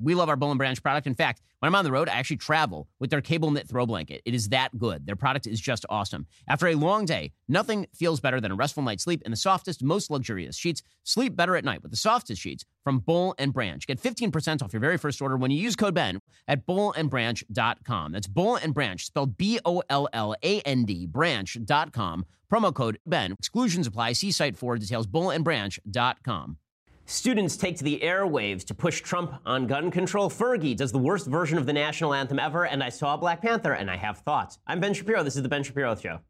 We 0.00 0.14
love 0.14 0.28
our 0.28 0.36
Boll 0.36 0.50
and 0.50 0.58
Branch 0.58 0.80
product. 0.82 1.06
In 1.06 1.14
fact, 1.14 1.42
when 1.58 1.68
I'm 1.68 1.74
on 1.74 1.84
the 1.84 1.92
road, 1.92 2.08
I 2.08 2.14
actually 2.14 2.38
travel 2.38 2.88
with 2.98 3.10
their 3.10 3.20
cable 3.20 3.50
knit 3.50 3.68
throw 3.68 3.86
blanket. 3.86 4.22
It 4.24 4.34
is 4.34 4.48
that 4.48 4.76
good. 4.78 5.06
Their 5.06 5.16
product 5.16 5.46
is 5.46 5.60
just 5.60 5.84
awesome. 5.88 6.26
After 6.48 6.66
a 6.66 6.74
long 6.74 7.04
day, 7.04 7.32
nothing 7.48 7.86
feels 7.94 8.20
better 8.20 8.40
than 8.40 8.52
a 8.52 8.54
restful 8.54 8.82
night's 8.82 9.04
sleep 9.04 9.22
in 9.24 9.30
the 9.30 9.36
softest, 9.36 9.82
most 9.82 10.10
luxurious 10.10 10.56
sheets. 10.56 10.82
Sleep 11.04 11.36
better 11.36 11.56
at 11.56 11.64
night 11.64 11.82
with 11.82 11.90
the 11.90 11.96
softest 11.96 12.40
sheets 12.40 12.64
from 12.82 12.98
Boll 12.98 13.34
and 13.38 13.52
Branch. 13.52 13.86
Get 13.86 14.00
15% 14.00 14.62
off 14.62 14.72
your 14.72 14.80
very 14.80 14.98
first 14.98 15.20
order 15.20 15.36
when 15.36 15.50
you 15.50 15.62
use 15.62 15.76
code 15.76 15.94
BEN 15.94 16.20
at 16.48 16.66
bollandbranch.com. 16.66 18.12
That's 18.12 18.26
Boll 18.26 18.56
and 18.56 18.74
Branch, 18.74 19.04
spelled 19.04 19.36
B 19.36 19.60
O 19.64 19.82
L 19.88 20.08
L 20.12 20.34
A 20.42 20.60
N 20.62 20.84
D, 20.84 21.06
branch.com. 21.06 22.24
Promo 22.52 22.74
code 22.74 22.98
BEN. 23.06 23.32
Exclusions 23.32 23.86
apply. 23.86 24.12
See 24.12 24.30
site 24.30 24.56
for 24.56 24.76
details. 24.76 25.06
Bollandbranch.com. 25.06 26.58
Students 27.06 27.56
take 27.56 27.76
to 27.78 27.84
the 27.84 28.00
airwaves 28.02 28.64
to 28.64 28.74
push 28.74 29.00
Trump 29.00 29.34
on 29.44 29.66
gun 29.66 29.90
control. 29.90 30.30
Fergie 30.30 30.76
does 30.76 30.92
the 30.92 30.98
worst 30.98 31.26
version 31.26 31.58
of 31.58 31.66
the 31.66 31.72
national 31.72 32.14
anthem 32.14 32.38
ever, 32.38 32.66
and 32.66 32.82
I 32.82 32.90
saw 32.90 33.16
Black 33.16 33.42
Panther, 33.42 33.72
and 33.72 33.90
I 33.90 33.96
have 33.96 34.18
thoughts. 34.18 34.58
I'm 34.66 34.78
Ben 34.78 34.94
Shapiro. 34.94 35.22
This 35.24 35.36
is 35.36 35.42
the 35.42 35.48
Ben 35.48 35.64
Shapiro 35.64 35.96
Show. 35.96 36.20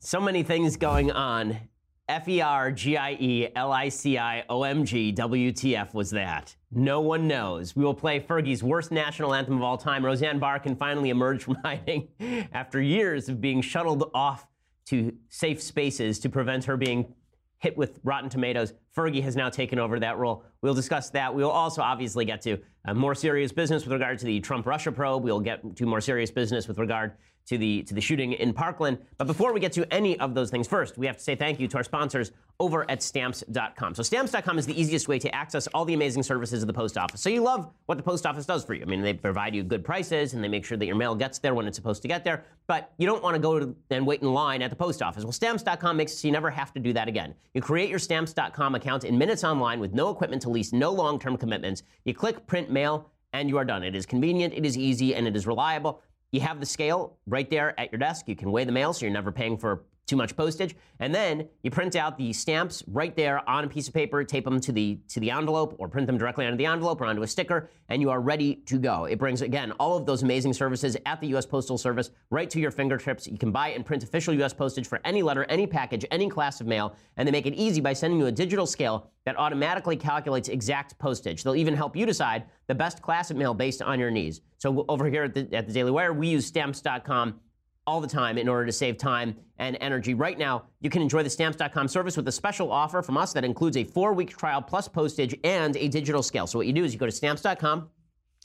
So 0.00 0.20
many 0.20 0.42
things 0.42 0.76
going 0.76 1.10
on. 1.12 1.58
F 2.06 2.28
E 2.28 2.42
R 2.42 2.70
G 2.70 2.98
I 2.98 3.12
E 3.12 3.48
L 3.56 3.72
I 3.72 3.88
C 3.88 4.18
I 4.18 4.44
O 4.50 4.64
M 4.64 4.84
G 4.84 5.10
W 5.12 5.52
T 5.52 5.74
F 5.74 5.94
was 5.94 6.10
that? 6.10 6.54
No 6.70 7.00
one 7.00 7.26
knows. 7.26 7.74
We 7.74 7.82
will 7.82 7.94
play 7.94 8.20
Fergie's 8.20 8.62
worst 8.62 8.92
national 8.92 9.32
anthem 9.32 9.56
of 9.56 9.62
all 9.62 9.78
time. 9.78 10.04
Roseanne 10.04 10.38
Barr 10.38 10.58
can 10.58 10.76
finally 10.76 11.08
emerge 11.08 11.42
from 11.44 11.54
hiding 11.64 12.08
after 12.52 12.82
years 12.82 13.30
of 13.30 13.40
being 13.40 13.62
shuttled 13.62 14.10
off 14.12 14.46
to 14.86 15.14
safe 15.28 15.62
spaces 15.62 16.18
to 16.20 16.28
prevent 16.28 16.64
her 16.64 16.76
being 16.76 17.14
hit 17.58 17.76
with 17.76 17.98
Rotten 18.04 18.28
Tomatoes. 18.28 18.74
Fergie 18.94 19.22
has 19.22 19.36
now 19.36 19.48
taken 19.48 19.78
over 19.78 19.98
that 19.98 20.18
role. 20.18 20.44
We'll 20.60 20.74
discuss 20.74 21.10
that. 21.10 21.34
We'll 21.34 21.50
also 21.50 21.80
obviously 21.80 22.24
get 22.24 22.42
to 22.42 22.58
uh, 22.84 22.94
more 22.94 23.14
serious 23.14 23.52
business 23.52 23.84
with 23.84 23.92
regard 23.92 24.18
to 24.18 24.26
the 24.26 24.40
Trump 24.40 24.66
Russia 24.66 24.92
probe. 24.92 25.24
We'll 25.24 25.40
get 25.40 25.76
to 25.76 25.86
more 25.86 26.02
serious 26.02 26.30
business 26.30 26.68
with 26.68 26.78
regard 26.78 27.12
to 27.46 27.58
the 27.58 27.82
to 27.84 27.94
the 27.94 28.00
shooting 28.00 28.32
in 28.32 28.52
Parkland. 28.52 28.98
But 29.18 29.26
before 29.26 29.52
we 29.52 29.60
get 29.60 29.72
to 29.72 29.92
any 29.92 30.18
of 30.18 30.34
those 30.34 30.50
things, 30.50 30.66
first 30.66 30.96
we 30.96 31.06
have 31.06 31.16
to 31.16 31.22
say 31.22 31.34
thank 31.34 31.60
you 31.60 31.68
to 31.68 31.76
our 31.76 31.84
sponsors 31.84 32.32
over 32.60 32.88
at 32.90 33.02
stamps.com. 33.02 33.94
So 33.94 34.02
stamps.com 34.02 34.58
is 34.58 34.66
the 34.66 34.80
easiest 34.80 35.08
way 35.08 35.18
to 35.18 35.34
access 35.34 35.66
all 35.68 35.84
the 35.84 35.94
amazing 35.94 36.22
services 36.22 36.62
of 36.62 36.68
the 36.68 36.72
post 36.72 36.96
office. 36.96 37.20
So 37.20 37.28
you 37.28 37.42
love 37.42 37.70
what 37.86 37.98
the 37.98 38.04
post 38.04 38.26
office 38.26 38.46
does 38.46 38.64
for 38.64 38.74
you. 38.74 38.82
I 38.82 38.84
mean, 38.84 39.02
they 39.02 39.12
provide 39.12 39.54
you 39.54 39.64
good 39.64 39.84
prices 39.84 40.34
and 40.34 40.44
they 40.44 40.48
make 40.48 40.64
sure 40.64 40.78
that 40.78 40.86
your 40.86 40.96
mail 40.96 41.14
gets 41.14 41.38
there 41.38 41.54
when 41.54 41.66
it's 41.66 41.76
supposed 41.76 42.02
to 42.02 42.08
get 42.08 42.24
there. 42.24 42.44
But 42.66 42.92
you 42.96 43.06
don't 43.06 43.22
want 43.22 43.34
to 43.34 43.40
go 43.40 43.74
and 43.90 44.06
wait 44.06 44.22
in 44.22 44.32
line 44.32 44.62
at 44.62 44.70
the 44.70 44.76
post 44.76 45.02
office. 45.02 45.24
Well, 45.24 45.32
stamps.com 45.32 45.96
makes 45.96 46.12
it 46.12 46.16
so 46.16 46.28
you 46.28 46.32
never 46.32 46.50
have 46.50 46.72
to 46.74 46.80
do 46.80 46.92
that 46.92 47.08
again. 47.08 47.34
You 47.54 47.60
create 47.60 47.90
your 47.90 47.98
stamps.com 47.98 48.74
account 48.74 49.04
in 49.04 49.18
minutes 49.18 49.42
online 49.42 49.80
with 49.80 49.92
no 49.92 50.10
equipment 50.10 50.42
to 50.42 50.50
lease, 50.50 50.72
no 50.72 50.92
long-term 50.92 51.36
commitments. 51.36 51.82
You 52.04 52.14
click 52.14 52.46
print 52.46 52.70
mail 52.70 53.10
and 53.32 53.48
you 53.48 53.58
are 53.58 53.64
done. 53.64 53.82
It 53.82 53.96
is 53.96 54.06
convenient, 54.06 54.54
it 54.54 54.64
is 54.64 54.78
easy, 54.78 55.14
and 55.14 55.26
it 55.26 55.34
is 55.34 55.46
reliable. 55.46 56.00
You 56.34 56.40
have 56.40 56.58
the 56.58 56.66
scale 56.66 57.16
right 57.28 57.48
there 57.48 57.78
at 57.78 57.92
your 57.92 58.00
desk. 58.00 58.26
You 58.26 58.34
can 58.34 58.50
weigh 58.50 58.64
the 58.64 58.72
mail 58.72 58.92
so 58.92 59.06
you're 59.06 59.12
never 59.12 59.30
paying 59.30 59.56
for 59.56 59.84
too 60.06 60.16
much 60.16 60.36
postage. 60.36 60.76
And 61.00 61.14
then 61.14 61.48
you 61.62 61.70
print 61.70 61.96
out 61.96 62.16
the 62.18 62.32
stamps 62.32 62.82
right 62.86 63.14
there 63.16 63.48
on 63.48 63.64
a 63.64 63.68
piece 63.68 63.88
of 63.88 63.94
paper, 63.94 64.22
tape 64.24 64.44
them 64.44 64.60
to 64.60 64.72
the 64.72 64.98
to 65.08 65.20
the 65.20 65.30
envelope 65.30 65.76
or 65.78 65.88
print 65.88 66.06
them 66.06 66.18
directly 66.18 66.46
onto 66.46 66.56
the 66.56 66.66
envelope 66.66 67.00
or 67.00 67.06
onto 67.06 67.22
a 67.22 67.26
sticker, 67.26 67.70
and 67.88 68.00
you 68.00 68.10
are 68.10 68.20
ready 68.20 68.56
to 68.66 68.78
go. 68.78 69.06
It 69.06 69.18
brings 69.18 69.42
again 69.42 69.72
all 69.72 69.96
of 69.96 70.06
those 70.06 70.22
amazing 70.22 70.52
services 70.52 70.96
at 71.06 71.20
the 71.20 71.28
US 71.28 71.46
Postal 71.46 71.78
Service 71.78 72.10
right 72.30 72.48
to 72.50 72.60
your 72.60 72.70
fingertips. 72.70 73.26
You 73.26 73.38
can 73.38 73.50
buy 73.50 73.68
and 73.68 73.84
print 73.84 74.02
official 74.02 74.34
US 74.42 74.52
postage 74.52 74.86
for 74.86 75.00
any 75.04 75.22
letter, 75.22 75.44
any 75.44 75.66
package, 75.66 76.04
any 76.10 76.28
class 76.28 76.60
of 76.60 76.66
mail, 76.66 76.94
and 77.16 77.26
they 77.26 77.32
make 77.32 77.46
it 77.46 77.54
easy 77.54 77.80
by 77.80 77.92
sending 77.92 78.18
you 78.18 78.26
a 78.26 78.32
digital 78.32 78.66
scale 78.66 79.10
that 79.24 79.38
automatically 79.38 79.96
calculates 79.96 80.48
exact 80.48 80.98
postage. 80.98 81.42
They'll 81.42 81.56
even 81.56 81.74
help 81.74 81.96
you 81.96 82.04
decide 82.04 82.44
the 82.66 82.74
best 82.74 83.00
class 83.02 83.30
of 83.30 83.36
mail 83.36 83.54
based 83.54 83.82
on 83.82 83.98
your 83.98 84.10
needs. 84.10 84.40
So 84.58 84.84
over 84.88 85.08
here 85.08 85.24
at 85.24 85.34
the, 85.34 85.48
at 85.54 85.66
the 85.66 85.72
Daily 85.72 85.90
Wire, 85.90 86.12
we 86.12 86.28
use 86.28 86.46
stamps.com 86.46 87.40
all 87.86 88.00
the 88.00 88.08
time 88.08 88.38
in 88.38 88.48
order 88.48 88.66
to 88.66 88.72
save 88.72 88.96
time 88.96 89.36
and 89.58 89.76
energy. 89.80 90.14
Right 90.14 90.38
now, 90.38 90.64
you 90.80 90.90
can 90.90 91.02
enjoy 91.02 91.22
the 91.22 91.30
stamps.com 91.30 91.88
service 91.88 92.16
with 92.16 92.26
a 92.28 92.32
special 92.32 92.72
offer 92.72 93.02
from 93.02 93.16
us 93.16 93.32
that 93.32 93.44
includes 93.44 93.76
a 93.76 93.84
four 93.84 94.12
week 94.12 94.36
trial 94.36 94.62
plus 94.62 94.88
postage 94.88 95.34
and 95.44 95.76
a 95.76 95.88
digital 95.88 96.22
scale. 96.22 96.46
So, 96.46 96.58
what 96.58 96.66
you 96.66 96.72
do 96.72 96.84
is 96.84 96.92
you 96.92 96.98
go 96.98 97.06
to 97.06 97.12
stamps.com. 97.12 97.90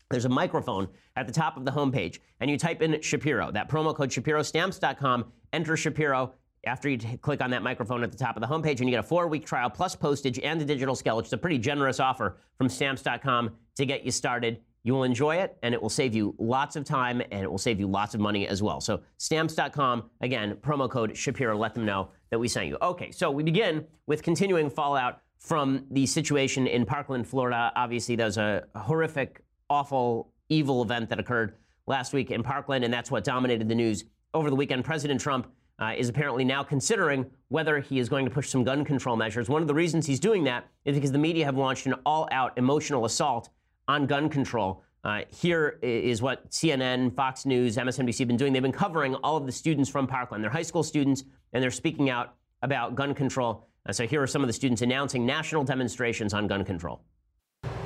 There's 0.10 0.26
a 0.26 0.30
microphone 0.30 0.88
at 1.16 1.28
the 1.28 1.34
top 1.34 1.56
of 1.56 1.66
the 1.66 1.72
homepage, 1.72 2.20
and 2.40 2.50
you 2.50 2.58
type 2.58 2.82
in 2.82 3.00
Shapiro. 3.02 3.52
That 3.52 3.70
promo 3.70 3.96
code 3.96 4.12
Shapiro, 4.12 4.42
stamps.com, 4.42 5.32
enter 5.54 5.78
Shapiro. 5.78 6.34
After 6.66 6.90
you 6.90 6.98
t- 6.98 7.16
click 7.18 7.42
on 7.42 7.52
that 7.52 7.64
microphone 7.64 8.04
at 8.04 8.12
the 8.12 8.18
top 8.18 8.36
of 8.36 8.42
the 8.42 8.48
homepage, 8.48 8.80
and 8.80 8.82
you 8.82 8.90
get 8.90 9.00
a 9.00 9.04
four 9.04 9.28
week 9.28 9.46
trial 9.46 9.70
plus 9.70 9.96
postage 9.96 10.40
and 10.40 10.62
a 10.62 10.66
digital 10.66 10.96
scale, 10.96 11.16
which 11.16 11.28
is 11.28 11.34
a 11.34 11.38
pretty 11.38 11.58
generous 11.58 12.00
offer 12.00 12.38
from 12.58 12.68
stamps.com 12.68 13.52
to 13.78 13.86
get 13.86 14.04
you 14.04 14.12
started. 14.12 14.60
You 14.84 14.94
will 14.94 15.04
enjoy 15.04 15.36
it 15.38 15.58
and 15.62 15.74
it 15.74 15.82
will 15.82 15.90
save 15.90 16.16
you 16.16 16.36
lots 16.38 16.76
of 16.76 16.86
time 16.86 17.22
and 17.32 17.44
it 17.44 17.52
will 17.52 17.58
save 17.58 17.80
you 17.80 17.88
lots 17.88 18.14
of 18.16 18.22
money 18.22 18.48
as 18.48 18.64
well. 18.64 18.80
So 18.80 19.02
stamps.com, 19.18 20.10
again, 20.22 20.56
promo 20.62 20.90
code 20.90 21.16
Shapiro, 21.18 21.58
let 21.58 21.74
them 21.76 21.86
know 21.86 22.10
that 22.30 22.40
we 22.40 22.48
sent 22.48 22.68
you. 22.68 22.78
Okay, 22.82 23.12
so 23.12 23.30
we 23.30 23.44
begin 23.44 23.86
with 24.08 24.24
continuing 24.24 24.70
fallout 24.70 25.22
from 25.40 25.86
the 25.92 26.06
situation 26.06 26.68
in 26.68 26.86
Parkland, 26.86 27.28
Florida. 27.28 27.72
Obviously, 27.76 28.16
there's 28.16 28.38
a 28.38 28.64
horrific, 28.76 29.44
awful, 29.70 30.32
evil 30.50 30.82
event 30.82 31.10
that 31.10 31.20
occurred 31.20 31.56
last 31.88 32.14
week 32.14 32.32
in 32.32 32.44
Parkland, 32.44 32.84
and 32.84 32.94
that's 32.94 33.10
what 33.10 33.24
dominated 33.24 33.68
the 33.68 33.76
news 33.76 34.06
over 34.34 34.50
the 34.50 34.56
weekend. 34.56 34.84
President 34.86 35.20
Trump 35.20 35.48
uh, 35.80 35.94
is 35.98 36.10
apparently 36.10 36.44
now 36.44 36.62
considering 36.62 37.26
whether 37.48 37.80
he 37.80 38.00
is 38.00 38.10
going 38.10 38.26
to 38.26 38.32
push 38.32 38.50
some 38.50 38.64
gun 38.64 38.84
control 38.84 39.16
measures. 39.16 39.50
One 39.50 39.62
of 39.62 39.68
the 39.68 39.74
reasons 39.74 40.06
he's 40.06 40.20
doing 40.20 40.44
that 40.44 40.68
is 40.86 40.96
because 40.96 41.12
the 41.12 41.18
media 41.18 41.46
have 41.46 41.58
launched 41.58 41.86
an 41.86 41.96
all 42.06 42.28
out 42.32 42.58
emotional 42.58 43.06
assault 43.06 43.50
on 43.90 44.06
gun 44.06 44.30
control. 44.30 44.84
Uh, 45.04 45.22
here 45.30 45.80
is 45.82 46.22
what 46.22 46.50
CNN, 46.52 47.14
Fox 47.16 47.46
News, 47.46 47.76
MSNBC 47.76 48.20
have 48.20 48.28
been 48.28 48.38
doing. 48.38 48.54
They've 48.54 48.62
been 48.62 48.72
covering 48.72 49.16
all 49.16 49.36
of 49.36 49.46
the 49.46 49.52
students 49.52 49.90
from 49.90 50.06
Parkland. 50.06 50.44
They're 50.44 50.52
high 50.52 50.62
school 50.62 50.84
students, 50.84 51.24
and 51.54 51.64
they're 51.64 51.72
speaking 51.72 52.10
out 52.10 52.36
about 52.62 52.96
gun 52.96 53.16
control. 53.16 53.68
Uh, 53.88 53.94
so 53.94 54.06
here 54.06 54.22
are 54.22 54.28
some 54.28 54.42
of 54.44 54.48
the 54.48 54.54
students 54.54 54.84
announcing 54.84 55.26
national 55.26 55.64
demonstrations 55.64 56.34
on 56.34 56.48
gun 56.48 56.64
control. 56.64 57.02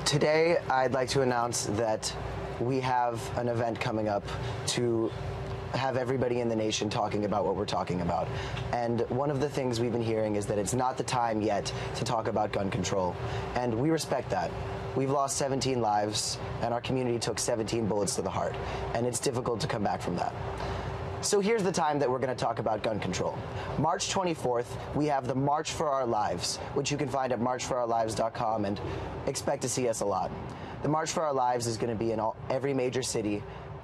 Today, 0.03 0.57
I'd 0.69 0.91
like 0.91 1.07
to 1.09 1.21
announce 1.21 1.67
that 1.67 2.13
we 2.59 2.81
have 2.81 3.21
an 3.37 3.47
event 3.47 3.79
coming 3.79 4.09
up 4.09 4.23
to 4.67 5.09
have 5.73 5.97
everybody 5.97 6.39
in 6.39 6.49
the 6.49 6.55
nation 6.55 6.89
talking 6.89 7.25
about 7.25 7.45
what 7.45 7.55
we're 7.55 7.65
talking 7.65 8.01
about. 8.01 8.27
And 8.71 9.01
one 9.09 9.29
of 9.29 9.39
the 9.39 9.49
things 9.49 9.79
we've 9.79 9.91
been 9.91 10.03
hearing 10.03 10.35
is 10.35 10.45
that 10.47 10.57
it's 10.57 10.73
not 10.73 10.97
the 10.97 11.03
time 11.03 11.41
yet 11.41 11.71
to 11.95 12.03
talk 12.03 12.27
about 12.27 12.51
gun 12.51 12.69
control. 12.69 13.15
And 13.55 13.73
we 13.73 13.89
respect 13.89 14.29
that. 14.29 14.51
We've 14.95 15.09
lost 15.09 15.37
17 15.37 15.81
lives, 15.81 16.37
and 16.61 16.73
our 16.73 16.81
community 16.81 17.17
took 17.17 17.39
17 17.39 17.87
bullets 17.87 18.15
to 18.15 18.21
the 18.21 18.29
heart. 18.29 18.55
And 18.93 19.07
it's 19.07 19.19
difficult 19.19 19.59
to 19.61 19.67
come 19.67 19.83
back 19.83 20.01
from 20.01 20.15
that. 20.17 20.33
So 21.21 21.39
here's 21.39 21.63
the 21.63 21.71
time 21.71 21.99
that 21.99 22.09
we're 22.09 22.19
going 22.19 22.35
to 22.35 22.43
talk 22.43 22.59
about 22.59 22.83
gun 22.83 22.99
control. 22.99 23.37
March 23.79 24.13
24th, 24.13 24.65
we 24.93 25.05
have 25.05 25.25
the 25.25 25.33
March 25.33 25.71
for 25.71 25.87
Our 25.87 26.05
Lives, 26.05 26.57
which 26.73 26.91
you 26.91 26.97
can 26.97 27.07
find 27.07 27.31
at 27.31 27.39
marchforourlives.com 27.39 28.65
and 28.65 28.79
expect 29.25 29.61
to 29.61 29.69
see 29.69 29.87
us 29.87 30.01
a 30.01 30.05
lot. 30.05 30.31
The 30.83 30.89
March 30.89 31.11
for 31.11 31.23
Our 31.23 31.33
Lives 31.33 31.65
is 31.65 31.77
going 31.77 31.91
to 31.91 31.95
be 31.97 32.11
in 32.11 32.19
all, 32.19 32.35
every 32.49 32.73
major 32.73 33.01
city 33.01 33.41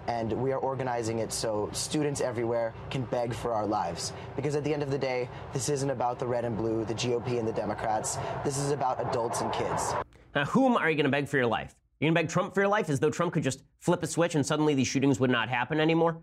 and 0.10 0.34
we 0.34 0.52
are 0.52 0.58
organizing 0.58 1.20
it 1.20 1.32
so 1.32 1.70
students 1.72 2.20
everywhere 2.20 2.74
can 2.90 3.04
beg 3.04 3.32
for 3.32 3.54
our 3.54 3.68
lives. 3.68 4.12
Because 4.36 4.56
at 4.56 4.64
the 4.64 4.74
end 4.74 4.82
of 4.82 4.90
the 4.90 4.98
day, 4.98 5.30
this 5.54 5.70
isn't 5.70 5.92
about 5.92 6.18
the 6.18 6.26
red 6.26 6.46
and 6.46 6.58
blue, 6.58 6.84
the 6.84 6.96
GOP 6.96 7.38
and 7.38 7.48
the 7.48 7.54
Democrats. 7.54 8.18
This 8.44 8.58
is 8.58 8.72
about 8.72 9.00
adults 9.08 9.42
and 9.42 9.54
kids. 9.54 9.94
Now, 10.34 10.46
whom 10.46 10.76
are 10.76 10.90
you 10.90 10.96
going 10.96 11.06
to 11.06 11.12
beg 11.12 11.28
for 11.28 11.38
your 11.38 11.46
life? 11.46 11.76
You're 12.00 12.08
going 12.08 12.16
to 12.16 12.22
beg 12.24 12.30
Trump 12.30 12.56
for 12.56 12.62
your 12.62 12.70
life 12.70 12.90
as 12.90 13.00
though 13.00 13.12
Trump 13.12 13.34
could 13.34 13.44
just 13.44 13.62
flip 13.82 14.02
a 14.02 14.08
switch 14.08 14.34
and 14.34 14.44
suddenly 14.44 14.74
these 14.74 14.88
shootings 14.88 15.20
would 15.20 15.30
not 15.30 15.48
happen 15.48 15.80
anymore? 15.80 16.18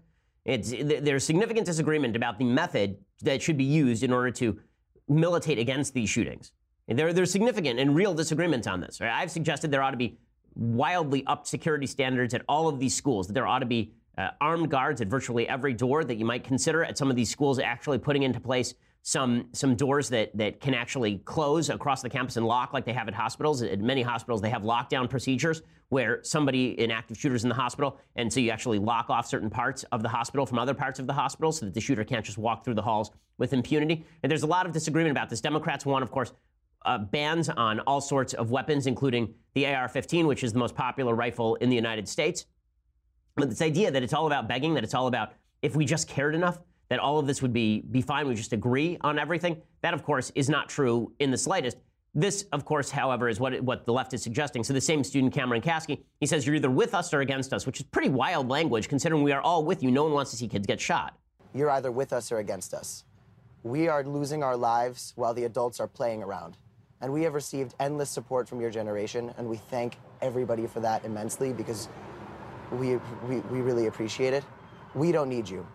It's, 0.44 0.70
there's 0.70 1.22
significant 1.24 1.66
disagreement 1.66 2.16
about 2.16 2.38
the 2.38 2.44
method 2.44 2.96
that 3.22 3.40
should 3.40 3.56
be 3.56 3.64
used 3.64 4.02
in 4.02 4.12
order 4.12 4.32
to 4.32 4.58
militate 5.08 5.60
against 5.60 5.94
these 5.94 6.10
shootings. 6.10 6.50
There, 6.88 7.12
there's 7.12 7.30
significant 7.30 7.78
and 7.78 7.94
real 7.94 8.14
disagreements 8.14 8.66
on 8.66 8.80
this. 8.80 9.00
Right? 9.00 9.12
I've 9.12 9.30
suggested 9.30 9.70
there 9.70 9.82
ought 9.82 9.92
to 9.92 9.96
be 9.96 10.18
wildly 10.56 11.24
upped 11.26 11.46
security 11.46 11.86
standards 11.86 12.34
at 12.34 12.42
all 12.48 12.68
of 12.68 12.78
these 12.78 12.94
schools, 12.94 13.26
that 13.26 13.34
there 13.34 13.46
ought 13.46 13.60
to 13.60 13.66
be 13.66 13.92
uh, 14.18 14.30
armed 14.40 14.70
guards 14.70 15.00
at 15.00 15.08
virtually 15.08 15.48
every 15.48 15.74
door 15.74 16.02
that 16.02 16.16
you 16.16 16.24
might 16.24 16.42
consider 16.42 16.82
at 16.82 16.96
some 16.96 17.10
of 17.10 17.16
these 17.16 17.30
schools 17.30 17.58
actually 17.58 17.98
putting 17.98 18.22
into 18.22 18.40
place 18.40 18.74
some 19.02 19.46
some 19.52 19.76
doors 19.76 20.08
that 20.08 20.36
that 20.36 20.60
can 20.60 20.74
actually 20.74 21.18
close 21.18 21.68
across 21.68 22.02
the 22.02 22.08
campus 22.08 22.36
and 22.36 22.44
lock 22.44 22.72
like 22.72 22.84
they 22.84 22.92
have 22.92 23.06
at 23.06 23.14
hospitals. 23.14 23.62
At 23.62 23.78
many 23.78 24.02
hospitals, 24.02 24.40
they 24.40 24.50
have 24.50 24.62
lockdown 24.62 25.08
procedures 25.08 25.62
where 25.90 26.18
somebody, 26.24 26.76
an 26.82 26.90
active 26.90 27.16
shooter, 27.16 27.36
is 27.36 27.44
in 27.44 27.48
the 27.48 27.54
hospital, 27.54 28.00
and 28.16 28.32
so 28.32 28.40
you 28.40 28.50
actually 28.50 28.80
lock 28.80 29.08
off 29.08 29.24
certain 29.28 29.48
parts 29.48 29.84
of 29.92 30.02
the 30.02 30.08
hospital 30.08 30.44
from 30.44 30.58
other 30.58 30.74
parts 30.74 30.98
of 30.98 31.06
the 31.06 31.12
hospital 31.12 31.52
so 31.52 31.64
that 31.64 31.74
the 31.74 31.80
shooter 31.80 32.02
can't 32.02 32.24
just 32.24 32.38
walk 32.38 32.64
through 32.64 32.74
the 32.74 32.82
halls 32.82 33.12
with 33.38 33.52
impunity. 33.52 34.04
And 34.24 34.30
there's 34.30 34.42
a 34.42 34.48
lot 34.48 34.66
of 34.66 34.72
disagreement 34.72 35.12
about 35.12 35.30
this. 35.30 35.40
Democrats 35.40 35.86
want, 35.86 36.02
of 36.02 36.10
course, 36.10 36.32
uh, 36.86 36.98
bans 36.98 37.48
on 37.50 37.80
all 37.80 38.00
sorts 38.00 38.32
of 38.34 38.50
weapons, 38.50 38.86
including 38.86 39.34
the 39.54 39.66
AR-15, 39.66 40.26
which 40.26 40.42
is 40.42 40.52
the 40.52 40.58
most 40.58 40.74
popular 40.74 41.14
rifle 41.14 41.56
in 41.56 41.68
the 41.68 41.76
United 41.76 42.08
States. 42.08 42.46
But 43.34 43.50
this 43.50 43.60
idea 43.60 43.90
that 43.90 44.02
it's 44.02 44.14
all 44.14 44.26
about 44.26 44.48
begging, 44.48 44.74
that 44.74 44.84
it's 44.84 44.94
all 44.94 45.08
about 45.08 45.32
if 45.62 45.76
we 45.76 45.84
just 45.84 46.08
cared 46.08 46.34
enough 46.34 46.60
that 46.88 47.00
all 47.00 47.18
of 47.18 47.26
this 47.26 47.42
would 47.42 47.52
be, 47.52 47.80
be 47.80 48.00
fine, 48.00 48.28
we 48.28 48.34
just 48.34 48.52
agree 48.52 48.96
on 49.00 49.18
everything. 49.18 49.60
That, 49.82 49.92
of 49.92 50.02
course, 50.04 50.30
is 50.34 50.48
not 50.48 50.68
true 50.68 51.12
in 51.18 51.30
the 51.30 51.38
slightest. 51.38 51.78
This, 52.14 52.44
of 52.52 52.64
course, 52.64 52.90
however, 52.90 53.28
is 53.28 53.40
what, 53.40 53.60
what 53.60 53.84
the 53.84 53.92
left 53.92 54.14
is 54.14 54.22
suggesting. 54.22 54.64
So 54.64 54.72
the 54.72 54.80
same 54.80 55.04
student, 55.04 55.34
Cameron 55.34 55.60
Kasky, 55.60 56.02
he 56.20 56.26
says 56.26 56.46
you're 56.46 56.56
either 56.56 56.70
with 56.70 56.94
us 56.94 57.12
or 57.12 57.20
against 57.20 57.52
us, 57.52 57.66
which 57.66 57.80
is 57.80 57.86
pretty 57.86 58.08
wild 58.08 58.48
language 58.48 58.88
considering 58.88 59.22
we 59.22 59.32
are 59.32 59.42
all 59.42 59.64
with 59.64 59.82
you. 59.82 59.90
No 59.90 60.04
one 60.04 60.12
wants 60.12 60.30
to 60.30 60.36
see 60.36 60.48
kids 60.48 60.66
get 60.66 60.80
shot. 60.80 61.18
You're 61.52 61.70
either 61.70 61.90
with 61.90 62.12
us 62.12 62.32
or 62.32 62.38
against 62.38 62.72
us. 62.72 63.04
We 63.64 63.88
are 63.88 64.04
losing 64.04 64.42
our 64.42 64.56
lives 64.56 65.12
while 65.16 65.34
the 65.34 65.44
adults 65.44 65.80
are 65.80 65.88
playing 65.88 66.22
around. 66.22 66.56
And 67.00 67.12
we 67.12 67.22
have 67.22 67.34
received 67.34 67.74
endless 67.78 68.10
support 68.10 68.48
from 68.48 68.60
your 68.60 68.70
generation, 68.70 69.34
and 69.36 69.48
we 69.48 69.56
thank 69.56 69.98
everybody 70.22 70.66
for 70.66 70.80
that 70.80 71.04
immensely 71.04 71.52
because 71.52 71.88
we, 72.72 72.96
we, 73.28 73.40
we 73.50 73.60
really 73.60 73.86
appreciate 73.86 74.32
it. 74.32 74.44
We 74.94 75.12
don't 75.12 75.28
need 75.28 75.48
you. 75.48 75.66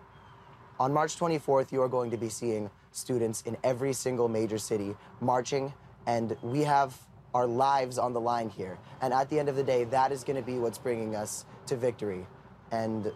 On 0.80 0.92
March 0.92 1.16
24th, 1.18 1.70
you 1.70 1.80
are 1.80 1.88
going 1.88 2.10
to 2.10 2.16
be 2.16 2.28
seeing 2.28 2.70
students 2.90 3.42
in 3.42 3.56
every 3.62 3.92
single 3.92 4.28
major 4.28 4.58
city 4.58 4.96
marching, 5.20 5.72
and 6.06 6.36
we 6.42 6.60
have 6.60 6.98
our 7.34 7.46
lives 7.46 7.98
on 7.98 8.12
the 8.12 8.20
line 8.20 8.50
here. 8.50 8.78
And 9.00 9.14
at 9.14 9.30
the 9.30 9.38
end 9.38 9.48
of 9.48 9.56
the 9.56 9.62
day, 9.62 9.84
that 9.84 10.12
is 10.12 10.24
going 10.24 10.36
to 10.36 10.42
be 10.42 10.58
what's 10.58 10.78
bringing 10.78 11.14
us 11.14 11.44
to 11.66 11.76
victory 11.76 12.26
and 12.72 13.12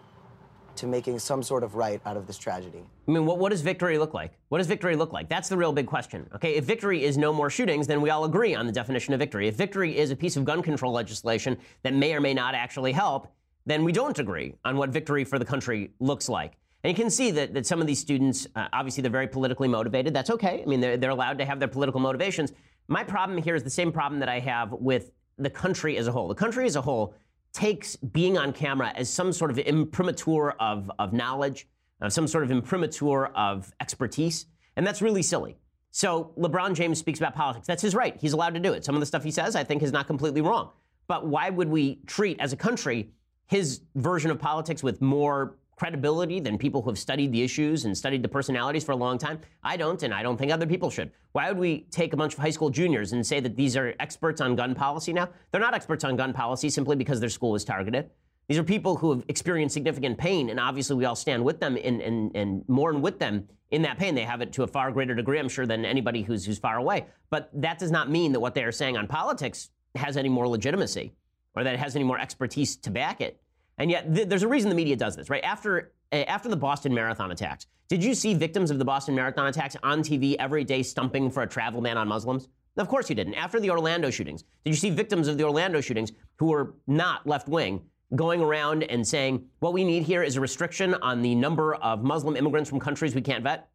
to 0.77 0.87
making 0.87 1.19
some 1.19 1.43
sort 1.43 1.63
of 1.63 1.75
right 1.75 2.01
out 2.07 2.17
of 2.17 2.27
this 2.27 2.39
tragedy. 2.39 2.83
I 3.09 3.11
mean, 3.11 3.27
what, 3.27 3.39
what 3.39 3.51
does 3.51 3.61
victory 3.61 3.99
look 3.99 4.15
like? 4.15 4.33
What 4.49 4.59
does 4.59 4.67
victory 4.67 4.97
look 4.97 5.13
like? 5.13 5.29
That's 5.29 5.49
the 5.49 5.57
real 5.57 5.73
big 5.73 5.87
question. 5.87 6.29
Okay, 6.35 6.55
if 6.55 6.65
victory 6.65 7.05
is 7.05 7.17
no 7.17 7.33
more 7.33 7.51
shootings, 7.51 7.87
then 7.87 8.01
we 8.01 8.11
all 8.11 8.25
agree 8.25 8.55
on 8.55 8.67
the 8.67 8.73
definition 8.73 9.15
of 9.15 9.21
victory. 9.21 9.49
If 9.49 9.55
victory 9.55 9.97
is 9.97 10.11
a 10.11 10.17
piece 10.17 10.37
of 10.37 10.45
gun 10.45 10.63
control 10.63 10.93
legislation 10.93 11.57
that 11.83 11.95
may 11.95 12.15
or 12.15 12.21
may 12.21 12.35
not 12.35 12.55
actually 12.55 12.93
help, 12.93 13.29
then 13.65 13.85
we 13.85 13.93
don't 13.93 14.19
agree 14.19 14.55
on 14.65 14.77
what 14.77 14.91
victory 14.91 15.25
for 15.25 15.39
the 15.39 15.45
country 15.45 15.91
looks 15.99 16.29
like. 16.29 16.53
And 16.85 16.97
you 16.97 17.03
can 17.03 17.11
see 17.11 17.33
that, 17.33 17.53
that 17.55 17.67
some 17.67 17.81
of 17.81 17.87
these 17.87 17.99
students, 17.99 18.47
uh, 18.55 18.69
obviously, 18.73 19.03
they're 19.03 19.11
very 19.11 19.27
politically 19.27 19.67
motivated. 19.67 20.15
That's 20.15 20.31
okay. 20.31 20.63
I 20.63 20.67
mean, 20.67 20.81
they're, 20.81 20.97
they're 20.97 21.11
allowed 21.11 21.39
to 21.39 21.45
have 21.45 21.59
their 21.59 21.69
political 21.69 22.01
motivations. 22.01 22.53
My 22.87 23.03
problem 23.03 23.43
here 23.43 23.57
is 23.57 23.65
the 23.65 23.71
same 23.71 23.91
problem 23.91 24.21
that 24.21 24.29
I 24.29 24.39
have 24.39 24.71
with 24.73 25.11
the 25.39 25.51
country 25.51 25.97
as 25.97 26.07
a 26.07 26.13
whole. 26.13 26.29
The 26.29 26.35
country 26.35 26.65
as 26.65 26.77
a 26.77 26.81
whole 26.81 27.15
takes 27.57 27.97
being 27.97 28.37
on 28.37 28.53
camera 28.53 28.93
as 28.95 29.09
some 29.09 29.33
sort 29.33 29.51
of 29.51 29.59
imprimatur 29.59 30.51
of, 30.61 30.91
of 30.99 31.15
knowledge, 31.15 31.67
of 32.03 32.13
some 32.13 32.27
sort 32.27 32.45
of 32.45 32.51
imprimatur 32.51 33.27
of 33.29 33.73
expertise. 33.81 34.45
And 34.77 34.87
that's 34.87 35.01
really 35.01 35.23
silly. 35.23 35.57
So 35.91 36.35
LeBron 36.37 36.75
James 36.75 36.99
speaks 36.99 37.19
about 37.19 37.35
politics. 37.35 37.67
That's 37.67 37.81
his 37.81 37.95
right. 37.95 38.15
He's 38.21 38.35
allowed 38.35 38.53
to 38.55 38.61
do 38.61 38.75
it. 38.75 38.85
Some 38.85 38.95
of 38.95 39.01
the 39.01 39.07
stuff 39.07 39.25
he 39.25 39.31
says, 39.31 39.57
I 39.57 39.65
think, 39.65 39.83
is 39.83 39.91
not 39.91 40.07
completely 40.07 40.43
wrong. 40.43 40.71
But 41.09 41.29
why 41.29 41.49
would 41.49 41.71
we 41.71 42.01
treat, 42.07 42.39
as 42.41 42.53
a 42.53 42.57
country, 42.57 43.13
his 43.47 43.81
version 43.95 44.31
of 44.31 44.39
politics 44.39 44.83
with 44.83 45.01
more 45.01 45.57
credibility 45.77 46.41
than 46.41 46.59
people 46.59 46.83
who 46.83 46.91
have 46.91 46.99
studied 46.99 47.33
the 47.33 47.43
issues 47.43 47.85
and 47.85 47.97
studied 47.97 48.23
the 48.23 48.29
personalities 48.29 48.83
for 48.83 48.93
a 48.93 48.97
long 48.97 49.19
time? 49.19 49.39
I 49.63 49.77
don't, 49.77 50.03
and 50.03 50.13
I 50.13 50.23
don't 50.23 50.37
think 50.37 50.51
other 50.51 50.67
people 50.67 50.91
should. 50.91 51.13
Why 51.33 51.49
would 51.49 51.59
we 51.59 51.87
take 51.91 52.13
a 52.13 52.17
bunch 52.17 52.33
of 52.33 52.41
high 52.41 52.51
school 52.51 52.71
juniors 52.71 53.13
and 53.13 53.25
say 53.25 53.41
that 53.41 53.57
these 53.57 53.77
are 53.77 53.95
experts 54.01 54.41
on 54.41 54.57
gun 54.57 54.75
policy 54.75 55.13
now? 55.13 55.29
They're 55.51 55.61
not 55.61 55.75
experts 55.75 56.03
on 56.03 56.17
gun 56.17 56.33
policy 56.33 56.71
simply 56.71 56.97
because 56.97 57.21
their 57.21 57.29
school 57.29 57.53
was 57.53 57.65
targeted. 57.65 58.11
These 58.49 58.59
are 58.59 58.65
people 58.65 58.97
who 58.97 59.13
have 59.13 59.25
experienced 59.29 59.75
significant 59.75 60.19
pain, 60.19 60.51
and 60.51 60.61
obviously 60.61 60.97
we 60.97 61.05
all 61.05 61.17
stand 61.17 61.45
with 61.45 61.61
them 61.61 61.77
and, 61.83 62.01
and, 62.01 62.35
and 62.35 62.65
mourn 62.69 63.03
with 63.03 63.19
them 63.19 63.49
in 63.71 63.83
that 63.83 63.99
pain. 63.99 64.15
They 64.15 64.23
have 64.23 64.41
it 64.41 64.53
to 64.55 64.63
a 64.63 64.69
far 64.69 64.93
greater 64.93 65.15
degree, 65.15 65.39
I'm 65.39 65.49
sure, 65.49 65.67
than 65.67 65.85
anybody 65.85 66.23
who's, 66.23 66.47
who's 66.47 66.59
far 66.59 66.77
away. 66.77 67.07
But 67.29 67.51
that 67.55 67.79
does 67.79 67.91
not 67.91 68.09
mean 68.09 68.33
that 68.33 68.41
what 68.41 68.55
they 68.55 68.63
are 68.63 68.73
saying 68.73 68.97
on 68.97 69.09
politics 69.09 69.71
has 69.97 70.17
any 70.17 70.29
more 70.29 70.47
legitimacy 70.47 71.13
or 71.57 71.65
that 71.65 71.75
it 71.75 71.81
has 71.81 71.97
any 71.97 72.05
more 72.05 72.19
expertise 72.19 72.77
to 72.77 72.91
back 72.91 73.21
it. 73.21 73.41
And 73.79 73.91
yet, 73.91 74.15
th- 74.15 74.29
there's 74.29 74.43
a 74.43 74.49
reason 74.49 74.71
the 74.71 74.77
media 74.77 74.97
does 74.97 75.17
this, 75.17 75.29
right? 75.29 75.45
After 75.45 75.93
uh, 76.13 76.17
after 76.17 76.49
the 76.49 76.57
Boston 76.57 76.95
Marathon 76.95 77.31
attacks, 77.31 77.67
did 77.89 78.03
you 78.03 78.15
see 78.15 78.35
victims 78.35 78.71
of 78.71 78.79
the 78.79 78.85
Boston 78.85 79.15
Marathon 79.15 79.47
attacks 79.47 79.77
on 79.83 80.01
TV 80.01 80.37
every 80.39 80.65
day 80.65 80.83
stumping 80.83 81.31
for 81.31 81.43
a 81.43 81.47
travel 81.47 81.81
ban 81.81 81.99
on 81.99 82.09
Muslims? 82.09 82.49
Of 82.77 82.89
course 82.89 83.09
you 83.09 83.17
didn't. 83.17 83.35
After 83.35 83.59
the 83.59 83.71
Orlando 83.71 84.11
shootings, 84.11 84.45
did 84.65 84.71
you 84.71 84.77
see 84.77 84.91
victims 84.91 85.29
of 85.29 85.39
the 85.39 85.45
Orlando 85.45 85.81
shootings 85.81 86.13
who 86.37 86.47
were 86.47 86.75
not 86.87 87.27
left 87.27 87.49
wing 87.49 87.83
going 88.15 88.41
around 88.41 88.85
and 88.85 89.07
saying, 89.07 89.47
what 89.61 89.73
we 89.73 89.83
need 89.83 90.03
here 90.03 90.23
is 90.23 90.37
a 90.37 90.41
restriction 90.41 90.95
on 90.95 91.23
the 91.23 91.35
number 91.35 91.75
of 91.77 92.05
Muslim 92.05 92.37
immigrants 92.37 92.69
from 92.69 92.79
countries 92.79 93.15
we 93.15 93.23
can't 93.23 93.43
vet? 93.43 93.69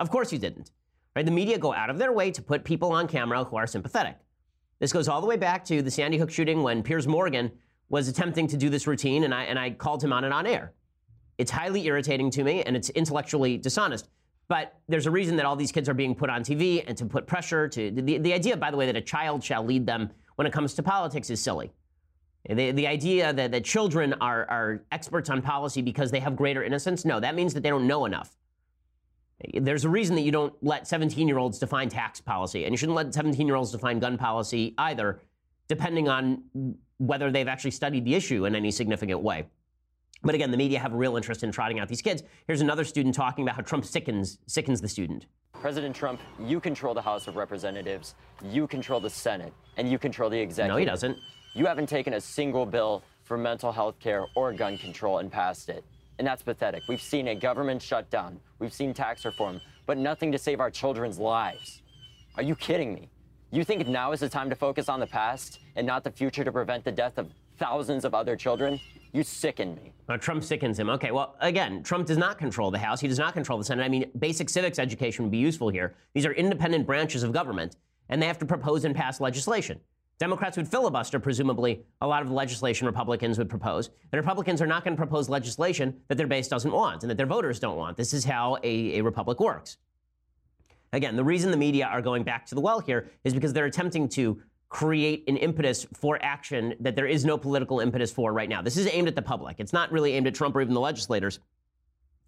Of 0.00 0.10
course 0.10 0.32
you 0.32 0.38
didn't. 0.38 0.72
Right? 1.14 1.24
The 1.24 1.32
media 1.32 1.58
go 1.58 1.72
out 1.72 1.88
of 1.88 1.98
their 1.98 2.12
way 2.12 2.30
to 2.32 2.42
put 2.42 2.64
people 2.64 2.92
on 2.92 3.08
camera 3.08 3.44
who 3.44 3.56
are 3.56 3.66
sympathetic. 3.66 4.16
This 4.80 4.92
goes 4.92 5.08
all 5.08 5.20
the 5.20 5.26
way 5.26 5.36
back 5.36 5.64
to 5.66 5.82
the 5.82 5.90
Sandy 5.90 6.18
Hook 6.18 6.30
shooting 6.30 6.62
when 6.62 6.82
Piers 6.82 7.06
Morgan 7.06 7.50
was 7.88 8.08
attempting 8.08 8.46
to 8.48 8.56
do 8.56 8.68
this 8.68 8.86
routine, 8.86 9.24
and 9.24 9.34
I, 9.34 9.44
and 9.44 9.58
I 9.58 9.70
called 9.70 10.02
him 10.02 10.12
on 10.12 10.24
it 10.24 10.32
on 10.32 10.46
air. 10.46 10.72
It's 11.38 11.50
highly 11.50 11.86
irritating 11.86 12.30
to 12.32 12.44
me, 12.44 12.62
and 12.62 12.76
it's 12.76 12.90
intellectually 12.90 13.56
dishonest. 13.56 14.08
But 14.48 14.74
there's 14.88 15.06
a 15.06 15.10
reason 15.10 15.36
that 15.36 15.44
all 15.44 15.56
these 15.56 15.72
kids 15.72 15.88
are 15.88 15.94
being 15.94 16.14
put 16.14 16.30
on 16.30 16.42
TV 16.42 16.82
and 16.86 16.96
to 16.96 17.04
put 17.04 17.26
pressure 17.26 17.68
to. 17.68 17.90
The, 17.90 18.18
the 18.18 18.32
idea, 18.32 18.56
by 18.56 18.70
the 18.70 18.76
way, 18.76 18.86
that 18.86 18.96
a 18.96 19.00
child 19.00 19.44
shall 19.44 19.64
lead 19.64 19.86
them 19.86 20.10
when 20.36 20.46
it 20.46 20.52
comes 20.52 20.74
to 20.74 20.82
politics 20.82 21.30
is 21.30 21.40
silly. 21.40 21.70
The, 22.48 22.70
the 22.70 22.86
idea 22.86 23.32
that, 23.32 23.52
that 23.52 23.64
children 23.64 24.14
are, 24.20 24.48
are 24.48 24.82
experts 24.90 25.28
on 25.28 25.42
policy 25.42 25.82
because 25.82 26.10
they 26.10 26.20
have 26.20 26.34
greater 26.34 26.62
innocence, 26.62 27.04
no, 27.04 27.20
that 27.20 27.34
means 27.34 27.52
that 27.54 27.62
they 27.62 27.68
don't 27.68 27.86
know 27.86 28.06
enough. 28.06 28.36
There's 29.54 29.84
a 29.84 29.88
reason 29.88 30.16
that 30.16 30.22
you 30.22 30.32
don't 30.32 30.54
let 30.62 30.88
17 30.88 31.28
year 31.28 31.38
olds 31.38 31.58
define 31.58 31.88
tax 31.88 32.20
policy, 32.20 32.64
and 32.64 32.72
you 32.72 32.76
shouldn't 32.76 32.96
let 32.96 33.12
17 33.12 33.46
year 33.46 33.54
olds 33.54 33.70
define 33.70 33.98
gun 33.98 34.16
policy 34.16 34.74
either, 34.78 35.20
depending 35.68 36.08
on 36.08 36.42
whether 36.98 37.30
they've 37.30 37.48
actually 37.48 37.70
studied 37.70 38.04
the 38.04 38.14
issue 38.14 38.44
in 38.44 38.54
any 38.54 38.70
significant 38.70 39.22
way. 39.22 39.46
But 40.22 40.34
again, 40.34 40.50
the 40.50 40.56
media 40.56 40.80
have 40.80 40.92
a 40.92 40.96
real 40.96 41.16
interest 41.16 41.44
in 41.44 41.52
trotting 41.52 41.78
out 41.78 41.88
these 41.88 42.02
kids. 42.02 42.24
Here's 42.46 42.60
another 42.60 42.84
student 42.84 43.14
talking 43.14 43.44
about 43.44 43.54
how 43.54 43.62
Trump 43.62 43.84
sickens, 43.84 44.38
sickens 44.46 44.80
the 44.80 44.88
student. 44.88 45.26
President 45.52 45.94
Trump, 45.94 46.20
you 46.40 46.60
control 46.60 46.92
the 46.92 47.02
House 47.02 47.28
of 47.28 47.36
Representatives, 47.36 48.14
you 48.44 48.66
control 48.66 49.00
the 49.00 49.10
Senate, 49.10 49.52
and 49.76 49.90
you 49.90 49.98
control 49.98 50.28
the 50.28 50.38
executive. 50.38 50.74
No, 50.74 50.78
he 50.78 50.84
doesn't. 50.84 51.16
You 51.54 51.66
haven't 51.66 51.88
taken 51.88 52.14
a 52.14 52.20
single 52.20 52.66
bill 52.66 53.02
for 53.22 53.38
mental 53.38 53.70
health 53.70 53.98
care 54.00 54.26
or 54.34 54.52
gun 54.52 54.76
control 54.76 55.18
and 55.18 55.30
passed 55.30 55.68
it. 55.68 55.84
And 56.18 56.26
that's 56.26 56.42
pathetic. 56.42 56.82
We've 56.88 57.02
seen 57.02 57.28
a 57.28 57.34
government 57.34 57.80
shutdown, 57.80 58.40
we've 58.58 58.72
seen 58.72 58.92
tax 58.92 59.24
reform, 59.24 59.60
but 59.86 59.98
nothing 59.98 60.32
to 60.32 60.38
save 60.38 60.58
our 60.58 60.70
children's 60.70 61.18
lives. 61.18 61.82
Are 62.36 62.42
you 62.42 62.56
kidding 62.56 62.92
me? 62.92 63.08
You 63.50 63.64
think 63.64 63.88
now 63.88 64.12
is 64.12 64.20
the 64.20 64.28
time 64.28 64.50
to 64.50 64.56
focus 64.56 64.90
on 64.90 65.00
the 65.00 65.06
past 65.06 65.60
and 65.74 65.86
not 65.86 66.04
the 66.04 66.10
future 66.10 66.44
to 66.44 66.52
prevent 66.52 66.84
the 66.84 66.92
death 66.92 67.16
of 67.16 67.30
thousands 67.56 68.04
of 68.04 68.14
other 68.14 68.36
children? 68.36 68.78
You 69.14 69.22
sicken 69.22 69.74
me. 69.76 69.92
Uh, 70.06 70.18
Trump 70.18 70.44
sickens 70.44 70.78
him. 70.78 70.90
Okay, 70.90 71.12
well, 71.12 71.34
again, 71.40 71.82
Trump 71.82 72.06
does 72.06 72.18
not 72.18 72.36
control 72.36 72.70
the 72.70 72.78
House. 72.78 73.00
He 73.00 73.08
does 73.08 73.18
not 73.18 73.32
control 73.32 73.58
the 73.58 73.64
Senate. 73.64 73.82
I 73.82 73.88
mean, 73.88 74.10
basic 74.18 74.50
civics 74.50 74.78
education 74.78 75.24
would 75.24 75.30
be 75.32 75.38
useful 75.38 75.70
here. 75.70 75.94
These 76.12 76.26
are 76.26 76.32
independent 76.32 76.86
branches 76.86 77.22
of 77.22 77.32
government, 77.32 77.76
and 78.10 78.20
they 78.20 78.26
have 78.26 78.38
to 78.40 78.44
propose 78.44 78.84
and 78.84 78.94
pass 78.94 79.18
legislation. 79.18 79.80
Democrats 80.18 80.58
would 80.58 80.68
filibuster, 80.68 81.18
presumably, 81.18 81.80
a 82.02 82.06
lot 82.06 82.20
of 82.20 82.28
the 82.28 82.34
legislation 82.34 82.86
Republicans 82.86 83.38
would 83.38 83.48
propose. 83.48 83.88
And 84.12 84.18
Republicans 84.18 84.60
are 84.60 84.66
not 84.66 84.84
going 84.84 84.94
to 84.94 85.00
propose 85.00 85.30
legislation 85.30 85.98
that 86.08 86.18
their 86.18 86.26
base 86.26 86.48
doesn't 86.48 86.72
want 86.72 87.02
and 87.02 87.08
that 87.08 87.16
their 87.16 87.24
voters 87.24 87.58
don't 87.58 87.76
want. 87.76 87.96
This 87.96 88.12
is 88.12 88.26
how 88.26 88.58
a, 88.62 88.98
a 88.98 89.00
republic 89.00 89.40
works. 89.40 89.78
Again, 90.92 91.16
the 91.16 91.24
reason 91.24 91.50
the 91.50 91.56
media 91.56 91.86
are 91.86 92.00
going 92.00 92.22
back 92.22 92.46
to 92.46 92.54
the 92.54 92.60
well 92.60 92.80
here 92.80 93.10
is 93.24 93.34
because 93.34 93.52
they're 93.52 93.66
attempting 93.66 94.08
to 94.10 94.40
create 94.68 95.24
an 95.28 95.36
impetus 95.36 95.86
for 95.94 96.18
action 96.22 96.74
that 96.80 96.94
there 96.94 97.06
is 97.06 97.24
no 97.24 97.38
political 97.38 97.80
impetus 97.80 98.12
for 98.12 98.32
right 98.32 98.48
now. 98.48 98.60
This 98.62 98.76
is 98.76 98.88
aimed 98.92 99.08
at 99.08 99.14
the 99.14 99.22
public. 99.22 99.56
It's 99.58 99.72
not 99.72 99.90
really 99.90 100.12
aimed 100.12 100.26
at 100.26 100.34
Trump 100.34 100.56
or 100.56 100.60
even 100.60 100.74
the 100.74 100.80
legislators. 100.80 101.40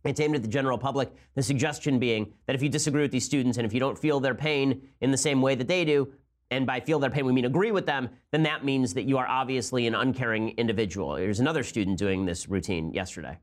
It's 0.05 0.21
aimed 0.21 0.35
at 0.35 0.43
the 0.43 0.49
general 0.49 0.79
public. 0.79 1.13
The 1.35 1.43
suggestion 1.43 1.99
being 1.99 2.33
that 2.47 2.57
if 2.57 2.63
you 2.63 2.71
disagree 2.71 3.03
with 3.03 3.11
these 3.11 3.25
students 3.25 3.59
and 3.59 3.67
if 3.67 3.75
you 3.75 3.81
don't 3.81 3.99
feel 3.99 4.21
their 4.21 4.35
pain 4.35 4.89
in 5.01 5.11
the 5.11 5.19
same 5.19 5.43
way 5.43 5.55
that 5.55 5.69
they 5.69 5.85
do, 5.85 6.13
and 6.51 6.67
by 6.67 6.81
feel 6.81 6.99
their 6.99 7.11
pain 7.11 7.27
we 7.27 7.33
mean 7.33 7.45
agree 7.45 7.71
with 7.71 7.87
them, 7.87 8.09
then 8.33 8.43
that 8.43 8.65
means 8.65 8.95
that 8.95 9.05
you 9.05 9.19
are 9.19 9.27
obviously 9.27 9.87
an 9.87 9.95
uncaring 9.95 10.51
individual. 10.51 11.15
There's 11.15 11.41
another 11.41 11.63
student 11.63 11.99
doing 11.99 12.25
this 12.25 12.49
routine 12.49 12.93
yesterday. 12.93 13.39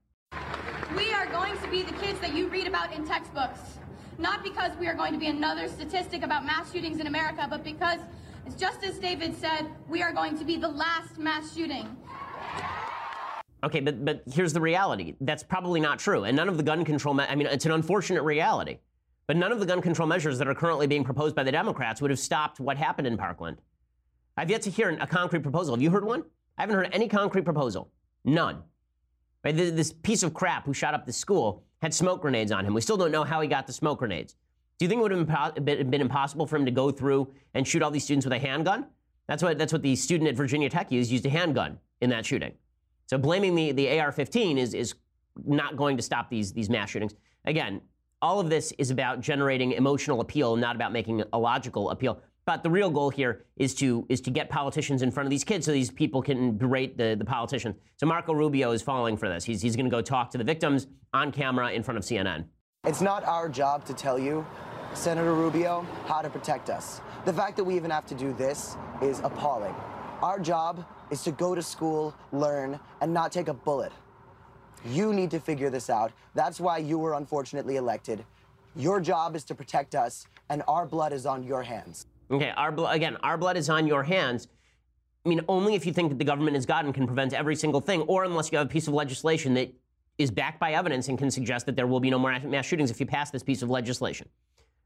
We 0.96 1.14
are 1.14 1.28
going 1.28 1.58
to 1.60 1.68
be 1.70 1.84
the 1.84 1.94
kids 1.94 2.20
that 2.20 2.36
you 2.36 2.48
read 2.48 2.68
about 2.68 2.92
in 2.94 3.06
textbooks 3.06 3.77
not 4.18 4.44
because 4.44 4.72
we 4.80 4.88
are 4.88 4.94
going 4.94 5.14
to 5.14 5.20
be 5.20 5.28
another 5.28 5.68
statistic 5.68 6.24
about 6.24 6.46
mass 6.46 6.72
shootings 6.72 7.00
in 7.00 7.08
America, 7.08 7.48
but 7.50 7.64
because, 7.64 8.00
just 8.58 8.84
as 8.84 8.98
David 8.98 9.36
said, 9.36 9.68
we 9.88 10.02
are 10.02 10.12
going 10.12 10.38
to 10.38 10.46
be 10.46 10.58
the 10.58 10.68
last 10.68 11.18
mass 11.18 11.54
shooting. 11.56 11.96
Okay, 13.64 13.80
but 13.80 14.06
but 14.06 14.24
here's 14.32 14.54
the 14.54 14.62
reality. 14.62 15.16
That's 15.22 15.44
probably 15.44 15.80
not 15.80 16.00
true. 16.00 16.24
And 16.24 16.38
none 16.38 16.48
of 16.48 16.58
the 16.58 16.64
gun 16.64 16.86
control, 16.86 17.20
I 17.20 17.36
mean, 17.36 17.48
it's 17.48 17.66
an 17.66 17.72
unfortunate 17.72 18.24
reality. 18.24 18.80
But 19.28 19.36
none 19.36 19.52
of 19.52 19.60
the 19.60 19.66
gun 19.66 19.82
control 19.82 20.08
measures 20.08 20.38
that 20.38 20.48
are 20.48 20.56
currently 20.56 20.88
being 20.88 21.04
proposed 21.04 21.36
by 21.36 21.44
the 21.44 21.52
Democrats 21.52 22.02
would 22.02 22.12
have 22.12 22.20
stopped 22.20 22.60
what 22.60 22.78
happened 22.78 23.08
in 23.08 23.18
Parkland. 23.18 23.58
I've 24.38 24.50
yet 24.50 24.62
to 24.64 24.70
hear 24.70 24.90
a 24.90 25.08
concrete 25.08 25.42
proposal. 25.42 25.76
Have 25.76 25.82
you 25.82 25.90
heard 25.90 26.06
one? 26.06 26.24
I 26.58 26.62
haven't 26.62 26.76
heard 26.76 26.90
any 26.94 27.10
concrete 27.10 27.44
proposal. 27.44 27.92
None. 28.24 28.64
Right? 29.44 29.56
This 29.56 29.92
piece 29.92 30.24
of 30.24 30.34
crap 30.34 30.66
who 30.66 30.74
shot 30.74 30.94
up 30.94 31.06
the 31.06 31.14
school 31.14 31.64
had 31.82 31.94
smoke 31.94 32.22
grenades 32.22 32.52
on 32.52 32.66
him. 32.66 32.74
We 32.74 32.82
still 32.82 32.98
don't 32.98 33.12
know 33.12 33.24
how 33.24 33.42
he 33.42 33.48
got 33.48 33.68
the 33.68 33.74
smoke 33.74 34.00
grenades. 34.00 34.36
Do 34.78 34.86
you 34.86 34.90
think 34.90 35.00
it 35.00 35.04
would 35.04 35.12
have 35.12 35.92
been 35.92 36.02
impossible 36.02 36.46
for 36.46 36.56
him 36.56 36.66
to 36.66 36.72
go 36.72 36.92
through 36.92 37.34
and 37.54 37.68
shoot 37.68 37.82
all 37.82 37.92
these 37.92 38.04
students 38.04 38.26
with 38.26 38.34
a 38.34 38.40
handgun? 38.40 38.86
That's 39.28 39.44
what, 39.44 39.58
that's 39.58 39.74
what 39.74 39.82
the 39.82 39.96
student 39.96 40.30
at 40.30 40.36
Virginia 40.36 40.70
Tech 40.70 40.92
used, 40.92 41.12
used 41.12 41.26
a 41.26 41.30
handgun 41.30 41.80
in 42.02 42.10
that 42.12 42.26
shooting. 42.26 42.54
So 43.08 43.18
blaming 43.18 43.56
the, 43.56 43.72
the 43.72 44.00
AR 44.00 44.12
15 44.12 44.58
is, 44.58 44.74
is 44.74 44.94
not 45.46 45.76
going 45.76 45.98
to 45.98 46.04
stop 46.04 46.30
these, 46.30 46.54
these 46.54 46.70
mass 46.70 46.90
shootings. 46.90 47.16
Again, 47.46 47.82
all 48.22 48.40
of 48.40 48.50
this 48.50 48.74
is 48.78 48.92
about 48.92 49.22
generating 49.22 49.74
emotional 49.74 50.22
appeal, 50.22 50.56
not 50.56 50.76
about 50.76 50.92
making 50.92 51.24
a 51.34 51.40
logical 51.40 51.90
appeal. 51.90 52.20
But 52.48 52.64
the 52.64 52.70
real 52.70 52.90
goal 52.90 53.10
here 53.10 53.44
is 53.58 53.76
to 53.76 54.06
is 54.08 54.22
to 54.22 54.32
get 54.32 54.50
politicians 54.50 55.02
in 55.02 55.12
front 55.12 55.28
of 55.28 55.32
these 55.32 55.44
kids 55.44 55.66
so 55.66 55.74
these 55.74 55.92
people 55.92 56.22
can 56.22 56.58
berate 56.58 56.98
the, 56.98 57.14
the 57.20 57.26
politicians. 57.26 57.76
So 57.98 58.06
Marco 58.08 58.34
Rubio 58.34 58.72
is 58.72 58.82
falling 58.82 59.18
for 59.18 59.28
this. 59.28 59.44
He's, 59.44 59.62
he's 59.62 59.76
going 59.76 59.86
to 59.86 59.92
go 59.92 60.02
talk 60.02 60.32
to 60.32 60.38
the 60.38 60.46
victims 60.46 60.88
on 61.14 61.34
camera 61.34 61.72
in 61.74 61.84
front 61.84 61.98
of 61.98 62.06
CNN. 62.06 62.46
It's 62.86 63.02
not 63.02 63.26
our 63.26 63.50
job 63.50 63.84
to 63.88 63.94
tell 63.94 64.18
you, 64.18 64.46
Senator 64.94 65.34
Rubio, 65.34 65.86
how 66.06 66.22
to 66.22 66.30
protect 66.30 66.70
us. 66.70 67.02
The 67.26 67.34
fact 67.34 67.58
that 67.58 67.66
we 67.66 67.76
even 67.76 67.92
have 67.92 68.06
to 68.06 68.16
do 68.16 68.32
this 68.32 68.78
is 69.02 69.20
appalling. 69.26 69.76
Our 70.22 70.40
job 70.40 70.86
is 71.12 71.24
to 71.24 71.34
go 71.34 71.54
to 71.54 71.62
school, 71.62 72.16
learn, 72.32 72.80
and 73.02 73.14
not 73.14 73.34
take 73.34 73.50
a 73.50 73.54
bullet. 73.54 73.92
You 74.86 75.12
need 75.12 75.32
to 75.32 75.40
figure 75.42 75.70
this 75.70 75.90
out. 75.90 76.14
That's 76.34 76.62
why 76.62 76.78
you 76.78 76.98
were 76.98 77.16
unfortunately 77.16 77.76
elected. 77.76 78.24
Your 78.74 79.02
job 79.02 79.36
is 79.36 79.44
to 79.46 79.56
protect 79.56 79.96
us, 79.96 80.28
and 80.50 80.64
our 80.66 80.86
blood 80.86 81.12
is 81.12 81.26
on 81.26 81.44
your 81.44 81.64
hands. 81.64 82.08
Okay, 82.30 82.52
our 82.56 82.72
bl- 82.72 82.88
again, 82.88 83.18
our 83.24 83.38
blood 83.38 83.58
is 83.58 83.70
on 83.70 83.88
your 83.88 84.04
hands. 84.04 84.48
I 85.26 85.30
mean, 85.30 85.42
only 85.48 85.76
if 85.76 85.86
you 85.86 85.94
think 85.94 86.10
that 86.10 86.20
the 86.20 86.26
government 86.26 86.58
is 86.58 86.66
God 86.66 86.86
and 86.86 86.94
can 86.94 87.06
prevent 87.06 87.34
every 87.34 87.56
single 87.56 87.82
thing, 87.82 88.02
or 88.02 88.24
unless 88.24 88.52
you 88.52 88.58
have 88.58 88.68
a 88.68 88.70
piece 88.70 88.88
of 88.88 88.94
legislation 88.94 89.54
that 89.56 89.74
is 90.18 90.32
backed 90.32 90.60
by 90.60 90.74
evidence 90.74 91.10
and 91.10 91.18
can 91.18 91.30
suggest 91.30 91.66
that 91.66 91.76
there 91.76 91.88
will 91.88 92.00
be 92.00 92.10
no 92.10 92.18
more 92.18 92.38
mass 92.40 92.66
shootings 92.66 92.92
if 92.92 93.00
you 93.00 93.06
pass 93.06 93.30
this 93.30 93.44
piece 93.44 93.62
of 93.62 93.70
legislation. 93.70 94.28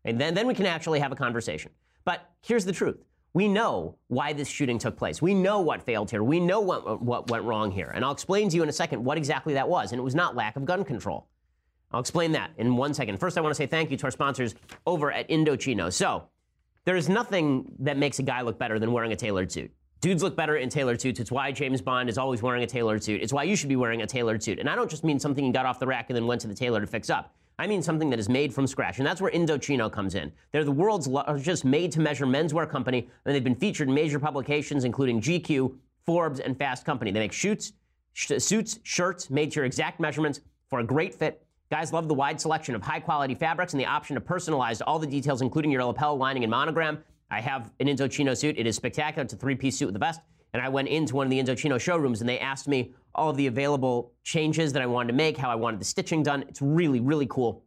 And 0.03 0.19
then, 0.19 0.33
then 0.33 0.47
we 0.47 0.53
can 0.53 0.65
actually 0.65 0.99
have 0.99 1.11
a 1.11 1.15
conversation. 1.15 1.71
But 2.05 2.29
here's 2.41 2.65
the 2.65 2.71
truth. 2.71 3.03
We 3.33 3.47
know 3.47 3.97
why 4.07 4.33
this 4.33 4.49
shooting 4.49 4.77
took 4.77 4.97
place. 4.97 5.21
We 5.21 5.33
know 5.33 5.61
what 5.61 5.83
failed 5.83 6.11
here. 6.11 6.23
We 6.23 6.39
know 6.39 6.59
what, 6.59 7.01
what 7.01 7.29
went 7.29 7.43
wrong 7.45 7.71
here. 7.71 7.91
And 7.93 8.03
I'll 8.03 8.11
explain 8.11 8.49
to 8.49 8.55
you 8.55 8.63
in 8.63 8.67
a 8.67 8.73
second 8.73 9.03
what 9.03 9.17
exactly 9.17 9.53
that 9.53 9.69
was. 9.69 9.91
And 9.91 9.99
it 9.99 10.03
was 10.03 10.15
not 10.15 10.35
lack 10.35 10.57
of 10.57 10.65
gun 10.65 10.83
control. 10.83 11.27
I'll 11.91 12.01
explain 12.01 12.33
that 12.33 12.51
in 12.57 12.75
one 12.75 12.93
second. 12.93 13.19
First, 13.19 13.37
I 13.37 13.41
want 13.41 13.51
to 13.51 13.55
say 13.55 13.67
thank 13.67 13.91
you 13.91 13.97
to 13.97 14.05
our 14.05 14.11
sponsors 14.11 14.55
over 14.85 15.11
at 15.11 15.29
Indochino. 15.29 15.93
So, 15.93 16.23
there 16.85 16.95
is 16.95 17.09
nothing 17.09 17.71
that 17.79 17.97
makes 17.97 18.19
a 18.19 18.23
guy 18.23 18.41
look 18.41 18.57
better 18.57 18.79
than 18.79 18.91
wearing 18.91 19.11
a 19.11 19.15
tailored 19.15 19.51
suit. 19.51 19.71
Dudes 20.01 20.23
look 20.23 20.35
better 20.35 20.55
in 20.55 20.69
tailored 20.69 20.99
suits. 20.99 21.19
It's 21.19 21.31
why 21.31 21.51
James 21.51 21.79
Bond 21.79 22.09
is 22.09 22.17
always 22.17 22.41
wearing 22.41 22.63
a 22.63 22.67
tailored 22.67 23.03
suit. 23.03 23.21
It's 23.21 23.31
why 23.31 23.43
you 23.43 23.55
should 23.55 23.69
be 23.69 23.75
wearing 23.75 24.01
a 24.01 24.07
tailored 24.07 24.41
suit. 24.41 24.59
And 24.59 24.67
I 24.67 24.75
don't 24.75 24.89
just 24.89 25.03
mean 25.03 25.19
something 25.19 25.45
you 25.45 25.53
got 25.53 25.67
off 25.67 25.77
the 25.77 25.85
rack 25.85 26.09
and 26.09 26.15
then 26.15 26.25
went 26.25 26.41
to 26.41 26.47
the 26.47 26.55
tailor 26.55 26.81
to 26.81 26.87
fix 26.87 27.11
up. 27.11 27.35
I 27.59 27.67
mean 27.67 27.83
something 27.83 28.09
that 28.09 28.17
is 28.17 28.27
made 28.27 28.51
from 28.51 28.65
scratch. 28.65 28.97
And 28.97 29.05
that's 29.05 29.21
where 29.21 29.31
Indochino 29.31 29.91
comes 29.91 30.15
in. 30.15 30.31
They're 30.51 30.63
the 30.63 30.71
world's 30.71 31.07
largest 31.07 31.63
made 31.63 31.91
to 31.91 31.99
measure 31.99 32.25
menswear 32.25 32.67
company, 32.67 33.07
and 33.25 33.35
they've 33.35 33.43
been 33.43 33.53
featured 33.53 33.89
in 33.89 33.93
major 33.93 34.17
publications 34.17 34.83
including 34.83 35.21
GQ, 35.21 35.75
Forbes, 36.03 36.39
and 36.39 36.57
Fast 36.57 36.83
Company. 36.83 37.11
They 37.11 37.19
make 37.19 37.33
shoots, 37.33 37.73
sh- 38.13 38.39
suits, 38.39 38.79
shirts 38.81 39.29
made 39.29 39.51
to 39.51 39.57
your 39.57 39.65
exact 39.65 39.99
measurements 39.99 40.41
for 40.67 40.79
a 40.79 40.83
great 40.83 41.13
fit 41.13 41.45
Guys 41.71 41.93
love 41.93 42.09
the 42.09 42.13
wide 42.13 42.39
selection 42.39 42.75
of 42.75 42.83
high 42.83 42.99
quality 42.99 43.33
fabrics 43.33 43.71
and 43.71 43.79
the 43.79 43.85
option 43.85 44.15
to 44.15 44.21
personalize 44.21 44.81
all 44.85 44.99
the 44.99 45.07
details, 45.07 45.41
including 45.41 45.71
your 45.71 45.85
lapel 45.85 46.17
lining 46.17 46.43
and 46.43 46.51
monogram. 46.51 47.01
I 47.29 47.39
have 47.39 47.71
an 47.79 47.87
Indochino 47.87 48.35
suit. 48.35 48.57
It 48.59 48.67
is 48.67 48.75
spectacular. 48.75 49.23
It's 49.23 49.33
a 49.33 49.37
three 49.37 49.55
piece 49.55 49.77
suit 49.77 49.85
with 49.85 49.95
a 49.95 49.99
vest. 49.99 50.19
And 50.53 50.61
I 50.61 50.67
went 50.67 50.89
into 50.89 51.15
one 51.15 51.25
of 51.25 51.31
the 51.31 51.41
Indochino 51.41 51.79
showrooms 51.79 52.19
and 52.19 52.29
they 52.29 52.39
asked 52.39 52.67
me 52.67 52.93
all 53.15 53.29
of 53.29 53.37
the 53.37 53.47
available 53.47 54.11
changes 54.21 54.73
that 54.73 54.81
I 54.81 54.85
wanted 54.85 55.13
to 55.13 55.13
make, 55.13 55.37
how 55.37 55.49
I 55.49 55.55
wanted 55.55 55.79
the 55.79 55.85
stitching 55.85 56.23
done. 56.23 56.43
It's 56.49 56.61
really, 56.61 56.99
really 56.99 57.25
cool. 57.25 57.63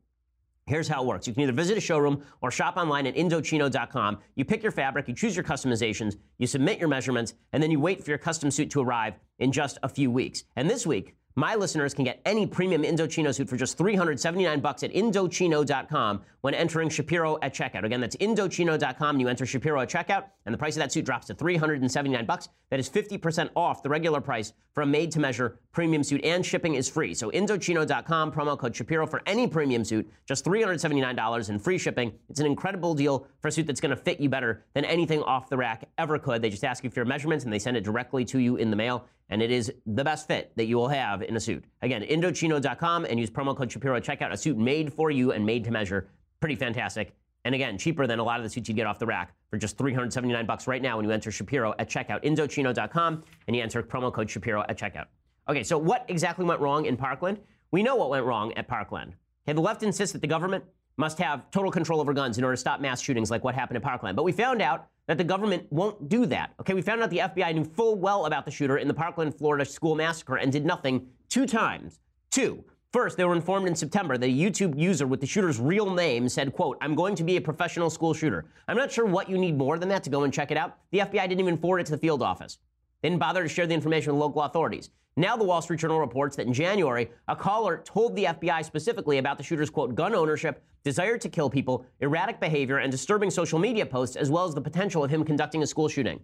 Here's 0.66 0.86
how 0.86 1.02
it 1.02 1.06
works. 1.06 1.26
You 1.26 1.32
can 1.32 1.42
either 1.44 1.52
visit 1.52 1.78
a 1.78 1.80
showroom 1.80 2.22
or 2.42 2.50
shop 2.50 2.76
online 2.76 3.06
at 3.06 3.14
Indochino.com. 3.14 4.18
You 4.34 4.44
pick 4.44 4.62
your 4.62 4.72
fabric, 4.72 5.08
you 5.08 5.14
choose 5.14 5.34
your 5.34 5.44
customizations, 5.44 6.16
you 6.36 6.46
submit 6.46 6.78
your 6.78 6.88
measurements, 6.88 7.34
and 7.54 7.62
then 7.62 7.70
you 7.70 7.80
wait 7.80 8.04
for 8.04 8.10
your 8.10 8.18
custom 8.18 8.50
suit 8.50 8.70
to 8.70 8.82
arrive 8.82 9.14
in 9.38 9.50
just 9.50 9.78
a 9.82 9.88
few 9.88 10.10
weeks. 10.10 10.44
And 10.56 10.68
this 10.68 10.86
week, 10.86 11.16
my 11.36 11.56
listeners 11.56 11.94
can 11.94 12.04
get 12.04 12.20
any 12.24 12.46
premium 12.46 12.82
Indochino 12.82 13.34
suit 13.34 13.48
for 13.48 13.56
just 13.56 13.76
379 13.76 14.60
bucks 14.60 14.82
at 14.84 14.92
Indochino.com 14.92 16.22
when 16.42 16.54
entering 16.54 16.88
Shapiro 16.88 17.38
at 17.42 17.52
checkout. 17.52 17.84
Again, 17.84 18.00
that's 18.00 18.16
Indochino.com. 18.16 19.18
You 19.18 19.28
enter 19.28 19.44
Shapiro 19.44 19.80
at 19.80 19.88
checkout, 19.88 20.26
and 20.46 20.52
the 20.52 20.58
price 20.58 20.76
of 20.76 20.80
that 20.80 20.92
suit 20.92 21.04
drops 21.04 21.26
to 21.26 21.34
379 21.34 22.24
bucks. 22.26 22.48
That 22.70 22.78
is 22.78 22.88
50% 22.88 23.50
off 23.56 23.82
the 23.82 23.88
regular 23.88 24.20
price 24.20 24.52
for 24.74 24.82
a 24.82 24.86
made-to-measure 24.86 25.58
premium 25.72 26.04
suit, 26.04 26.24
and 26.24 26.44
shipping 26.44 26.74
is 26.74 26.88
free. 26.88 27.14
So 27.14 27.30
Indochino.com, 27.30 28.32
promo 28.32 28.58
code 28.58 28.76
Shapiro 28.76 29.06
for 29.06 29.22
any 29.26 29.46
premium 29.46 29.84
suit, 29.84 30.08
just 30.26 30.44
$379 30.44 31.48
and 31.48 31.62
free 31.62 31.78
shipping. 31.78 32.12
It's 32.28 32.40
an 32.40 32.46
incredible 32.46 32.94
deal 32.94 33.26
for 33.40 33.48
a 33.48 33.52
suit 33.52 33.66
that's 33.66 33.80
going 33.80 33.90
to 33.90 33.96
fit 33.96 34.20
you 34.20 34.28
better 34.28 34.64
than 34.74 34.84
anything 34.84 35.22
off 35.22 35.48
the 35.48 35.56
rack 35.56 35.88
ever 35.98 36.18
could. 36.18 36.42
They 36.42 36.50
just 36.50 36.64
ask 36.64 36.84
you 36.84 36.90
for 36.90 37.00
your 37.00 37.06
measurements, 37.06 37.44
and 37.44 37.52
they 37.52 37.58
send 37.58 37.76
it 37.76 37.84
directly 37.84 38.24
to 38.26 38.38
you 38.38 38.56
in 38.56 38.70
the 38.70 38.76
mail 38.76 39.06
and 39.30 39.42
it 39.42 39.50
is 39.50 39.72
the 39.86 40.04
best 40.04 40.26
fit 40.28 40.52
that 40.56 40.66
you 40.66 40.76
will 40.76 40.88
have 40.88 41.22
in 41.22 41.36
a 41.36 41.40
suit. 41.40 41.64
Again, 41.82 42.02
Indochino.com 42.02 43.04
and 43.04 43.18
use 43.18 43.30
promo 43.30 43.56
code 43.56 43.70
Shapiro 43.72 43.96
at 43.96 44.04
checkout. 44.04 44.32
A 44.32 44.36
suit 44.36 44.58
made 44.58 44.92
for 44.92 45.10
you 45.10 45.32
and 45.32 45.44
made 45.44 45.64
to 45.64 45.70
measure. 45.70 46.08
Pretty 46.40 46.56
fantastic. 46.56 47.14
And 47.44 47.54
again, 47.54 47.76
cheaper 47.76 48.06
than 48.06 48.18
a 48.18 48.24
lot 48.24 48.38
of 48.38 48.44
the 48.44 48.50
suits 48.50 48.68
you 48.68 48.74
get 48.74 48.86
off 48.86 48.98
the 48.98 49.06
rack 49.06 49.34
for 49.50 49.58
just 49.58 49.76
379 49.76 50.46
bucks 50.46 50.66
right 50.66 50.80
now 50.80 50.96
when 50.96 51.04
you 51.04 51.10
enter 51.10 51.30
Shapiro 51.30 51.74
at 51.78 51.90
checkout. 51.90 52.24
Indochino.com 52.24 53.22
and 53.46 53.56
you 53.56 53.62
enter 53.62 53.82
promo 53.82 54.12
code 54.12 54.30
Shapiro 54.30 54.62
at 54.68 54.78
checkout. 54.78 55.06
Okay, 55.48 55.62
so 55.62 55.76
what 55.76 56.06
exactly 56.08 56.44
went 56.44 56.60
wrong 56.60 56.86
in 56.86 56.96
Parkland? 56.96 57.38
We 57.70 57.82
know 57.82 57.96
what 57.96 58.08
went 58.08 58.24
wrong 58.24 58.52
at 58.54 58.66
Parkland. 58.66 59.14
Okay, 59.46 59.54
the 59.54 59.60
left 59.60 59.82
insists 59.82 60.12
that 60.14 60.22
the 60.22 60.26
government 60.26 60.64
must 60.96 61.18
have 61.18 61.50
total 61.50 61.70
control 61.70 62.00
over 62.00 62.12
guns 62.12 62.38
in 62.38 62.44
order 62.44 62.54
to 62.54 62.60
stop 62.60 62.80
mass 62.80 63.00
shootings 63.00 63.30
like 63.30 63.44
what 63.44 63.54
happened 63.54 63.76
at 63.76 63.82
Parkland. 63.82 64.16
But 64.16 64.22
we 64.22 64.32
found 64.32 64.62
out 64.62 64.86
that 65.06 65.18
the 65.18 65.24
government 65.24 65.66
won't 65.70 66.08
do 66.08 66.24
that. 66.26 66.54
Okay, 66.60 66.74
we 66.74 66.82
found 66.82 67.02
out 67.02 67.10
the 67.10 67.18
FBI 67.18 67.54
knew 67.54 67.64
full 67.64 67.96
well 67.96 68.26
about 68.26 68.44
the 68.44 68.50
shooter 68.50 68.78
in 68.78 68.88
the 68.88 68.94
Parkland, 68.94 69.34
Florida 69.34 69.64
school 69.64 69.94
massacre 69.94 70.36
and 70.36 70.52
did 70.52 70.64
nothing 70.64 71.06
two 71.28 71.46
times. 71.46 72.00
Two. 72.30 72.64
First, 72.92 73.16
they 73.16 73.24
were 73.24 73.34
informed 73.34 73.66
in 73.66 73.74
September 73.74 74.16
that 74.16 74.26
a 74.26 74.32
YouTube 74.32 74.78
user 74.78 75.04
with 75.04 75.20
the 75.20 75.26
shooter's 75.26 75.58
real 75.58 75.92
name 75.92 76.28
said, 76.28 76.52
quote, 76.52 76.78
I'm 76.80 76.94
going 76.94 77.16
to 77.16 77.24
be 77.24 77.36
a 77.36 77.40
professional 77.40 77.90
school 77.90 78.14
shooter. 78.14 78.44
I'm 78.68 78.76
not 78.76 78.92
sure 78.92 79.04
what 79.04 79.28
you 79.28 79.36
need 79.36 79.58
more 79.58 79.80
than 79.80 79.88
that 79.88 80.04
to 80.04 80.10
go 80.10 80.22
and 80.22 80.32
check 80.32 80.52
it 80.52 80.56
out. 80.56 80.78
The 80.92 81.00
FBI 81.00 81.28
didn't 81.28 81.40
even 81.40 81.58
forward 81.58 81.80
it 81.80 81.86
to 81.86 81.92
the 81.92 81.98
field 81.98 82.22
office. 82.22 82.58
They 83.02 83.08
didn't 83.08 83.18
bother 83.18 83.42
to 83.42 83.48
share 83.48 83.66
the 83.66 83.74
information 83.74 84.12
with 84.12 84.20
local 84.20 84.42
authorities. 84.42 84.90
Now, 85.16 85.36
the 85.36 85.44
Wall 85.44 85.62
Street 85.62 85.78
Journal 85.78 86.00
reports 86.00 86.34
that 86.36 86.46
in 86.46 86.52
January, 86.52 87.08
a 87.28 87.36
caller 87.36 87.80
told 87.84 88.16
the 88.16 88.24
FBI 88.24 88.64
specifically 88.64 89.18
about 89.18 89.38
the 89.38 89.44
shooter's, 89.44 89.70
quote, 89.70 89.94
gun 89.94 90.12
ownership, 90.12 90.64
desire 90.82 91.16
to 91.18 91.28
kill 91.28 91.48
people, 91.48 91.86
erratic 92.00 92.40
behavior, 92.40 92.78
and 92.78 92.90
disturbing 92.90 93.30
social 93.30 93.60
media 93.60 93.86
posts, 93.86 94.16
as 94.16 94.28
well 94.28 94.44
as 94.44 94.54
the 94.54 94.60
potential 94.60 95.04
of 95.04 95.10
him 95.10 95.24
conducting 95.24 95.62
a 95.62 95.66
school 95.66 95.88
shooting. 95.88 96.18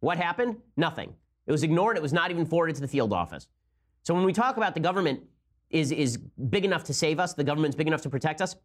What 0.00 0.16
happened? 0.16 0.56
Nothing. 0.78 1.12
It 1.46 1.52
was 1.52 1.62
ignored. 1.62 1.98
It 1.98 2.02
was 2.02 2.14
not 2.14 2.30
even 2.30 2.46
forwarded 2.46 2.76
to 2.76 2.80
the 2.80 2.88
field 2.88 3.12
office. 3.12 3.46
So 4.04 4.14
when 4.14 4.24
we 4.24 4.32
talk 4.32 4.56
about 4.56 4.72
the 4.72 4.80
government 4.80 5.20
is, 5.68 5.92
is 5.92 6.16
big 6.16 6.64
enough 6.64 6.84
to 6.84 6.94
save 6.94 7.20
us, 7.20 7.34
the 7.34 7.44
government's 7.44 7.76
big 7.76 7.86
enough 7.86 8.02
to 8.02 8.10
protect 8.10 8.40
us, 8.40 8.56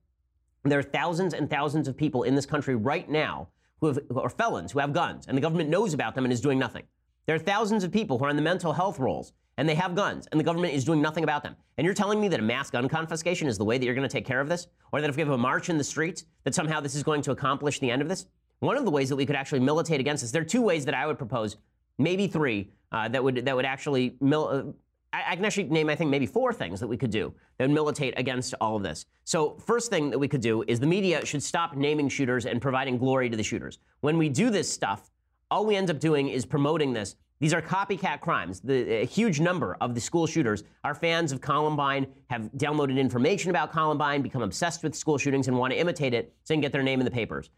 there 0.63 0.79
are 0.79 0.83
thousands 0.83 1.33
and 1.33 1.49
thousands 1.49 1.87
of 1.89 1.97
people 1.97 2.23
in 2.23 2.35
this 2.35 2.45
country 2.45 2.75
right 2.75 3.09
now 3.09 3.49
who, 3.81 3.87
have, 3.87 3.99
who 4.09 4.19
are 4.19 4.29
felons 4.29 4.71
who 4.71 4.79
have 4.79 4.93
guns, 4.93 5.27
and 5.27 5.37
the 5.37 5.41
government 5.41 5.69
knows 5.69 5.93
about 5.93 6.15
them 6.15 6.25
and 6.25 6.33
is 6.33 6.41
doing 6.41 6.59
nothing. 6.59 6.83
There 7.25 7.35
are 7.35 7.39
thousands 7.39 7.83
of 7.83 7.91
people 7.91 8.17
who 8.17 8.25
are 8.25 8.29
in 8.29 8.35
the 8.35 8.41
mental 8.41 8.73
health 8.73 8.99
rolls 8.99 9.33
and 9.59 9.67
they 9.67 9.75
have 9.75 9.93
guns, 9.93 10.25
and 10.31 10.39
the 10.39 10.43
government 10.43 10.73
is 10.73 10.85
doing 10.85 11.01
nothing 11.01 11.25
about 11.25 11.43
them. 11.43 11.53
And 11.77 11.83
you're 11.83 11.93
telling 11.93 12.21
me 12.21 12.29
that 12.29 12.39
a 12.39 12.43
mass 12.43 12.69
gun 12.69 12.87
confiscation 12.87 13.45
is 13.45 13.57
the 13.57 13.65
way 13.65 13.77
that 13.77 13.85
you're 13.85 13.93
going 13.93 14.07
to 14.07 14.11
take 14.11 14.25
care 14.25 14.39
of 14.39 14.47
this? 14.47 14.67
Or 14.93 15.01
that 15.01 15.09
if 15.09 15.17
we 15.17 15.21
have 15.21 15.31
a 15.31 15.37
march 15.37 15.69
in 15.69 15.77
the 15.77 15.83
streets, 15.83 16.23
that 16.45 16.55
somehow 16.55 16.79
this 16.79 16.95
is 16.95 17.03
going 17.03 17.21
to 17.23 17.31
accomplish 17.31 17.79
the 17.79 17.91
end 17.91 18.01
of 18.01 18.07
this? 18.07 18.25
One 18.59 18.77
of 18.77 18.85
the 18.85 18.91
ways 18.91 19.09
that 19.09 19.17
we 19.17 19.25
could 19.25 19.35
actually 19.35 19.59
militate 19.59 19.99
against 19.99 20.23
this, 20.23 20.31
there 20.31 20.43
are 20.43 20.45
two 20.45 20.61
ways 20.61 20.85
that 20.85 20.93
I 20.93 21.05
would 21.05 21.17
propose, 21.17 21.57
maybe 21.97 22.25
three, 22.25 22.71
uh, 22.93 23.09
that 23.09 23.21
would 23.21 23.43
that 23.45 23.53
would 23.53 23.65
actually 23.65 24.15
mil- 24.21 24.47
uh, 24.47 24.71
I, 25.11 25.31
I 25.31 25.35
can 25.35 25.43
actually 25.43 25.65
name, 25.65 25.89
I 25.89 25.95
think, 25.95 26.09
maybe 26.09 26.25
four 26.25 26.53
things 26.53 26.79
that 26.79 26.87
we 26.87 26.95
could 26.95 27.11
do 27.11 27.33
that 27.57 27.67
would 27.67 27.73
militate 27.73 28.13
against 28.15 28.53
all 28.61 28.77
of 28.77 28.83
this. 28.83 29.05
So, 29.25 29.57
first 29.65 29.89
thing 29.89 30.09
that 30.09 30.19
we 30.19 30.29
could 30.29 30.41
do 30.41 30.63
is 30.67 30.79
the 30.79 30.87
media 30.87 31.25
should 31.25 31.43
stop 31.43 31.75
naming 31.75 32.07
shooters 32.07 32.45
and 32.45 32.61
providing 32.61 32.97
glory 32.97 33.29
to 33.29 33.35
the 33.35 33.43
shooters. 33.43 33.79
When 33.99 34.17
we 34.17 34.29
do 34.29 34.49
this 34.49 34.71
stuff, 34.71 35.11
all 35.51 35.65
we 35.65 35.75
end 35.75 35.89
up 35.89 35.99
doing 35.99 36.29
is 36.29 36.45
promoting 36.45 36.93
this 36.93 37.17
these 37.39 37.53
are 37.53 37.61
copycat 37.61 38.19
crimes. 38.19 38.59
The, 38.59 39.01
a 39.01 39.05
huge 39.05 39.39
number 39.39 39.77
of 39.79 39.95
the 39.95 40.01
school 40.01 40.27
shooters 40.27 40.63
are 40.83 40.93
fans 40.93 41.31
of 41.31 41.39
Columbine, 41.39 42.07
have 42.29 42.49
downloaded 42.57 42.97
information 42.97 43.49
about 43.49 43.71
Columbine, 43.71 44.21
become 44.21 44.41
obsessed 44.41 44.83
with 44.83 44.93
school 44.93 45.17
shootings, 45.17 45.47
and 45.47 45.57
want 45.57 45.71
to 45.71 45.79
imitate 45.79 46.13
it 46.13 46.33
so 46.43 46.53
they 46.53 46.55
can 46.55 46.61
get 46.61 46.71
their 46.71 46.83
name 46.83 46.99
in 46.99 47.05
the 47.05 47.11
papers. 47.11 47.49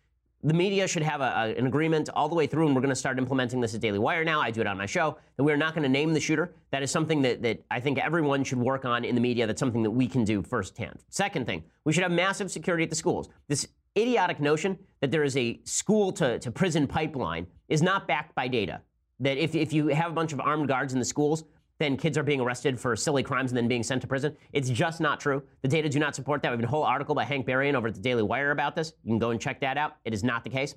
the 0.44 0.54
media 0.54 0.88
should 0.88 1.04
have 1.04 1.22
a, 1.22 1.26
a, 1.36 1.56
an 1.58 1.68
agreement 1.68 2.10
all 2.16 2.28
the 2.28 2.36
way 2.36 2.48
through, 2.48 2.66
and 2.66 2.76
we're 2.76 2.82
going 2.82 2.90
to 2.90 2.96
start 2.96 3.18
implementing 3.18 3.62
this 3.62 3.76
at 3.76 3.82
Daily 3.82 4.00
Wire 4.00 4.24
now. 4.24 4.42
I 4.42 4.50
do 4.50 4.62
it 4.62 4.68
on 4.68 4.78
my 4.78 4.86
show, 4.86 5.18
that 5.38 5.44
we're 5.44 5.58
not 5.58 5.74
going 5.76 5.84
to 5.84 5.90
name 5.90 6.14
the 6.14 6.20
shooter. 6.20 6.54
That 6.72 6.82
is 6.82 6.90
something 6.90 7.22
that, 7.22 7.42
that 7.44 7.64
I 7.70 7.80
think 7.80 8.00
everyone 8.00 8.44
should 8.44 8.58
work 8.58 8.86
on 8.86 9.06
in 9.06 9.16
the 9.16 9.22
media. 9.22 9.46
That's 9.46 9.60
something 9.60 9.84
that 9.84 9.92
we 9.92 10.08
can 10.08 10.24
do 10.24 10.42
firsthand. 10.42 11.00
Second 11.10 11.46
thing, 11.46 11.64
we 11.86 11.94
should 11.94 12.04
have 12.04 12.12
massive 12.12 12.52
security 12.52 12.84
at 12.84 12.90
the 12.90 12.96
schools. 12.96 13.30
This 13.48 13.68
idiotic 13.98 14.40
notion 14.40 14.80
that 15.02 15.12
there 15.12 15.24
is 15.24 15.38
a 15.38 15.60
school 15.64 16.12
to, 16.14 16.40
to 16.40 16.52
prison 16.52 16.88
pipeline 16.88 17.46
is 17.68 17.82
not 17.82 18.08
backed 18.08 18.34
by 18.34 18.48
data. 18.48 18.82
That 19.22 19.38
if, 19.38 19.56
if 19.56 19.72
you 19.72 19.88
have 19.88 20.12
a 20.12 20.14
bunch 20.14 20.34
of 20.34 20.40
armed 20.40 20.68
guards 20.68 20.94
in 20.94 21.00
the 21.00 21.06
schools, 21.06 21.44
then 21.80 21.98
kids 21.98 22.18
are 22.18 22.24
being 22.24 22.42
arrested 22.42 22.80
for 22.80 22.96
silly 22.96 23.24
crimes 23.24 23.52
and 23.52 23.58
then 23.58 23.68
being 23.68 23.84
sent 23.84 24.02
to 24.02 24.08
prison. 24.08 24.36
It's 24.54 24.70
just 24.70 25.00
not 25.00 25.20
true. 25.20 25.42
The 25.62 25.68
data 25.68 25.90
do 25.90 26.00
not 26.00 26.16
support 26.16 26.42
that. 26.44 26.52
We 26.52 26.58
have 26.58 26.64
a 26.64 26.68
whole 26.68 26.84
article 26.84 27.16
by 27.16 27.24
Hank 27.24 27.46
Berrien 27.46 27.76
over 27.76 27.88
at 27.88 27.96
the 27.96 28.02
Daily 28.02 28.24
Wire 28.24 28.52
about 28.52 28.76
this. 28.76 28.94
You 29.04 29.12
can 29.12 29.20
go 29.20 29.32
and 29.32 29.40
check 29.40 29.62
that 29.62 29.78
out. 29.78 29.96
It 30.06 30.14
is 30.14 30.24
not 30.24 30.44
the 30.44 30.50
case. 30.50 30.76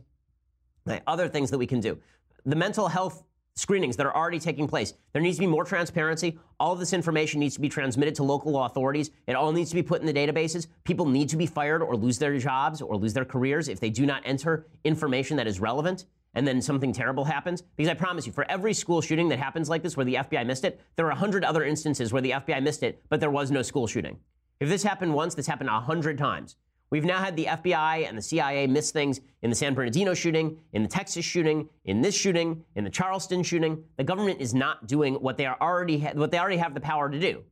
Other 1.07 1.29
things 1.29 1.51
that 1.51 1.59
we 1.59 1.67
can 1.67 1.81
do. 1.81 1.99
The 2.47 2.57
mental 2.57 2.89
health 2.89 3.23
screenings 3.57 3.97
that 3.97 4.07
are 4.07 4.15
already 4.15 4.41
taking 4.41 4.67
place. 4.67 4.95
There 5.13 5.23
needs 5.23 5.37
to 5.37 5.41
be 5.41 5.47
more 5.47 5.65
transparency. 5.65 6.39
All 6.59 6.73
of 6.73 6.79
this 6.79 6.93
information 6.93 7.41
needs 7.41 7.55
to 7.55 7.61
be 7.61 7.69
transmitted 7.69 8.15
to 8.17 8.25
local 8.25 8.65
authorities. 8.65 9.11
It 9.27 9.37
all 9.37 9.53
needs 9.53 9.71
to 9.71 9.77
be 9.77 9.83
put 9.83 10.01
in 10.01 10.07
the 10.07 10.13
databases. 10.13 10.67
People 10.85 11.07
need 11.07 11.29
to 11.29 11.37
be 11.37 11.47
fired 11.47 11.81
or 11.83 11.97
lose 11.97 12.19
their 12.19 12.37
jobs 12.39 12.83
or 12.83 12.97
lose 12.97 13.13
their 13.15 13.25
careers 13.25 13.69
if 13.69 13.79
they 13.79 13.91
do 13.91 14.07
not 14.07 14.23
enter 14.25 14.67
information 14.85 15.37
that 15.37 15.47
is 15.47 15.61
relevant 15.61 16.07
and 16.35 16.47
then 16.47 16.61
something 16.61 16.93
terrible 16.93 17.25
happens. 17.25 17.63
Because 17.77 17.91
I 17.91 17.95
promise 17.95 18.27
you, 18.27 18.33
for 18.33 18.49
every 18.51 18.75
school 18.75 19.01
shooting 19.01 19.29
that 19.29 19.39
happens 19.39 19.69
like 19.69 19.83
this 19.83 19.97
where 19.97 20.07
the 20.07 20.15
FBI 20.15 20.47
missed 20.47 20.65
it, 20.65 20.81
there 20.97 21.07
are 21.07 21.11
100 21.11 21.45
other 21.45 21.65
instances 21.65 22.13
where 22.13 22.23
the 22.23 22.33
FBI 22.33 22.63
missed 22.63 22.83
it, 22.83 23.03
but 23.09 23.21
there 23.21 23.31
was 23.31 23.51
no 23.51 23.63
school 23.63 23.87
shooting. 23.87 24.19
If 24.61 24.69
this 24.69 24.83
happened 24.83 25.15
once, 25.15 25.35
this 25.35 25.47
happened 25.47 25.71
100 25.71 26.19
times. 26.19 26.57
We've 26.91 27.05
now 27.05 27.19
had 27.19 27.35
the 27.35 27.47
FBI 27.47 28.09
and 28.09 28.17
the 28.17 28.23
CIA 28.23 28.67
miss 28.67 28.93
things 28.93 29.21
in 29.43 29.51
the 29.51 29.57
San 29.57 29.75
Bernardino 29.75 30.15
shooting, 30.15 30.59
in 30.73 30.83
the 30.83 30.89
Texas 30.89 31.25
shooting, 31.25 31.69
in 31.85 32.03
this 32.03 32.15
shooting, 32.15 32.65
in 32.77 32.85
the 32.85 32.91
Charleston 32.91 33.43
shooting. 33.43 33.83
The 33.97 34.05
government 34.05 34.41
is 34.41 34.55
not 34.55 34.87
doing 34.87 35.15
what 35.15 35.37
they 35.37 35.47
are 35.47 35.57
already 35.61 35.99
ha- 35.99 36.13
what 36.15 36.31
they 36.31 36.39
already 36.39 36.59
have 36.59 36.75
the 36.75 36.81
power 36.81 37.09
to 37.11 37.19
do. 37.19 37.43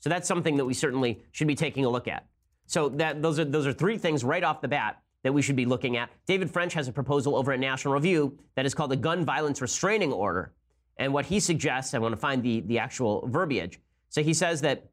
So 0.00 0.10
that's 0.10 0.26
something 0.26 0.56
that 0.56 0.64
we 0.64 0.74
certainly 0.74 1.22
should 1.32 1.46
be 1.46 1.54
taking 1.54 1.84
a 1.84 1.88
look 1.88 2.08
at. 2.08 2.26
So 2.66 2.88
that 2.90 3.22
those 3.22 3.38
are 3.38 3.44
those 3.44 3.66
are 3.66 3.72
three 3.72 3.98
things 3.98 4.24
right 4.24 4.42
off 4.42 4.60
the 4.60 4.68
bat 4.68 5.00
that 5.22 5.32
we 5.32 5.42
should 5.42 5.56
be 5.56 5.66
looking 5.66 5.96
at. 5.96 6.10
David 6.26 6.50
French 6.50 6.74
has 6.74 6.88
a 6.88 6.92
proposal 6.92 7.36
over 7.36 7.52
at 7.52 7.60
National 7.60 7.94
Review 7.94 8.38
that 8.54 8.66
is 8.66 8.74
called 8.74 8.90
the 8.90 8.96
Gun 8.96 9.24
Violence 9.24 9.60
Restraining 9.60 10.12
Order. 10.12 10.52
And 10.96 11.12
what 11.12 11.26
he 11.26 11.40
suggests, 11.40 11.94
I 11.94 11.98
want 11.98 12.12
to 12.12 12.20
find 12.20 12.42
the, 12.42 12.60
the 12.60 12.78
actual 12.78 13.26
verbiage. 13.28 13.80
So 14.10 14.22
he 14.22 14.34
says 14.34 14.60
that 14.62 14.90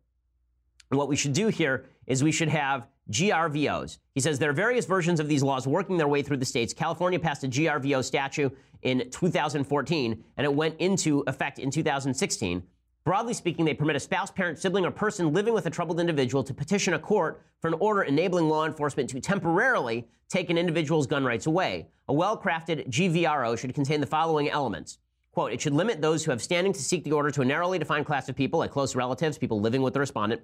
what 0.89 1.08
we 1.08 1.15
should 1.15 1.34
do 1.34 1.48
here 1.48 1.86
is 2.05 2.24
we 2.24 2.32
should 2.32 2.50
have 2.50 2.88
GRVOs. 3.12 3.98
He 4.13 4.22
says 4.22 4.39
there 4.39 4.50
are 4.50 4.53
various 4.53 4.86
versions 4.86 5.20
of 5.20 5.27
these 5.27 5.44
laws 5.44 5.67
working 5.67 5.98
their 5.98 6.08
way 6.08 6.22
through 6.22 6.38
the 6.38 6.46
states. 6.46 6.74
California 6.74 7.20
passed 7.20 7.44
a 7.44 7.48
GRVO 7.48 8.03
statute 8.03 8.55
in 8.82 9.10
2014, 9.12 10.24
and 10.38 10.46
it 10.46 10.53
went 10.53 10.79
into 10.79 11.24
effect 11.27 11.60
in 11.60 11.72
2016. 11.72 12.63
Broadly 13.06 13.36
speaking, 13.36 13.66
they 13.66 13.76
permit 13.76 13.96
a 13.96 14.00
spouse, 14.00 14.32
parent, 14.32 14.58
sibling, 14.58 14.84
or 14.84 14.90
person 14.90 15.32
living 15.32 15.54
with 15.54 15.68
a 15.68 15.70
troubled 15.70 16.00
individual 16.00 16.44
to 16.44 16.56
petition 16.56 16.96
a 16.96 17.00
court 17.00 17.40
for 17.62 17.68
an 17.68 17.76
order 17.76 18.02
enabling 18.02 18.50
law 18.50 18.66
enforcement 18.66 19.12
to 19.12 19.22
temporarily 19.22 20.08
take 20.28 20.50
an 20.50 20.58
individual's 20.58 21.06
gun 21.06 21.24
rights 21.24 21.46
away. 21.46 21.88
A 22.08 22.14
well 22.14 22.36
crafted 22.36 22.90
GVRO 22.90 23.60
should 23.60 23.76
contain 23.76 24.02
the 24.02 24.08
following 24.08 24.50
elements. 24.50 24.98
Quote, 25.34 25.54
it 25.54 25.62
should 25.62 25.74
limit 25.74 26.02
those 26.02 26.26
who 26.26 26.32
have 26.32 26.42
standing 26.42 26.74
to 26.74 26.82
seek 26.82 27.04
the 27.04 27.12
order 27.12 27.30
to 27.30 27.42
a 27.42 27.46
narrowly 27.46 27.78
defined 27.78 28.08
class 28.08 28.28
of 28.28 28.36
people, 28.36 28.58
like 28.58 28.72
close 28.72 28.96
relatives, 28.96 29.38
people 29.38 29.62
living 29.62 29.84
with 29.84 29.94
the 29.94 30.00
respondent 30.00 30.42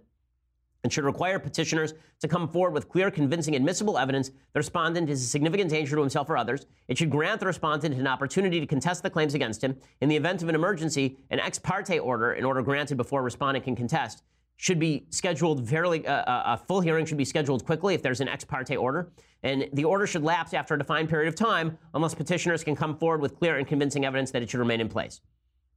and 0.83 0.91
should 0.91 1.03
require 1.03 1.39
petitioners 1.39 1.93
to 2.19 2.27
come 2.27 2.47
forward 2.47 2.73
with 2.73 2.89
clear, 2.89 3.11
convincing, 3.11 3.55
admissible 3.55 3.97
evidence 3.97 4.29
the 4.29 4.59
respondent 4.59 5.09
is 5.09 5.21
a 5.21 5.27
significant 5.27 5.69
danger 5.69 5.95
to 5.95 6.01
himself 6.01 6.29
or 6.29 6.37
others. 6.37 6.65
It 6.87 6.97
should 6.97 7.09
grant 7.09 7.39
the 7.39 7.45
respondent 7.45 7.95
an 7.95 8.07
opportunity 8.07 8.59
to 8.59 8.65
contest 8.65 9.03
the 9.03 9.09
claims 9.09 9.33
against 9.33 9.63
him. 9.63 9.77
In 10.01 10.09
the 10.09 10.15
event 10.15 10.41
of 10.41 10.49
an 10.49 10.55
emergency, 10.55 11.17
an 11.29 11.39
ex 11.39 11.59
parte 11.59 11.99
order, 11.99 12.33
an 12.33 12.45
order 12.45 12.61
granted 12.61 12.97
before 12.97 13.21
a 13.21 13.23
respondent 13.23 13.65
can 13.65 13.75
contest, 13.75 14.23
should 14.57 14.79
be 14.79 15.07
scheduled 15.09 15.67
fairly, 15.67 16.05
uh, 16.05 16.13
uh, 16.13 16.43
a 16.45 16.57
full 16.57 16.81
hearing 16.81 17.05
should 17.05 17.17
be 17.17 17.25
scheduled 17.25 17.65
quickly 17.65 17.95
if 17.95 18.01
there's 18.01 18.21
an 18.21 18.27
ex 18.27 18.43
parte 18.43 18.75
order. 18.75 19.11
And 19.43 19.67
the 19.73 19.85
order 19.85 20.05
should 20.05 20.23
lapse 20.23 20.53
after 20.53 20.75
a 20.75 20.77
defined 20.77 21.09
period 21.09 21.27
of 21.27 21.35
time 21.35 21.79
unless 21.95 22.13
petitioners 22.13 22.63
can 22.63 22.75
come 22.75 22.95
forward 22.97 23.21
with 23.21 23.39
clear 23.39 23.57
and 23.57 23.67
convincing 23.67 24.05
evidence 24.05 24.29
that 24.31 24.43
it 24.43 24.49
should 24.51 24.59
remain 24.59 24.79
in 24.79 24.87
place. 24.87 25.21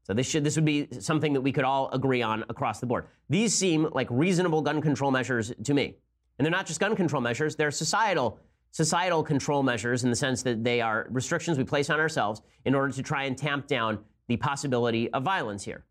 So 0.04 0.12
this 0.12 0.28
should 0.28 0.44
this 0.44 0.56
would 0.56 0.64
be 0.64 0.86
something 1.00 1.32
that 1.32 1.40
we 1.40 1.50
could 1.50 1.64
all 1.64 1.90
agree 1.92 2.22
on 2.22 2.44
across 2.48 2.78
the 2.78 2.86
board. 2.86 3.06
These 3.28 3.54
seem 3.54 3.88
like 3.92 4.06
reasonable 4.10 4.62
gun 4.62 4.80
control 4.80 5.10
measures 5.10 5.52
to 5.64 5.74
me. 5.74 5.96
And 6.38 6.44
they're 6.44 6.52
not 6.52 6.66
just 6.66 6.78
gun 6.78 6.94
control 6.94 7.22
measures, 7.22 7.56
they're 7.56 7.70
societal 7.70 8.38
societal 8.70 9.22
control 9.22 9.62
measures 9.62 10.02
in 10.02 10.10
the 10.10 10.16
sense 10.16 10.42
that 10.42 10.64
they 10.64 10.80
are 10.80 11.06
restrictions 11.10 11.56
we 11.56 11.64
place 11.64 11.90
on 11.90 12.00
ourselves 12.00 12.42
in 12.64 12.74
order 12.74 12.92
to 12.92 13.02
try 13.02 13.22
and 13.24 13.38
tamp 13.38 13.68
down 13.68 13.98
the 14.26 14.36
possibility 14.36 15.08
of 15.12 15.22
violence 15.22 15.64
here. 15.64 15.84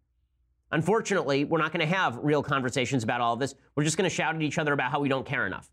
Unfortunately, 0.72 1.46
we're 1.46 1.60
not 1.60 1.72
going 1.72 1.88
to 1.88 1.96
have 1.96 2.18
real 2.22 2.44
conversations 2.44 3.04
about 3.04 3.22
all 3.22 3.36
of 3.36 3.40
this. 3.40 3.56
We're 3.76 3.84
just 3.84 3.96
going 3.96 4.10
to 4.10 4.14
shout 4.14 4.36
at 4.36 4.42
each 4.42 4.58
other 4.58 4.74
about 4.74 4.92
how 4.92 5.00
we 5.00 5.08
don't 5.08 5.26
care 5.26 5.48
enough. 5.48 5.70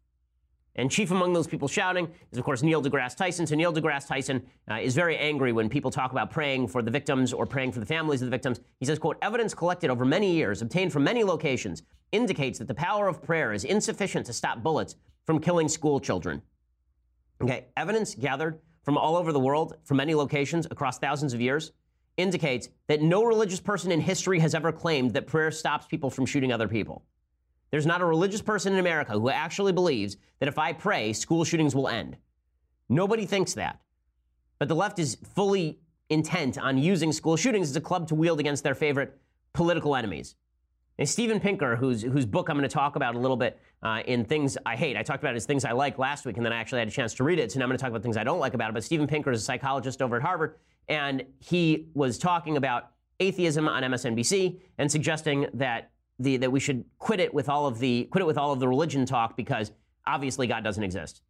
And 0.77 0.91
chief 0.91 1.11
among 1.11 1.33
those 1.33 1.47
people 1.47 1.69
shouting 1.69 2.09
is, 2.31 2.39
of 2.39 2.45
course, 2.45 2.63
Neil 2.63 2.83
deGrasse 2.83 3.17
Tyson. 3.17 3.47
So 3.47 3.57
Neil 3.57 3.73
deGrasse 3.73 4.07
Tyson 4.07 4.43
uh, 4.71 4.75
is 4.77 4.95
very 4.95 5.17
angry 5.17 5.53
when 5.53 5.69
people 5.69 5.91
talk 5.91 6.13
about 6.13 6.31
praying 6.31 6.69
for 6.69 6.81
the 6.81 6.91
victims 6.91 7.33
or 7.33 7.45
praying 7.45 7.73
for 7.73 7.81
the 7.81 7.87
families 7.87 8.23
of 8.23 8.27
the 8.27 8.31
victims. 8.31 8.61
He 8.79 8.87
says, 8.87 8.99
quote, 8.99 9.19
evidence 9.21 9.53
collected 9.53 9.91
over 9.91 10.05
many 10.05 10.33
years, 10.33 10.63
obtained 10.63 10.93
from 10.93 11.05
many 11.05 11.25
locations, 11.25 11.83
indicates 12.13 12.59
that 12.59 12.69
the 12.69 12.75
power 12.75 13.09
of 13.09 13.23
prayer 13.23 13.53
is 13.53 13.65
insufficient 13.65 14.27
to 14.27 14.33
stop 14.33 14.63
bullets 14.63 14.95
from 15.27 15.41
killing 15.41 15.69
school 15.69 16.01
children. 16.01 16.41
Okay, 17.43 17.67
evidence 17.77 18.15
gathered 18.15 18.61
from 18.83 18.97
all 18.97 19.17
over 19.17 19.33
the 19.33 19.41
world, 19.41 19.77
from 19.85 19.97
many 19.97 20.15
locations 20.15 20.67
across 20.67 20.99
thousands 20.99 21.35
of 21.35 21.41
years, 21.41 21.73
indicates 22.17 22.69
that 22.87 23.03
no 23.03 23.25
religious 23.25 23.61
person 23.61 23.91
in 23.93 24.01
history 24.01 24.39
has 24.39 24.55
ever 24.55 24.73
claimed 24.73 25.13
that 25.15 25.27
prayer 25.27 25.51
stops 25.51 25.87
people 25.87 26.11
from 26.11 26.27
shooting 26.27 26.53
other 26.53 26.69
people. 26.69 27.05
There's 27.71 27.87
not 27.87 28.01
a 28.01 28.05
religious 28.05 28.43
person 28.43 28.73
in 28.73 28.79
America 28.79 29.13
who 29.13 29.31
actually 29.31 29.73
believes 29.73 30.17
that 30.41 30.49
if 30.49 30.59
I 30.59 30.73
pray, 30.73 31.13
school 31.13 31.45
shootings 31.45 31.75
will 31.75 31.89
end. 31.89 32.17
Nobody 32.89 33.27
thinks 33.27 33.55
that. 33.55 33.81
But 34.59 34.69
the 34.69 34.75
left 34.75 34.99
is 34.99 35.17
fully 35.35 35.79
intent 36.09 36.59
on 36.59 36.77
using 36.77 37.13
school 37.13 37.37
shootings 37.37 37.71
as 37.71 37.77
a 37.77 37.81
club 37.81 38.09
to 38.09 38.15
wield 38.15 38.41
against 38.41 38.65
their 38.65 38.75
favorite 38.75 39.17
political 39.53 39.95
enemies. 39.95 40.35
And 40.99 41.09
Steven 41.09 41.41
Pinker, 41.41 41.77
whose, 41.77 42.03
whose 42.03 42.27
book 42.27 42.51
I'm 42.51 42.57
going 42.59 42.69
to 42.69 42.73
talk 42.75 42.95
about 42.95 43.15
a 43.15 43.19
little 43.19 43.37
bit 43.37 43.59
uh, 43.83 44.03
in 44.05 44.25
Things 44.25 44.59
I 44.67 44.77
Hate, 44.77 44.99
I 44.99 45.03
talked 45.03 45.23
about 45.23 45.35
his 45.35 45.47
Things 45.47 45.65
I 45.65 45.73
Like 45.73 45.99
last 45.99 46.27
week, 46.27 46.37
and 46.37 46.45
then 46.45 46.53
I 46.53 46.59
actually 46.59 46.81
had 46.81 46.89
a 46.89 46.91
chance 46.91 47.15
to 47.15 47.25
read 47.25 47.39
it, 47.39 47.51
so 47.51 47.59
now 47.59 47.65
I'm 47.65 47.71
going 47.71 47.79
to 47.79 47.83
talk 47.83 47.91
about 47.91 48.03
things 48.03 48.19
I 48.19 48.25
don't 48.25 48.39
like 48.39 48.53
about 48.53 48.69
it. 48.69 48.75
But 48.75 48.85
Steven 48.85 49.07
Pinker 49.07 49.31
is 49.31 49.41
a 49.41 49.45
psychologist 49.45 50.03
over 50.03 50.17
at 50.17 50.23
Harvard, 50.23 50.57
and 50.89 51.25
he 51.39 51.87
was 51.95 52.19
talking 52.19 52.59
about 52.59 52.91
atheism 53.19 53.67
on 53.67 53.83
MSNBC 53.83 54.61
and 54.77 54.93
suggesting 54.93 55.47
that 55.55 55.90
the, 56.21 56.37
that 56.37 56.53
we 56.53 56.61
should 56.61 56.85
quit 56.99 57.19
it 57.19 57.33
with 57.35 57.49
all 57.49 57.67
of 57.67 57.79
the 57.79 58.05
quit 58.11 58.23
it 58.23 58.27
with 58.27 58.39
all 58.39 58.53
of 58.53 58.61
the 58.61 58.69
religion 58.69 59.07
talk 59.07 59.37
because 59.37 59.73
obviously 60.07 60.47
God 60.47 60.63
doesn't 60.63 60.85
exist 60.85 61.23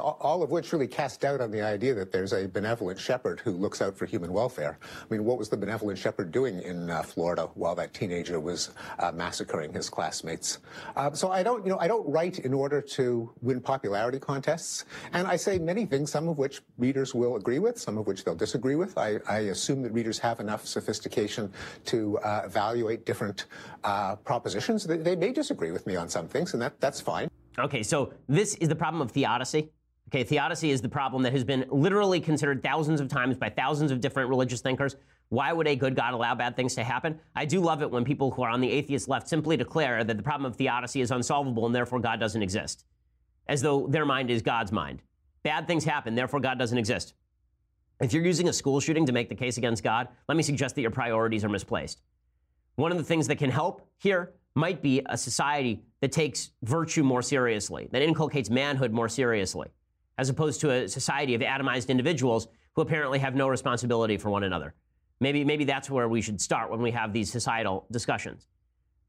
all 0.00 0.42
of 0.42 0.50
which 0.50 0.72
really 0.72 0.88
cast 0.88 1.20
doubt 1.20 1.40
on 1.40 1.52
the 1.52 1.62
idea 1.62 1.94
that 1.94 2.10
there's 2.10 2.32
a 2.32 2.48
benevolent 2.48 2.98
shepherd 2.98 3.38
who 3.38 3.52
looks 3.52 3.80
out 3.80 3.96
for 3.96 4.06
human 4.06 4.32
welfare. 4.32 4.76
I 4.82 5.04
mean, 5.08 5.24
what 5.24 5.38
was 5.38 5.48
the 5.48 5.56
benevolent 5.56 5.98
shepherd 5.98 6.32
doing 6.32 6.60
in 6.62 6.90
uh, 6.90 7.02
Florida 7.02 7.48
while 7.54 7.76
that 7.76 7.94
teenager 7.94 8.40
was 8.40 8.70
uh, 8.98 9.12
massacring 9.12 9.72
his 9.72 9.88
classmates? 9.88 10.58
Uh, 10.96 11.12
so 11.12 11.30
I 11.30 11.44
don't, 11.44 11.64
you 11.64 11.70
know, 11.70 11.78
I 11.78 11.86
don't 11.86 12.10
write 12.10 12.40
in 12.40 12.52
order 12.52 12.80
to 12.80 13.32
win 13.40 13.60
popularity 13.60 14.18
contests, 14.18 14.84
and 15.12 15.28
I 15.28 15.36
say 15.36 15.58
many 15.60 15.86
things, 15.86 16.10
some 16.10 16.26
of 16.26 16.38
which 16.38 16.60
readers 16.76 17.14
will 17.14 17.36
agree 17.36 17.60
with, 17.60 17.78
some 17.78 17.96
of 17.96 18.08
which 18.08 18.24
they'll 18.24 18.34
disagree 18.34 18.74
with. 18.74 18.98
I, 18.98 19.20
I 19.28 19.38
assume 19.54 19.82
that 19.82 19.92
readers 19.92 20.18
have 20.18 20.40
enough 20.40 20.66
sophistication 20.66 21.52
to 21.86 22.18
uh, 22.18 22.42
evaluate 22.44 23.06
different 23.06 23.46
uh, 23.84 24.16
propositions. 24.16 24.84
They, 24.84 24.96
they 24.96 25.14
may 25.14 25.30
disagree 25.30 25.70
with 25.70 25.86
me 25.86 25.94
on 25.94 26.08
some 26.08 26.26
things, 26.26 26.52
and 26.52 26.60
that, 26.62 26.80
that's 26.80 27.00
fine. 27.00 27.30
Okay, 27.60 27.84
so 27.84 28.12
this 28.28 28.56
is 28.56 28.68
the 28.68 28.74
problem 28.74 29.00
of 29.00 29.12
theodicy. 29.12 29.70
Okay, 30.08 30.22
theodicy 30.22 30.70
is 30.70 30.80
the 30.80 30.88
problem 30.88 31.22
that 31.22 31.32
has 31.32 31.44
been 31.44 31.64
literally 31.70 32.20
considered 32.20 32.62
thousands 32.62 33.00
of 33.00 33.08
times 33.08 33.36
by 33.36 33.48
thousands 33.48 33.90
of 33.90 34.00
different 34.00 34.28
religious 34.28 34.60
thinkers. 34.60 34.96
Why 35.30 35.52
would 35.52 35.66
a 35.66 35.74
good 35.74 35.96
God 35.96 36.12
allow 36.14 36.34
bad 36.34 36.56
things 36.56 36.74
to 36.74 36.84
happen? 36.84 37.18
I 37.34 37.46
do 37.46 37.60
love 37.60 37.82
it 37.82 37.90
when 37.90 38.04
people 38.04 38.30
who 38.30 38.42
are 38.42 38.50
on 38.50 38.60
the 38.60 38.70
atheist 38.70 39.08
left 39.08 39.28
simply 39.28 39.56
declare 39.56 40.04
that 40.04 40.16
the 40.16 40.22
problem 40.22 40.50
of 40.50 40.56
theodicy 40.56 41.00
is 41.00 41.10
unsolvable 41.10 41.66
and 41.66 41.74
therefore 41.74 42.00
God 42.00 42.20
doesn't 42.20 42.42
exist, 42.42 42.84
as 43.48 43.62
though 43.62 43.86
their 43.88 44.04
mind 44.04 44.30
is 44.30 44.42
God's 44.42 44.70
mind. 44.70 45.02
Bad 45.42 45.66
things 45.66 45.84
happen, 45.84 46.14
therefore 46.14 46.40
God 46.40 46.58
doesn't 46.58 46.78
exist. 46.78 47.14
If 48.00 48.12
you're 48.12 48.24
using 48.24 48.48
a 48.48 48.52
school 48.52 48.80
shooting 48.80 49.06
to 49.06 49.12
make 49.12 49.28
the 49.28 49.34
case 49.34 49.56
against 49.56 49.82
God, 49.82 50.08
let 50.28 50.36
me 50.36 50.42
suggest 50.42 50.74
that 50.74 50.82
your 50.82 50.90
priorities 50.90 51.44
are 51.44 51.48
misplaced. 51.48 52.02
One 52.76 52.92
of 52.92 52.98
the 52.98 53.04
things 53.04 53.26
that 53.28 53.36
can 53.36 53.50
help 53.50 53.88
here 53.98 54.34
might 54.54 54.82
be 54.82 55.02
a 55.06 55.16
society 55.16 55.82
that 56.00 56.12
takes 56.12 56.50
virtue 56.62 57.02
more 57.02 57.22
seriously, 57.22 57.88
that 57.92 58.02
inculcates 58.02 58.50
manhood 58.50 58.92
more 58.92 59.08
seriously 59.08 59.68
as 60.18 60.28
opposed 60.28 60.60
to 60.60 60.70
a 60.70 60.88
society 60.88 61.34
of 61.34 61.40
atomized 61.40 61.88
individuals 61.88 62.48
who 62.74 62.82
apparently 62.82 63.18
have 63.18 63.34
no 63.34 63.48
responsibility 63.48 64.16
for 64.16 64.30
one 64.30 64.44
another. 64.44 64.74
Maybe, 65.20 65.44
maybe 65.44 65.64
that's 65.64 65.90
where 65.90 66.08
we 66.08 66.20
should 66.20 66.40
start 66.40 66.70
when 66.70 66.82
we 66.82 66.90
have 66.90 67.12
these 67.12 67.30
societal 67.30 67.86
discussions. 67.90 68.46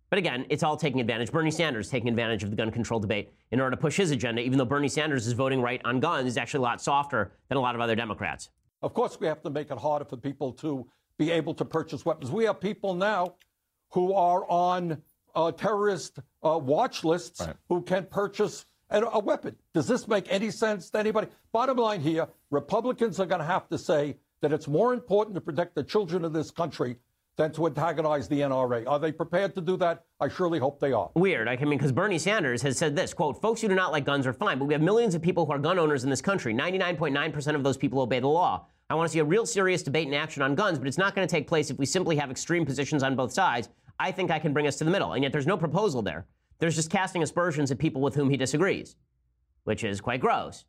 But 0.10 0.20
again, 0.20 0.46
it's 0.50 0.64
all 0.64 0.78
taking 0.78 1.02
advantage. 1.02 1.32
Bernie 1.32 1.52
Sanders 1.52 1.90
taking 1.90 2.10
advantage 2.10 2.44
of 2.44 2.52
the 2.52 2.56
gun 2.56 2.72
control 2.72 3.00
debate 3.00 3.34
in 3.52 3.60
order 3.60 3.76
to 3.76 3.82
push 3.82 3.98
his 3.98 4.12
agenda, 4.12 4.42
even 4.42 4.58
though 4.58 4.66
Bernie 4.66 4.88
Sanders 4.88 5.26
is 5.26 5.34
voting 5.34 5.62
right 5.62 5.82
on 5.84 6.00
guns, 6.00 6.28
is 6.28 6.38
actually 6.38 6.60
a 6.60 6.62
lot 6.62 6.80
softer 6.82 7.32
than 7.50 7.58
a 7.58 7.62
lot 7.62 7.76
of 7.76 7.82
other 7.82 7.96
Democrats. 7.96 8.50
Of 8.82 8.94
course, 8.94 9.20
we 9.20 9.26
have 9.28 9.42
to 9.42 9.50
make 9.50 9.72
it 9.72 9.78
harder 9.78 10.06
for 10.06 10.16
people 10.16 10.54
to 10.54 10.88
be 11.18 11.32
able 11.32 11.54
to 11.56 11.66
purchase 11.66 12.06
weapons. 12.06 12.32
We 12.32 12.46
have 12.46 12.60
people 12.60 12.94
now 12.94 13.34
who 13.90 14.14
are 14.14 14.50
on 14.50 15.02
uh, 15.34 15.52
terrorist 15.52 16.20
uh, 16.44 16.58
watch 16.58 17.04
lists 17.04 17.42
right. 17.42 17.56
who 17.68 17.82
can 17.82 18.06
purchase 18.06 18.66
a, 18.90 19.02
a 19.02 19.20
weapon. 19.20 19.56
Does 19.74 19.88
this 19.88 20.08
make 20.08 20.32
any 20.32 20.52
sense 20.52 20.90
to 20.92 21.00
anybody? 21.00 21.28
Bottom 21.52 21.78
line 21.78 22.02
here 22.02 22.28
Republicans 22.52 23.20
are 23.20 23.26
going 23.26 23.40
to 23.42 23.46
have 23.46 23.68
to 23.70 23.78
say 23.78 24.18
that 24.42 24.54
it's 24.54 24.68
more 24.68 24.94
important 24.94 25.36
to 25.36 25.42
protect 25.42 25.76
the 25.76 25.84
children 25.84 26.24
of 26.26 26.34
this 26.34 26.52
country 26.52 26.98
than 27.38 27.52
to 27.52 27.66
antagonize 27.66 28.28
the 28.28 28.40
NRA. 28.42 28.88
Are 28.88 29.00
they 29.00 29.12
prepared 29.12 29.56
to 29.56 29.62
do 29.62 29.76
that? 29.78 30.06
I 30.20 30.30
surely 30.30 30.60
hope 30.60 30.80
they 30.80 30.94
are. 30.94 31.10
Weird. 31.16 31.48
I 31.48 31.58
mean, 31.58 31.72
because 31.72 31.92
Bernie 31.92 32.20
Sanders 32.20 32.62
has 32.62 32.78
said 32.78 32.96
this 32.96 33.14
quote, 33.14 33.42
folks 33.42 33.62
who 33.62 33.68
do 33.68 33.76
not 33.76 33.92
like 33.92 34.06
guns 34.06 34.26
are 34.26 34.34
fine, 34.34 34.58
but 34.58 34.66
we 34.66 34.74
have 34.74 34.82
millions 34.82 35.16
of 35.16 35.22
people 35.22 35.46
who 35.46 35.52
are 35.52 35.60
gun 35.60 35.78
owners 35.78 36.04
in 36.04 36.10
this 36.10 36.22
country. 36.22 36.54
99.9% 36.54 37.56
of 37.56 37.64
those 37.64 37.78
people 37.78 38.00
obey 38.00 38.20
the 38.20 38.28
law. 38.28 38.66
I 38.90 38.96
want 38.96 39.10
to 39.10 39.12
see 39.12 39.20
a 39.20 39.26
real 39.26 39.46
serious 39.46 39.84
debate 39.84 40.06
and 40.06 40.16
action 40.16 40.44
on 40.44 40.56
guns, 40.56 40.78
but 40.78 40.88
it's 40.88 40.98
not 40.98 41.16
going 41.16 41.28
to 41.28 41.32
take 41.32 41.48
place 41.48 41.70
if 41.70 41.78
we 41.78 41.86
simply 41.86 42.16
have 42.18 42.32
extreme 42.32 42.66
positions 42.66 43.04
on 43.04 43.16
both 43.16 43.34
sides. 43.34 43.68
I 44.00 44.12
think 44.12 44.30
I 44.30 44.40
can 44.40 44.54
bring 44.54 44.68
us 44.68 44.76
to 44.78 44.84
the 44.84 44.92
middle. 44.92 45.14
And 45.14 45.24
yet 45.24 45.32
there's 45.32 45.48
no 45.48 45.58
proposal 45.58 46.02
there. 46.02 46.26
There's 46.60 46.76
just 46.76 46.90
casting 46.90 47.24
aspersions 47.24 47.72
at 47.72 47.78
people 47.78 48.02
with 48.02 48.16
whom 48.16 48.30
he 48.30 48.38
disagrees, 48.38 48.96
which 49.64 49.84
is 49.84 50.02
quite 50.02 50.20
gross. 50.20 50.66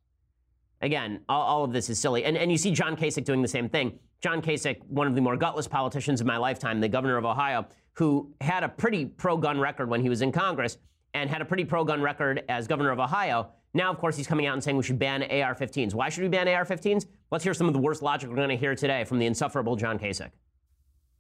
Again, 0.83 1.21
all, 1.29 1.43
all, 1.43 1.65
of 1.65 1.73
this 1.73 1.89
is 1.89 1.99
silly. 1.99 2.25
And, 2.25 2.37
and 2.37 2.51
you 2.51 2.59
see 2.59 2.71
John 2.71 2.97
Kasich 2.97 3.25
doing 3.25 3.41
the 3.41 3.49
same 3.49 3.69
thing. 3.69 3.99
John 4.21 4.43
Kasich, 4.43 4.83
one 4.89 5.07
of 5.07 5.15
the 5.15 5.21
more 5.21 5.37
gutless 5.37 5.69
politicians 5.69 6.21
of 6.21 6.27
my 6.27 6.37
lifetime, 6.37 6.81
the 6.81 6.89
governor 6.89 7.17
of 7.17 7.25
Ohio, 7.25 7.67
who 7.95 8.33
had 8.41 8.63
a 8.63 8.69
pretty 8.69 9.07
pro 9.07 9.37
gun 9.37 9.59
record 9.59 9.89
when 9.89 10.03
he 10.03 10.09
was 10.09 10.21
in 10.21 10.33
Congress 10.33 10.79
and 11.15 11.31
had 11.31 11.41
a 11.41 11.45
pretty 11.45 11.65
pro 11.65 11.85
gun 11.85 12.03
record 12.03 12.43
as 12.49 12.67
governor 12.67 12.91
of 12.91 13.01
Ohio. 13.01 13.51
Now, 13.73 13.91
of 13.91 13.99
course, 13.99 14.17
he's 14.17 14.27
coming 14.27 14.47
out 14.47 14.55
and 14.55 14.63
saying 14.63 14.77
we 14.77 14.83
should 14.83 14.99
ban 14.99 15.23
AR 15.23 15.55
15s. 15.55 15.95
Why 15.95 16.09
should 16.09 16.23
we 16.23 16.29
ban 16.29 16.49
AR 16.49 16.65
15s? 16.65 17.07
Let's 17.31 17.45
hear 17.45 17.55
some 17.55 17.69
of 17.69 17.73
the 17.73 17.81
worst 17.81 18.03
logic 18.03 18.29
we're 18.29 18.37
going 18.37 18.49
to 18.49 18.57
hear 18.57 18.75
today 18.75 19.05
from 19.05 19.19
the 19.19 19.27
insufferable 19.27 19.77
John 19.77 19.99
Kasich. 19.99 20.31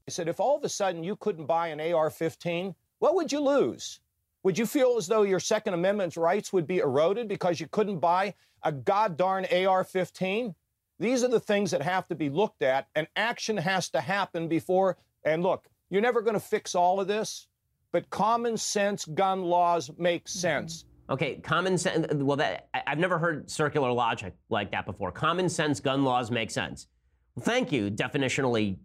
He 0.06 0.12
said, 0.12 0.28
if 0.28 0.38
all 0.38 0.56
of 0.56 0.64
a 0.64 0.68
sudden 0.68 1.02
you 1.02 1.16
couldn't 1.16 1.46
buy 1.46 1.68
an 1.68 1.80
AR 1.80 2.10
15, 2.10 2.74
what 2.98 3.14
would 3.14 3.32
you 3.32 3.40
lose? 3.40 4.00
Would 4.46 4.56
you 4.56 4.64
feel 4.64 4.94
as 4.96 5.08
though 5.08 5.22
your 5.22 5.40
Second 5.40 5.74
Amendment 5.74 6.16
rights 6.16 6.52
would 6.52 6.68
be 6.68 6.78
eroded 6.78 7.26
because 7.26 7.58
you 7.58 7.66
couldn't 7.66 7.98
buy 7.98 8.32
a 8.62 8.70
god 8.70 9.16
darn 9.16 9.44
AR 9.46 9.82
15? 9.82 10.54
These 11.00 11.24
are 11.24 11.28
the 11.28 11.40
things 11.40 11.72
that 11.72 11.82
have 11.82 12.06
to 12.06 12.14
be 12.14 12.30
looked 12.30 12.62
at, 12.62 12.86
and 12.94 13.08
action 13.16 13.56
has 13.56 13.88
to 13.88 14.00
happen 14.00 14.46
before. 14.46 14.98
And 15.24 15.42
look, 15.42 15.66
you're 15.90 16.00
never 16.00 16.22
going 16.22 16.34
to 16.34 16.40
fix 16.40 16.76
all 16.76 17.00
of 17.00 17.08
this, 17.08 17.48
but 17.90 18.08
common 18.10 18.56
sense 18.56 19.04
gun 19.04 19.42
laws 19.42 19.90
make 19.98 20.26
mm-hmm. 20.26 20.38
sense. 20.38 20.84
Okay, 21.10 21.40
common 21.42 21.76
sense. 21.76 22.06
Well, 22.14 22.36
that 22.36 22.68
I've 22.72 23.00
never 23.00 23.18
heard 23.18 23.50
circular 23.50 23.90
logic 23.90 24.32
like 24.48 24.70
that 24.70 24.86
before. 24.86 25.10
Common 25.10 25.48
sense 25.48 25.80
gun 25.80 26.04
laws 26.04 26.30
make 26.30 26.52
sense. 26.52 26.86
Well, 27.34 27.44
thank 27.44 27.72
you, 27.72 27.90
definitionally 27.90 28.76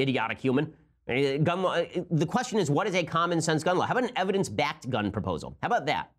idiotic 0.00 0.40
human. 0.40 0.74
Uh, 1.08 1.36
gun 1.38 1.62
law, 1.62 1.74
uh, 1.74 1.84
the 2.10 2.26
question 2.26 2.58
is, 2.58 2.70
what 2.70 2.86
is 2.86 2.94
a 2.94 3.04
common 3.04 3.40
sense 3.40 3.62
gun 3.62 3.78
law? 3.78 3.86
How 3.86 3.92
about 3.92 4.04
an 4.04 4.16
evidence 4.16 4.48
backed 4.48 4.90
gun 4.90 5.12
proposal? 5.12 5.56
How 5.62 5.66
about 5.66 5.86
that? 5.86 6.10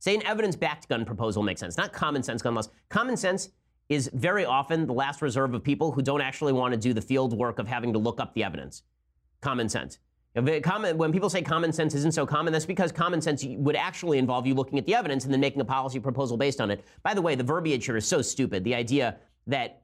Say 0.00 0.14
an 0.16 0.22
evidence 0.24 0.56
backed 0.56 0.88
gun 0.88 1.04
proposal 1.04 1.44
makes 1.44 1.60
sense, 1.60 1.76
not 1.76 1.92
common 1.92 2.22
sense 2.24 2.42
gun 2.42 2.54
laws. 2.54 2.68
Common 2.88 3.16
sense 3.16 3.50
is 3.88 4.10
very 4.14 4.44
often 4.44 4.86
the 4.86 4.92
last 4.92 5.22
reserve 5.22 5.54
of 5.54 5.62
people 5.62 5.92
who 5.92 6.02
don't 6.02 6.20
actually 6.20 6.52
want 6.52 6.72
to 6.72 6.80
do 6.80 6.92
the 6.92 7.00
field 7.00 7.36
work 7.38 7.60
of 7.60 7.68
having 7.68 7.92
to 7.92 8.00
look 8.00 8.18
up 8.20 8.34
the 8.34 8.42
evidence. 8.42 8.82
Common 9.40 9.68
sense. 9.68 9.98
When 10.34 11.12
people 11.12 11.28
say 11.28 11.42
common 11.42 11.72
sense 11.72 11.94
isn't 11.94 12.14
so 12.14 12.24
common, 12.24 12.52
that's 12.52 12.64
because 12.64 12.90
common 12.90 13.20
sense 13.20 13.44
would 13.44 13.76
actually 13.76 14.18
involve 14.18 14.46
you 14.46 14.54
looking 14.54 14.78
at 14.78 14.86
the 14.86 14.94
evidence 14.94 15.24
and 15.24 15.32
then 15.32 15.40
making 15.40 15.60
a 15.60 15.64
policy 15.64 16.00
proposal 16.00 16.36
based 16.38 16.60
on 16.60 16.70
it. 16.70 16.82
By 17.02 17.12
the 17.12 17.20
way, 17.20 17.34
the 17.34 17.44
verbiage 17.44 17.84
here 17.84 17.98
is 17.98 18.06
so 18.08 18.22
stupid. 18.22 18.64
The 18.64 18.74
idea 18.74 19.18
that 19.46 19.81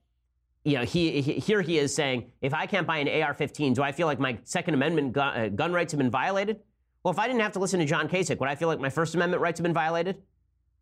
you 0.64 0.76
know, 0.76 0.84
he, 0.84 1.20
he, 1.20 1.34
here 1.34 1.62
he 1.62 1.78
is 1.78 1.94
saying, 1.94 2.30
if 2.42 2.52
I 2.52 2.66
can't 2.66 2.86
buy 2.86 2.98
an 2.98 3.08
AR-15, 3.08 3.74
do 3.74 3.82
I 3.82 3.92
feel 3.92 4.06
like 4.06 4.18
my 4.18 4.38
Second 4.44 4.74
Amendment 4.74 5.12
gun, 5.12 5.36
uh, 5.38 5.48
gun 5.48 5.72
rights 5.72 5.92
have 5.92 5.98
been 5.98 6.10
violated? 6.10 6.60
Well, 7.02 7.12
if 7.12 7.18
I 7.18 7.26
didn't 7.26 7.40
have 7.40 7.52
to 7.52 7.58
listen 7.58 7.80
to 7.80 7.86
John 7.86 8.08
Kasich, 8.08 8.38
would 8.38 8.48
I 8.48 8.54
feel 8.54 8.68
like 8.68 8.80
my 8.80 8.90
First 8.90 9.14
Amendment 9.14 9.40
rights 9.40 9.58
have 9.58 9.62
been 9.62 9.72
violated? 9.72 10.20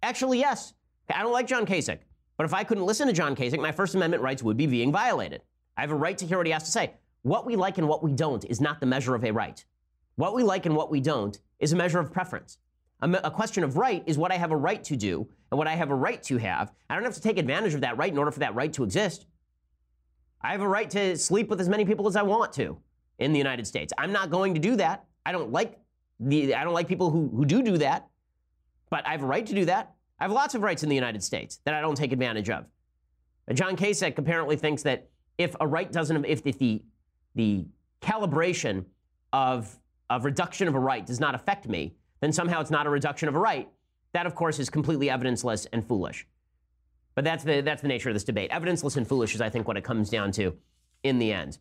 Actually, 0.03 0.39
yes. 0.39 0.75
I 1.09 1.23
don't 1.23 1.33
like 1.33 1.47
John 1.47 1.67
Kasich, 1.67 1.99
but 2.37 2.47
if 2.47 2.55
I 2.55 2.65
couldn't 2.65 2.85
listen 2.85 3.07
to 3.07 3.13
John 3.13 3.37
Kasich, 3.37 3.61
my 3.61 3.73
First 3.73 3.95
Amendment 3.95 4.23
rights 4.23 4.43
would 4.43 4.57
be 4.57 4.67
being 4.67 4.91
violated. 4.91 5.43
I 5.77 5.83
have 5.83 5.91
a 5.91 5.97
right 5.97 6.17
to 6.19 6.27
hear 6.27 6.39
what 6.39 6.47
he 6.47 6.53
has 6.53 6.65
to 6.65 6.71
say. 6.71 6.95
What 7.23 7.47
we 7.47 7.55
like 7.55 7.79
and 7.79 7.89
what 7.89 8.03
we 8.03 8.13
don't 8.13 8.45
is 8.45 8.61
not 8.61 8.81
the 8.81 8.87
measure 8.87 9.15
of 9.15 9.25
a 9.25 9.31
right. 9.31 9.65
What 10.17 10.35
we 10.35 10.43
like 10.43 10.67
and 10.67 10.75
what 10.75 10.91
we 10.91 11.01
don't 11.01 11.39
is 11.59 11.73
a 11.73 11.77
measure 11.77 12.01
of 12.01 12.13
preference. 12.13 12.59
A, 13.03 13.11
a 13.25 13.31
question 13.31 13.63
of 13.63 13.77
right 13.77 14.03
is 14.07 14.17
what 14.17 14.33
I 14.33 14.37
have 14.37 14.53
a 14.53 14.57
right 14.57 14.83
to 14.85 14.97
do 14.97 15.29
and 15.51 15.59
what 15.59 15.69
I 15.69 15.75
have 15.75 15.91
a 15.91 15.95
right 15.95 16.23
to 16.25 16.39
have. 16.39 16.73
I 16.89 16.95
don't 16.95 17.05
have 17.05 17.15
to 17.15 17.21
take 17.21 17.39
advantage 17.39 17.75
of 17.75 17.83
that 17.83 17.99
right 17.99 18.11
in 18.11 18.19
order 18.19 18.31
for 18.31 18.41
that 18.41 18.55
right 18.55 18.73
to 18.73 18.85
exist. 18.85 19.27
I 20.47 20.53
have 20.53 20.61
a 20.61 20.69
right 20.69 20.89
to 20.91 21.19
sleep 21.19 21.49
with 21.49 21.61
as 21.61 21.69
many 21.69 21.85
people 21.85 22.07
as 22.07 22.15
I 22.15 22.23
want 22.23 22.53
to 22.53 22.79
in 23.19 23.33
the 23.33 23.39
United 23.39 23.67
States. 23.67 23.93
I'm 23.99 24.13
not 24.13 24.31
going 24.31 24.55
to 24.55 24.61
do 24.61 24.77
that. 24.77 25.05
I 25.25 25.33
don't 25.33 25.51
like 25.51 25.81
the 26.21 26.55
I 26.55 26.63
don't 26.63 26.73
like 26.73 26.87
people 26.87 27.11
who, 27.11 27.29
who 27.35 27.45
do 27.45 27.63
do 27.63 27.79
that, 27.79 28.09
but 28.89 29.05
I 29.09 29.11
have 29.11 29.25
a 29.25 29.27
right 29.27 29.45
to 29.45 29.55
do 29.55 29.65
that. 29.65 29.95
I 30.21 30.25
have 30.25 30.31
lots 30.31 30.55
of 30.55 30.63
rights 30.63 30.85
in 30.85 30.89
the 30.89 30.95
United 30.95 31.25
States 31.25 31.59
that 31.65 31.75
I 31.75 31.81
don't 31.81 31.97
take 31.97 32.13
advantage 32.13 32.49
of. 32.49 32.65
John 33.55 33.77
Kasich 33.77 34.17
apparently 34.17 34.55
thinks 34.57 34.85
that 34.85 35.09
if 35.37 35.57
a 35.61 35.67
right 35.67 35.91
doesn't, 35.91 36.25
if, 36.25 36.43
if 36.47 36.59
the 36.59 36.81
the 37.35 37.67
calibration 38.01 38.85
of 39.33 39.77
of 40.11 40.25
reduction 40.25 40.69
of 40.69 40.77
a 40.77 40.81
right 40.81 41.05
does 41.05 41.19
not 41.19 41.35
affect 41.35 41.67
me, 41.67 41.97
then 42.21 42.33
somehow 42.33 42.61
it's 42.61 42.71
not 42.71 42.87
a 42.87 42.91
reduction 42.91 43.29
of 43.29 43.35
a 43.35 43.41
right. 43.41 43.69
That, 44.13 44.27
of 44.27 44.37
course, 44.37 44.61
is 44.61 44.71
completely 44.71 45.09
evidenceless 45.09 45.67
and 45.73 45.85
foolish. 45.85 46.25
But 47.17 47.25
that's 47.25 47.43
the, 47.43 47.63
that's 47.63 47.83
the 47.83 47.89
nature 47.89 48.11
of 48.11 48.15
this 48.15 48.25
debate. 48.25 48.51
Evidenceless 48.53 48.97
and 48.97 49.09
foolish 49.09 49.35
is, 49.35 49.41
I 49.41 49.49
think, 49.49 49.67
what 49.67 49.77
it 49.77 49.83
comes 49.83 50.09
down 50.11 50.31
to 50.33 50.55
in 51.03 51.19
the 51.19 51.33
end. 51.33 51.59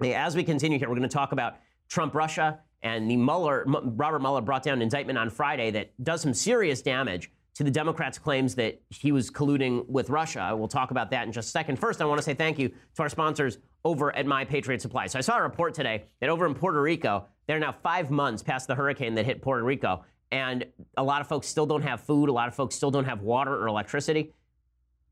As 0.00 0.36
we 0.36 0.44
continue 0.44 0.78
here, 0.78 0.88
we're 0.88 0.96
going 0.96 1.08
to 1.08 1.12
talk 1.14 1.32
about 1.32 1.56
Trump 1.88 2.14
Russia 2.14 2.60
and 2.82 3.10
the 3.10 3.16
Mueller, 3.16 3.64
Robert 3.66 4.20
Mueller 4.20 4.42
brought 4.42 4.62
down 4.62 4.74
an 4.74 4.82
indictment 4.82 5.18
on 5.18 5.30
Friday 5.30 5.70
that 5.70 5.92
does 6.04 6.20
some 6.20 6.34
serious 6.34 6.82
damage 6.82 7.30
to 7.54 7.64
the 7.64 7.70
Democrats' 7.70 8.18
claims 8.18 8.54
that 8.56 8.82
he 8.90 9.10
was 9.10 9.30
colluding 9.30 9.88
with 9.88 10.10
Russia. 10.10 10.52
We'll 10.54 10.68
talk 10.68 10.90
about 10.90 11.10
that 11.12 11.26
in 11.26 11.32
just 11.32 11.48
a 11.48 11.50
second. 11.52 11.78
First, 11.78 12.02
I 12.02 12.04
want 12.04 12.18
to 12.18 12.22
say 12.22 12.34
thank 12.34 12.58
you 12.58 12.68
to 12.68 13.02
our 13.02 13.08
sponsors 13.08 13.58
over 13.84 14.14
at 14.14 14.26
My 14.26 14.44
Patriot 14.44 14.82
Supply. 14.82 15.06
So 15.06 15.18
I 15.18 15.22
saw 15.22 15.38
a 15.38 15.42
report 15.42 15.72
today 15.72 16.04
that 16.20 16.28
over 16.28 16.44
in 16.46 16.54
Puerto 16.54 16.82
Rico, 16.82 17.26
they're 17.46 17.58
now 17.58 17.72
five 17.72 18.10
months 18.10 18.42
past 18.42 18.66
the 18.66 18.74
hurricane 18.74 19.14
that 19.14 19.24
hit 19.24 19.40
Puerto 19.40 19.62
Rico, 19.62 20.04
and 20.32 20.66
a 20.96 21.02
lot 21.02 21.22
of 21.22 21.28
folks 21.28 21.46
still 21.46 21.64
don't 21.64 21.82
have 21.82 22.00
food. 22.00 22.28
A 22.28 22.32
lot 22.32 22.48
of 22.48 22.54
folks 22.54 22.74
still 22.74 22.90
don't 22.90 23.04
have 23.04 23.22
water 23.22 23.54
or 23.54 23.68
electricity 23.68 24.32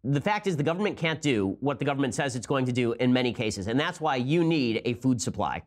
the 0.05 0.21
fact 0.21 0.47
is 0.47 0.57
the 0.57 0.63
government 0.63 0.97
can't 0.97 1.21
do 1.23 1.57
what 1.61 1.79
the 1.79 1.85
government 1.85 2.15
says 2.15 2.35
it's 2.35 2.47
going 2.47 2.67
to 2.67 2.73
do 2.73 2.93
in 2.95 3.13
many 3.13 3.33
cases, 3.33 3.69
and 3.69 3.79
that's 3.79 4.01
why 4.01 4.17
you 4.17 4.43
need 4.43 4.83
a 4.85 4.95
food 4.95 5.21
supply. 5.23 5.63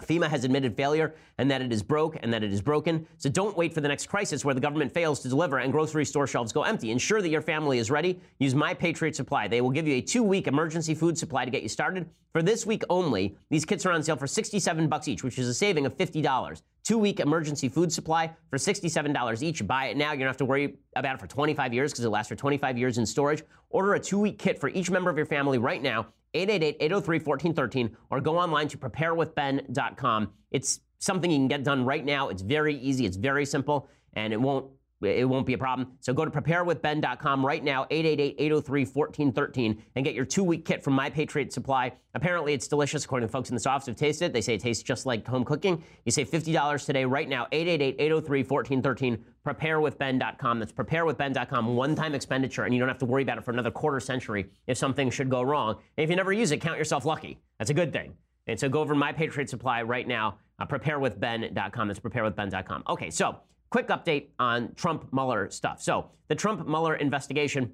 FEMA 0.00 0.28
has 0.28 0.44
admitted 0.44 0.76
failure 0.76 1.14
and 1.38 1.50
that 1.50 1.60
it 1.60 1.72
is 1.72 1.82
broke 1.82 2.16
and 2.22 2.32
that 2.32 2.42
it 2.42 2.52
is 2.52 2.62
broken. 2.62 3.06
So 3.18 3.28
don't 3.28 3.56
wait 3.56 3.74
for 3.74 3.80
the 3.80 3.88
next 3.88 4.06
crisis 4.06 4.44
where 4.44 4.54
the 4.54 4.60
government 4.60 4.92
fails 4.92 5.20
to 5.20 5.28
deliver 5.28 5.58
and 5.58 5.70
grocery 5.70 6.04
store 6.04 6.26
shelves 6.26 6.52
go 6.52 6.62
empty. 6.62 6.90
Ensure 6.90 7.20
that 7.20 7.28
your 7.28 7.42
family 7.42 7.78
is 7.78 7.90
ready. 7.90 8.20
Use 8.38 8.54
My 8.54 8.72
Patriot 8.74 9.14
Supply. 9.14 9.48
They 9.48 9.60
will 9.60 9.70
give 9.70 9.86
you 9.86 9.96
a 9.96 10.00
two-week 10.00 10.46
emergency 10.46 10.94
food 10.94 11.18
supply 11.18 11.44
to 11.44 11.50
get 11.50 11.62
you 11.62 11.68
started. 11.68 12.08
For 12.32 12.42
this 12.42 12.64
week 12.64 12.82
only, 12.88 13.36
these 13.50 13.66
kits 13.66 13.84
are 13.84 13.92
on 13.92 14.02
sale 14.02 14.16
for 14.16 14.26
67 14.26 14.88
bucks 14.88 15.08
each, 15.08 15.22
which 15.22 15.38
is 15.38 15.46
a 15.46 15.54
saving 15.54 15.84
of 15.84 15.96
$50. 15.96 16.62
Two-week 16.84 17.20
emergency 17.20 17.68
food 17.68 17.92
supply 17.92 18.32
for 18.48 18.56
$67 18.56 19.42
each. 19.42 19.66
Buy 19.66 19.86
it 19.86 19.96
now. 19.98 20.12
You 20.12 20.20
don't 20.20 20.28
have 20.28 20.36
to 20.38 20.46
worry 20.46 20.78
about 20.96 21.16
it 21.16 21.20
for 21.20 21.26
25 21.26 21.74
years 21.74 21.92
because 21.92 22.04
it 22.04 22.08
lasts 22.08 22.30
for 22.30 22.36
25 22.36 22.78
years 22.78 22.96
in 22.96 23.04
storage. 23.04 23.42
Order 23.68 23.94
a 23.94 24.00
two-week 24.00 24.38
kit 24.38 24.58
for 24.58 24.70
each 24.70 24.90
member 24.90 25.10
of 25.10 25.16
your 25.16 25.26
family 25.26 25.58
right 25.58 25.82
now 25.82 26.08
888-803-1413 26.34 27.92
or 28.10 28.20
go 28.20 28.38
online 28.38 28.68
to 28.68 28.78
preparewithben.com. 28.78 30.32
It's 30.50 30.80
something 30.98 31.30
you 31.30 31.38
can 31.38 31.48
get 31.48 31.64
done 31.64 31.84
right 31.84 32.04
now. 32.04 32.28
It's 32.28 32.42
very 32.42 32.76
easy, 32.76 33.06
it's 33.06 33.16
very 33.16 33.44
simple, 33.44 33.88
and 34.14 34.32
it 34.32 34.40
won't 34.40 34.66
it 35.02 35.28
won't 35.28 35.46
be 35.46 35.52
a 35.54 35.58
problem. 35.58 35.92
So 36.00 36.12
go 36.12 36.24
to 36.24 36.30
preparewithben.com 36.30 37.44
right 37.44 37.62
now, 37.62 37.84
888-803-1413, 37.90 39.78
and 39.96 40.04
get 40.04 40.14
your 40.14 40.24
two-week 40.24 40.64
kit 40.64 40.82
from 40.82 40.94
My 40.94 41.10
Patriot 41.10 41.52
Supply. 41.52 41.92
Apparently, 42.14 42.52
it's 42.52 42.68
delicious, 42.68 43.04
according 43.04 43.28
to 43.28 43.32
folks 43.32 43.50
in 43.50 43.56
the 43.56 43.70
office 43.70 43.86
who've 43.86 43.96
tasted 43.96 44.26
it. 44.26 44.32
They 44.32 44.40
say 44.40 44.54
it 44.54 44.60
tastes 44.60 44.82
just 44.82 45.06
like 45.06 45.26
home 45.26 45.44
cooking. 45.44 45.82
You 46.04 46.12
save 46.12 46.30
$50 46.30 46.86
today, 46.86 47.04
right 47.04 47.28
now, 47.28 47.46
888-803-1413, 47.52 49.18
preparewithben.com. 49.46 50.58
That's 50.58 50.72
preparewithben.com, 50.72 51.76
one-time 51.76 52.14
expenditure, 52.14 52.64
and 52.64 52.74
you 52.74 52.80
don't 52.80 52.88
have 52.88 52.98
to 52.98 53.06
worry 53.06 53.22
about 53.22 53.38
it 53.38 53.44
for 53.44 53.50
another 53.50 53.70
quarter 53.70 54.00
century 54.00 54.50
if 54.66 54.76
something 54.76 55.10
should 55.10 55.30
go 55.30 55.42
wrong. 55.42 55.76
And 55.96 56.04
if 56.04 56.10
you 56.10 56.16
never 56.16 56.32
use 56.32 56.50
it, 56.52 56.60
count 56.60 56.78
yourself 56.78 57.04
lucky. 57.04 57.38
That's 57.58 57.70
a 57.70 57.74
good 57.74 57.92
thing. 57.92 58.14
And 58.46 58.58
so 58.58 58.68
go 58.68 58.80
over 58.80 58.94
to 58.94 58.98
My 58.98 59.12
Patriot 59.12 59.48
Supply 59.48 59.82
right 59.82 60.06
now, 60.06 60.38
uh, 60.58 60.66
preparewithben.com. 60.66 61.88
That's 61.88 62.00
preparewithben.com. 62.00 62.84
Okay, 62.88 63.10
so 63.10 63.36
quick 63.72 63.88
update 63.88 64.28
on 64.38 64.74
Trump 64.74 65.10
Mueller 65.12 65.50
stuff. 65.50 65.82
So, 65.82 66.10
the 66.28 66.34
Trump 66.34 66.68
Mueller 66.68 66.94
investigation 66.96 67.72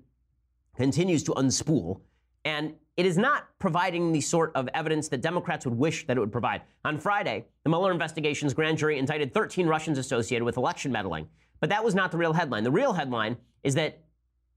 continues 0.77 1.25
to 1.25 1.33
unspool. 1.33 2.01
And 2.45 2.75
it 2.97 3.05
is 3.05 3.19
not 3.19 3.49
providing 3.59 4.13
the 4.13 4.21
sort 4.21 4.53
of 4.55 4.69
evidence 4.75 5.09
that 5.09 5.23
Democrats 5.23 5.67
would 5.67 5.75
wish 5.75 6.07
that 6.07 6.17
it 6.17 6.21
would 6.21 6.31
provide. 6.31 6.63
On 6.85 6.99
Friday, 6.99 7.47
the 7.65 7.71
Mueller 7.71 7.91
investigation's 7.91 8.55
grand 8.55 8.79
jury 8.79 8.97
indicted 8.97 9.35
13 9.35 9.67
Russians 9.67 9.99
associated 9.99 10.45
with 10.45 10.57
election 10.57 10.93
meddling. 10.93 11.27
But 11.59 11.69
that 11.71 11.83
was 11.83 11.97
not 11.97 12.13
the 12.13 12.19
real 12.19 12.33
headline. 12.33 12.63
The 12.63 12.71
real 12.71 12.93
headline 12.93 13.37
is 13.65 13.75
that 13.75 14.05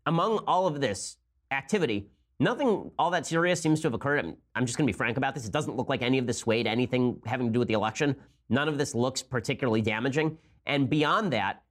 among 0.05 0.43
all 0.45 0.67
of 0.67 0.79
this 0.79 1.17
activity, 1.49 2.07
nothing 2.39 2.91
all 2.99 3.09
that 3.09 3.25
serious 3.25 3.59
seems 3.59 3.81
to 3.81 3.87
have 3.87 3.95
occurred. 3.95 4.19
I'm, 4.19 4.37
I'm 4.53 4.67
just 4.67 4.77
going 4.77 4.85
to 4.85 4.93
be 4.93 4.97
frank 4.97 5.17
about 5.17 5.33
this. 5.33 5.47
It 5.47 5.51
doesn't 5.51 5.75
look 5.75 5.89
like 5.89 6.03
any 6.03 6.19
of 6.19 6.27
this 6.27 6.37
swayed 6.37 6.67
anything 6.67 7.19
having 7.25 7.47
to 7.47 7.53
do 7.53 7.57
with 7.57 7.67
the 7.67 7.73
election. 7.73 8.15
None 8.49 8.67
of 8.67 8.77
this 8.77 8.93
looks 8.93 9.23
particularly 9.23 9.81
damaging. 9.81 10.37
And 10.65 10.89
beyond 10.89 11.33
that, 11.33 11.63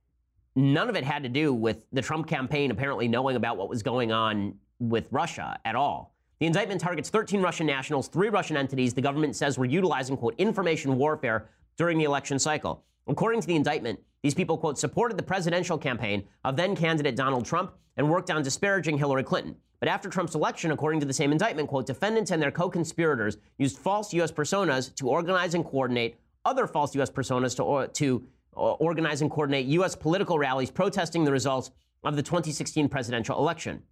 none 0.56 0.88
of 0.88 0.96
it 0.96 1.04
had 1.04 1.22
to 1.22 1.28
do 1.28 1.52
with 1.52 1.84
the 1.92 2.02
Trump 2.02 2.26
campaign 2.26 2.70
apparently 2.70 3.08
knowing 3.08 3.36
about 3.36 3.56
what 3.56 3.68
was 3.68 3.82
going 3.82 4.12
on 4.12 4.54
with 4.78 5.06
Russia 5.10 5.58
at 5.64 5.76
all. 5.76 6.14
The 6.40 6.46
indictment 6.46 6.80
targets 6.80 7.10
13 7.10 7.42
Russian 7.42 7.66
nationals, 7.66 8.08
three 8.08 8.30
Russian 8.30 8.56
entities 8.56 8.94
the 8.94 9.02
government 9.02 9.36
says 9.36 9.58
were 9.58 9.66
utilizing, 9.66 10.16
quote, 10.16 10.34
information 10.38 10.96
warfare 10.96 11.48
during 11.76 11.98
the 11.98 12.04
election 12.04 12.38
cycle. 12.38 12.84
According 13.06 13.42
to 13.42 13.46
the 13.46 13.56
indictment, 13.56 14.00
these 14.22 14.34
people, 14.34 14.56
quote, 14.56 14.78
supported 14.78 15.16
the 15.16 15.22
presidential 15.22 15.76
campaign 15.76 16.24
of 16.44 16.56
then 16.56 16.76
candidate 16.76 17.16
Donald 17.16 17.44
Trump 17.44 17.72
and 17.96 18.08
worked 18.08 18.30
on 18.30 18.42
disparaging 18.42 18.96
Hillary 18.98 19.22
Clinton. 19.22 19.56
But 19.80 19.88
after 19.88 20.08
Trump's 20.08 20.34
election, 20.34 20.72
according 20.72 21.00
to 21.00 21.06
the 21.06 21.12
same 21.12 21.32
indictment, 21.32 21.68
quote, 21.68 21.86
defendants 21.86 22.30
and 22.30 22.40
their 22.40 22.50
co 22.50 22.68
conspirators 22.68 23.38
used 23.58 23.78
false 23.78 24.12
U.S. 24.14 24.30
personas 24.30 24.94
to 24.96 25.08
organize 25.08 25.54
and 25.54 25.64
coordinate 25.64 26.18
other 26.44 26.66
false 26.66 26.94
U.S. 26.94 27.10
personas 27.10 27.56
to, 27.56 27.92
to 27.92 28.26
organize 28.52 29.22
and 29.22 29.30
coordinate 29.30 29.66
U.S. 29.66 29.94
political 29.94 30.38
rallies 30.38 30.70
protesting 30.70 31.24
the 31.24 31.32
results 31.32 31.70
of 32.04 32.16
the 32.16 32.22
2016 32.22 32.88
presidential 32.88 33.38
election. 33.38 33.82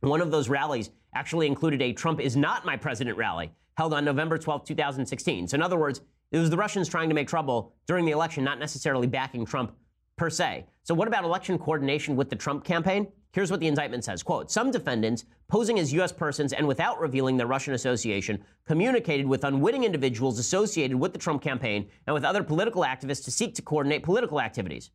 One 0.00 0.20
of 0.20 0.30
those 0.30 0.48
rallies 0.48 0.90
actually 1.14 1.46
included 1.46 1.80
a 1.80 1.92
Trump 1.92 2.20
is 2.20 2.36
not 2.36 2.64
my 2.64 2.76
president 2.76 3.16
rally 3.16 3.52
held 3.76 3.94
on 3.94 4.04
November 4.04 4.38
12, 4.38 4.64
2016. 4.64 5.48
So, 5.48 5.54
in 5.54 5.62
other 5.62 5.78
words, 5.78 6.00
it 6.30 6.38
was 6.38 6.50
the 6.50 6.56
Russians 6.56 6.88
trying 6.88 7.08
to 7.08 7.14
make 7.14 7.28
trouble 7.28 7.74
during 7.86 8.04
the 8.04 8.12
election, 8.12 8.44
not 8.44 8.58
necessarily 8.58 9.06
backing 9.06 9.46
Trump 9.46 9.74
per 10.16 10.30
se. 10.30 10.66
So, 10.82 10.94
what 10.94 11.08
about 11.08 11.24
election 11.24 11.58
coordination 11.58 12.16
with 12.16 12.30
the 12.30 12.36
Trump 12.36 12.64
campaign? 12.64 13.08
Here's 13.32 13.50
what 13.50 13.58
the 13.58 13.66
indictment 13.66 14.04
says 14.04 14.22
quote 14.22 14.48
some 14.48 14.70
defendants 14.70 15.24
posing 15.48 15.80
as 15.80 15.92
u.s 15.92 16.12
persons 16.12 16.52
and 16.52 16.68
without 16.68 17.00
revealing 17.00 17.36
their 17.36 17.48
russian 17.48 17.74
association 17.74 18.42
communicated 18.64 19.26
with 19.26 19.42
unwitting 19.42 19.82
individuals 19.82 20.38
associated 20.38 20.96
with 20.96 21.12
the 21.12 21.18
trump 21.18 21.42
campaign 21.42 21.88
and 22.06 22.14
with 22.14 22.24
other 22.24 22.44
political 22.44 22.82
activists 22.82 23.24
to 23.24 23.32
seek 23.32 23.52
to 23.56 23.60
coordinate 23.60 24.04
political 24.04 24.40
activities 24.40 24.90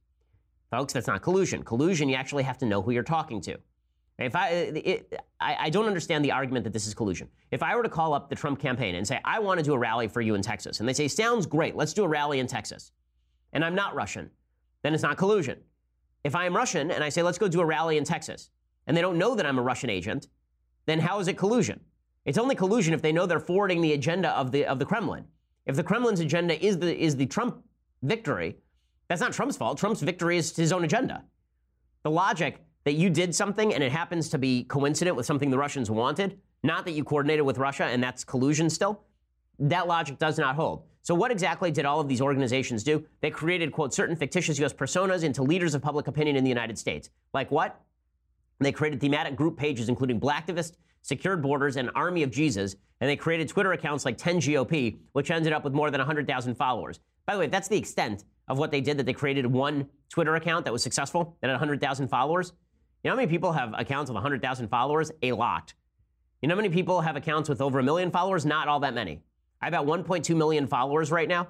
folks 0.72 0.94
that's 0.94 1.08
not 1.08 1.22
collusion 1.22 1.64
collusion 1.64 2.08
you 2.08 2.16
actually 2.16 2.44
have 2.44 2.58
to 2.58 2.66
know 2.66 2.82
who 2.82 2.92
you're 2.92 3.04
talking 3.04 3.42
to 3.42 3.58
if 4.20 4.36
I, 4.36 4.50
it, 4.50 5.22
I, 5.40 5.56
I 5.60 5.70
don't 5.70 5.86
understand 5.86 6.26
the 6.26 6.34
argument 6.34 6.66
that 6.66 6.74
this 6.74 6.88
is 6.88 6.94
collusion. 6.94 7.30
If 7.52 7.64
I 7.64 7.74
were 7.76 7.84
to 7.84 7.90
call 7.90 8.14
up 8.14 8.30
the 8.30 8.36
Trump 8.36 8.60
campaign 8.60 8.96
and 8.96 9.08
say, 9.08 9.22
I 9.24 9.40
want 9.40 9.60
to 9.60 9.64
do 9.64 9.74
a 9.74 9.78
rally 9.78 10.10
for 10.10 10.20
you 10.20 10.36
in 10.36 10.42
Texas, 10.42 10.82
and 10.82 10.90
they 10.90 10.92
say, 10.92 11.08
sounds 11.08 11.46
great, 11.46 11.74
let's 11.74 11.94
do 11.94 12.04
a 12.04 12.08
rally 12.08 12.40
in 12.40 12.48
Texas, 12.48 12.92
and 13.54 13.64
I'm 13.64 13.76
not 13.76 13.96
Russian, 13.96 14.30
then 14.84 14.94
it's 14.94 15.04
not 15.04 15.18
collusion. 15.18 15.60
If 16.24 16.36
I 16.36 16.46
am 16.46 16.56
Russian 16.56 16.92
and 16.92 17.04
I 17.04 17.10
say, 17.10 17.24
let's 17.24 17.38
go 17.38 17.48
do 17.48 17.62
a 17.62 17.66
rally 17.66 17.98
in 17.98 18.04
Texas, 18.04 18.50
and 18.88 18.96
they 18.96 19.02
don't 19.02 19.18
know 19.18 19.36
that 19.36 19.46
I'm 19.46 19.60
a 19.60 19.62
Russian 19.62 19.90
agent, 19.90 20.28
then 20.86 21.00
how 21.00 21.20
is 21.20 21.28
it 21.28 21.38
collusion? 21.38 21.80
It's 22.26 22.38
only 22.38 22.56
collusion 22.56 22.94
if 22.94 23.02
they 23.02 23.12
know 23.12 23.26
they're 23.26 23.40
forwarding 23.40 23.82
the 23.82 23.94
agenda 23.94 24.30
of 24.32 24.52
the, 24.52 24.66
of 24.66 24.80
the 24.80 24.86
Kremlin. 24.86 25.26
If 25.66 25.76
the 25.76 25.84
Kremlin's 25.84 26.20
agenda 26.20 26.64
is 26.64 26.80
the, 26.80 26.98
is 26.98 27.16
the 27.16 27.26
Trump 27.26 27.64
victory, 28.02 28.58
that's 29.08 29.22
not 29.22 29.34
Trump's 29.34 29.58
fault. 29.58 29.78
Trump's 29.78 30.02
victory 30.02 30.38
is 30.38 30.56
his 30.56 30.72
own 30.72 30.84
agenda. 30.84 31.24
The 32.04 32.12
logic 32.12 32.64
that 32.86 32.94
you 32.94 33.10
did 33.10 33.36
something 33.36 33.74
and 33.74 33.84
it 33.84 33.92
happens 33.92 34.30
to 34.30 34.38
be 34.38 34.64
coincident 34.64 35.16
with 35.16 35.26
something 35.26 35.50
the 35.50 35.58
Russians 35.58 35.92
wanted, 35.92 36.40
not 36.64 36.86
that 36.86 36.92
you 36.92 37.04
coordinated 37.04 37.46
with 37.46 37.58
Russia 37.58 37.86
and 37.86 38.02
that's 38.02 38.24
collusion 38.24 38.70
still, 38.70 39.04
that 39.60 39.88
logic 39.88 40.18
does 40.18 40.38
not 40.38 40.56
hold. 40.56 40.84
So, 41.02 41.16
what 41.16 41.32
exactly 41.32 41.72
did 41.72 41.86
all 41.86 42.00
of 42.00 42.08
these 42.08 42.22
organizations 42.22 42.84
do? 42.84 43.06
They 43.22 43.32
created, 43.32 43.72
quote, 43.72 43.94
certain 43.94 44.16
fictitious 44.16 44.60
U.S. 44.60 44.74
personas 44.74 45.24
into 45.24 45.44
leaders 45.44 45.74
of 45.74 45.82
public 45.82 46.08
opinion 46.08 46.36
in 46.36 46.44
the 46.44 46.50
United 46.50 46.78
States. 46.78 47.10
Like 47.34 47.52
what? 47.52 47.82
They 48.60 48.72
created 48.72 49.00
thematic 49.00 49.36
group 49.36 49.58
pages, 49.58 49.88
including 49.88 50.20
Blacktivist, 50.20 50.74
Secured 51.02 51.42
Borders, 51.42 51.78
and 51.78 51.90
Army 51.96 52.24
of 52.24 52.32
Jesus, 52.32 52.76
and 53.00 53.10
they 53.10 53.16
created 53.16 53.48
Twitter 53.48 53.72
accounts 53.72 54.04
like 54.04 54.18
10GOP, 54.18 54.98
which 55.14 55.32
ended 55.32 55.54
up 55.54 55.64
with 55.64 55.74
more 55.74 55.90
than 55.90 56.00
100,000 56.00 56.56
followers. 56.56 57.00
By 57.26 57.34
the 57.34 57.40
way, 57.40 57.48
that's 57.48 57.70
the 57.70 57.78
extent 57.78 58.26
of 58.50 58.58
what 58.58 58.72
they 58.72 58.82
did, 58.82 58.98
that 58.98 59.06
they 59.06 59.14
created 59.14 59.46
one 59.46 59.88
Twitter 60.10 60.36
account 60.36 60.66
that 60.66 60.74
was 60.74 60.84
successful, 60.84 61.38
that 61.42 61.48
had 61.48 61.54
100,000 61.54 62.08
followers. 62.10 62.52
You 63.04 63.10
know 63.10 63.16
how 63.16 63.18
many 63.18 63.30
people 63.30 63.54
have 63.54 63.74
accounts 63.78 64.10
with 64.10 64.16
100,000 64.16 64.68
followers? 64.68 65.12
A 65.22 65.32
lot. 65.32 65.74
You 66.42 66.50
know 66.50 66.56
how 66.56 66.62
many 66.62 66.74
people 66.74 67.02
have 67.02 67.16
accounts 67.16 67.48
with 67.48 67.62
over 67.62 67.80
a 67.80 67.84
million 67.84 68.12
followers? 68.12 68.46
Not 68.46 68.68
all 68.68 68.82
that 68.82 68.94
many. 68.94 69.22
I 69.62 69.66
have 69.66 69.74
about 69.74 69.86
1.2 69.86 70.36
million 70.36 70.68
followers 70.68 71.12
right 71.12 71.28
now. 71.28 71.50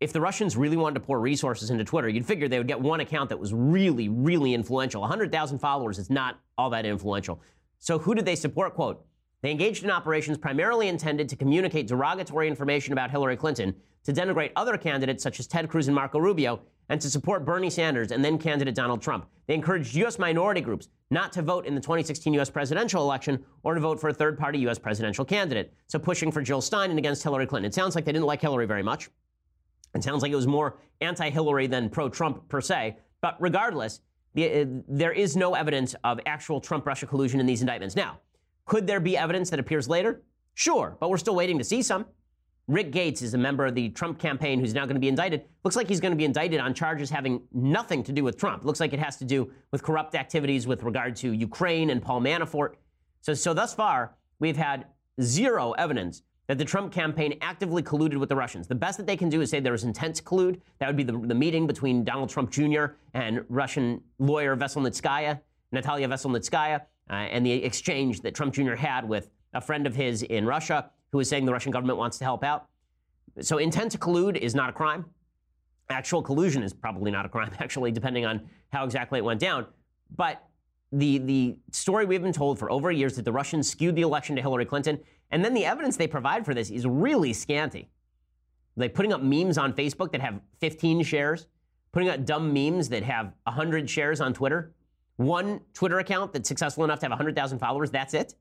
If 0.00 0.12
the 0.12 0.20
Russians 0.20 0.56
really 0.56 0.76
wanted 0.76 0.94
to 0.94 1.00
pour 1.00 1.20
resources 1.20 1.70
into 1.70 1.84
Twitter, 1.84 2.08
you'd 2.08 2.26
figure 2.26 2.48
they 2.48 2.58
would 2.58 2.66
get 2.66 2.80
one 2.80 3.00
account 3.00 3.28
that 3.28 3.38
was 3.38 3.54
really, 3.54 4.08
really 4.08 4.54
influential. 4.54 5.00
100,000 5.02 5.58
followers 5.58 5.98
is 5.98 6.10
not 6.10 6.40
all 6.58 6.70
that 6.70 6.84
influential. 6.84 7.40
So 7.78 7.98
who 7.98 8.14
did 8.14 8.24
they 8.24 8.34
support? 8.34 8.74
Quote, 8.74 9.04
they 9.42 9.50
engaged 9.50 9.84
in 9.84 9.90
operations 9.90 10.38
primarily 10.38 10.88
intended 10.88 11.28
to 11.28 11.36
communicate 11.36 11.88
derogatory 11.88 12.48
information 12.48 12.92
about 12.92 13.10
Hillary 13.10 13.36
Clinton, 13.36 13.74
to 14.04 14.12
denigrate 14.12 14.52
other 14.56 14.76
candidates 14.76 15.22
such 15.22 15.38
as 15.38 15.46
Ted 15.46 15.68
Cruz 15.68 15.88
and 15.88 15.94
Marco 15.94 16.18
Rubio, 16.18 16.60
and 16.88 17.00
to 17.00 17.08
support 17.08 17.44
Bernie 17.44 17.70
Sanders 17.70 18.10
and 18.10 18.24
then 18.24 18.38
candidate 18.38 18.74
Donald 18.74 19.00
Trump. 19.00 19.26
They 19.46 19.54
encouraged 19.54 19.94
U.S. 19.96 20.18
minority 20.18 20.60
groups 20.60 20.88
not 21.10 21.32
to 21.32 21.42
vote 21.42 21.66
in 21.66 21.74
the 21.74 21.80
2016 21.80 22.34
U.S. 22.34 22.50
presidential 22.50 23.02
election 23.02 23.44
or 23.62 23.74
to 23.74 23.80
vote 23.80 24.00
for 24.00 24.08
a 24.08 24.14
third 24.14 24.38
party 24.38 24.58
U.S. 24.60 24.78
presidential 24.78 25.24
candidate. 25.24 25.72
So 25.86 25.98
pushing 25.98 26.32
for 26.32 26.42
Jill 26.42 26.60
Stein 26.60 26.90
and 26.90 26.98
against 26.98 27.22
Hillary 27.22 27.46
Clinton. 27.46 27.68
It 27.68 27.74
sounds 27.74 27.94
like 27.94 28.04
they 28.04 28.12
didn't 28.12 28.26
like 28.26 28.40
Hillary 28.40 28.66
very 28.66 28.82
much. 28.82 29.10
It 29.94 30.02
sounds 30.02 30.22
like 30.22 30.32
it 30.32 30.36
was 30.36 30.46
more 30.46 30.78
anti 31.00 31.30
Hillary 31.30 31.66
than 31.66 31.90
pro 31.90 32.08
Trump 32.08 32.48
per 32.48 32.60
se. 32.60 32.96
But 33.20 33.36
regardless, 33.40 34.00
the, 34.34 34.62
uh, 34.62 34.64
there 34.88 35.12
is 35.12 35.36
no 35.36 35.54
evidence 35.54 35.94
of 36.04 36.18
actual 36.26 36.60
Trump 36.60 36.86
Russia 36.86 37.06
collusion 37.06 37.40
in 37.40 37.46
these 37.46 37.60
indictments. 37.60 37.94
Now, 37.94 38.20
could 38.64 38.86
there 38.86 39.00
be 39.00 39.16
evidence 39.16 39.50
that 39.50 39.58
appears 39.58 39.88
later? 39.88 40.22
Sure, 40.54 40.96
but 41.00 41.10
we're 41.10 41.18
still 41.18 41.34
waiting 41.34 41.58
to 41.58 41.64
see 41.64 41.82
some. 41.82 42.06
Rick 42.68 42.92
Gates 42.92 43.22
is 43.22 43.34
a 43.34 43.38
member 43.38 43.66
of 43.66 43.74
the 43.74 43.88
Trump 43.90 44.18
campaign 44.18 44.60
who's 44.60 44.72
now 44.72 44.84
going 44.84 44.94
to 44.94 45.00
be 45.00 45.08
indicted. 45.08 45.44
Looks 45.64 45.74
like 45.74 45.88
he's 45.88 46.00
going 46.00 46.12
to 46.12 46.16
be 46.16 46.24
indicted 46.24 46.60
on 46.60 46.74
charges 46.74 47.10
having 47.10 47.42
nothing 47.52 48.04
to 48.04 48.12
do 48.12 48.22
with 48.22 48.38
Trump. 48.38 48.64
Looks 48.64 48.78
like 48.78 48.92
it 48.92 49.00
has 49.00 49.16
to 49.16 49.24
do 49.24 49.50
with 49.72 49.82
corrupt 49.82 50.14
activities 50.14 50.66
with 50.66 50.82
regard 50.82 51.16
to 51.16 51.32
Ukraine 51.32 51.90
and 51.90 52.00
Paul 52.00 52.20
Manafort. 52.20 52.74
So, 53.20 53.34
so 53.34 53.52
thus 53.52 53.74
far, 53.74 54.14
we've 54.38 54.56
had 54.56 54.86
zero 55.20 55.72
evidence 55.72 56.22
that 56.46 56.58
the 56.58 56.64
Trump 56.64 56.92
campaign 56.92 57.36
actively 57.40 57.82
colluded 57.82 58.16
with 58.16 58.28
the 58.28 58.36
Russians. 58.36 58.68
The 58.68 58.74
best 58.74 58.96
that 58.98 59.06
they 59.06 59.16
can 59.16 59.28
do 59.28 59.40
is 59.40 59.50
say 59.50 59.60
there 59.60 59.72
was 59.72 59.84
intent 59.84 60.16
to 60.16 60.22
collude. 60.22 60.60
That 60.78 60.86
would 60.86 60.96
be 60.96 61.04
the, 61.04 61.18
the 61.18 61.34
meeting 61.34 61.66
between 61.66 62.04
Donald 62.04 62.30
Trump 62.30 62.50
Jr. 62.50 62.86
and 63.14 63.44
Russian 63.48 64.02
lawyer 64.18 64.56
Veselnitskaya, 64.56 65.40
Natalia 65.72 66.08
Veselnitskaya, 66.08 66.82
uh, 67.10 67.14
and 67.14 67.44
the 67.44 67.52
exchange 67.52 68.20
that 68.22 68.34
Trump 68.34 68.54
Jr. 68.54 68.74
had 68.74 69.08
with 69.08 69.30
a 69.54 69.60
friend 69.60 69.86
of 69.86 69.94
his 69.94 70.22
in 70.22 70.46
Russia 70.46 70.90
who 71.12 71.20
is 71.20 71.28
saying 71.28 71.44
the 71.44 71.52
Russian 71.52 71.72
government 71.72 71.98
wants 71.98 72.18
to 72.18 72.24
help 72.24 72.42
out. 72.42 72.66
So 73.40 73.58
intent 73.58 73.92
to 73.92 73.98
collude 73.98 74.36
is 74.36 74.54
not 74.54 74.70
a 74.70 74.72
crime. 74.72 75.04
Actual 75.90 76.22
collusion 76.22 76.62
is 76.62 76.72
probably 76.72 77.10
not 77.10 77.26
a 77.26 77.28
crime, 77.28 77.50
actually, 77.58 77.92
depending 77.92 78.24
on 78.24 78.48
how 78.72 78.84
exactly 78.84 79.18
it 79.18 79.22
went 79.22 79.40
down. 79.40 79.66
But 80.14 80.42
the, 80.90 81.18
the 81.18 81.56
story 81.70 82.04
we've 82.04 82.22
been 82.22 82.32
told 82.32 82.58
for 82.58 82.70
over 82.70 82.90
a 82.90 82.94
year 82.94 83.06
is 83.06 83.16
that 83.16 83.24
the 83.24 83.32
Russians 83.32 83.68
skewed 83.68 83.96
the 83.96 84.02
election 84.02 84.36
to 84.36 84.42
Hillary 84.42 84.64
Clinton, 84.64 84.98
and 85.30 85.44
then 85.44 85.54
the 85.54 85.64
evidence 85.64 85.96
they 85.96 86.06
provide 86.06 86.44
for 86.44 86.54
this 86.54 86.70
is 86.70 86.86
really 86.86 87.32
scanty. 87.32 87.88
Like 88.76 88.94
putting 88.94 89.12
up 89.12 89.22
memes 89.22 89.58
on 89.58 89.72
Facebook 89.72 90.12
that 90.12 90.20
have 90.20 90.40
15 90.60 91.02
shares, 91.02 91.46
putting 91.92 92.08
up 92.08 92.24
dumb 92.24 92.52
memes 92.52 92.88
that 92.90 93.02
have 93.02 93.32
100 93.44 93.88
shares 93.88 94.20
on 94.20 94.32
Twitter, 94.32 94.72
one 95.16 95.60
Twitter 95.74 95.98
account 95.98 96.32
that's 96.32 96.48
successful 96.48 96.84
enough 96.84 96.98
to 97.00 97.06
have 97.06 97.10
100,000 97.10 97.58
followers, 97.58 97.90
that's 97.90 98.14
it. 98.14 98.34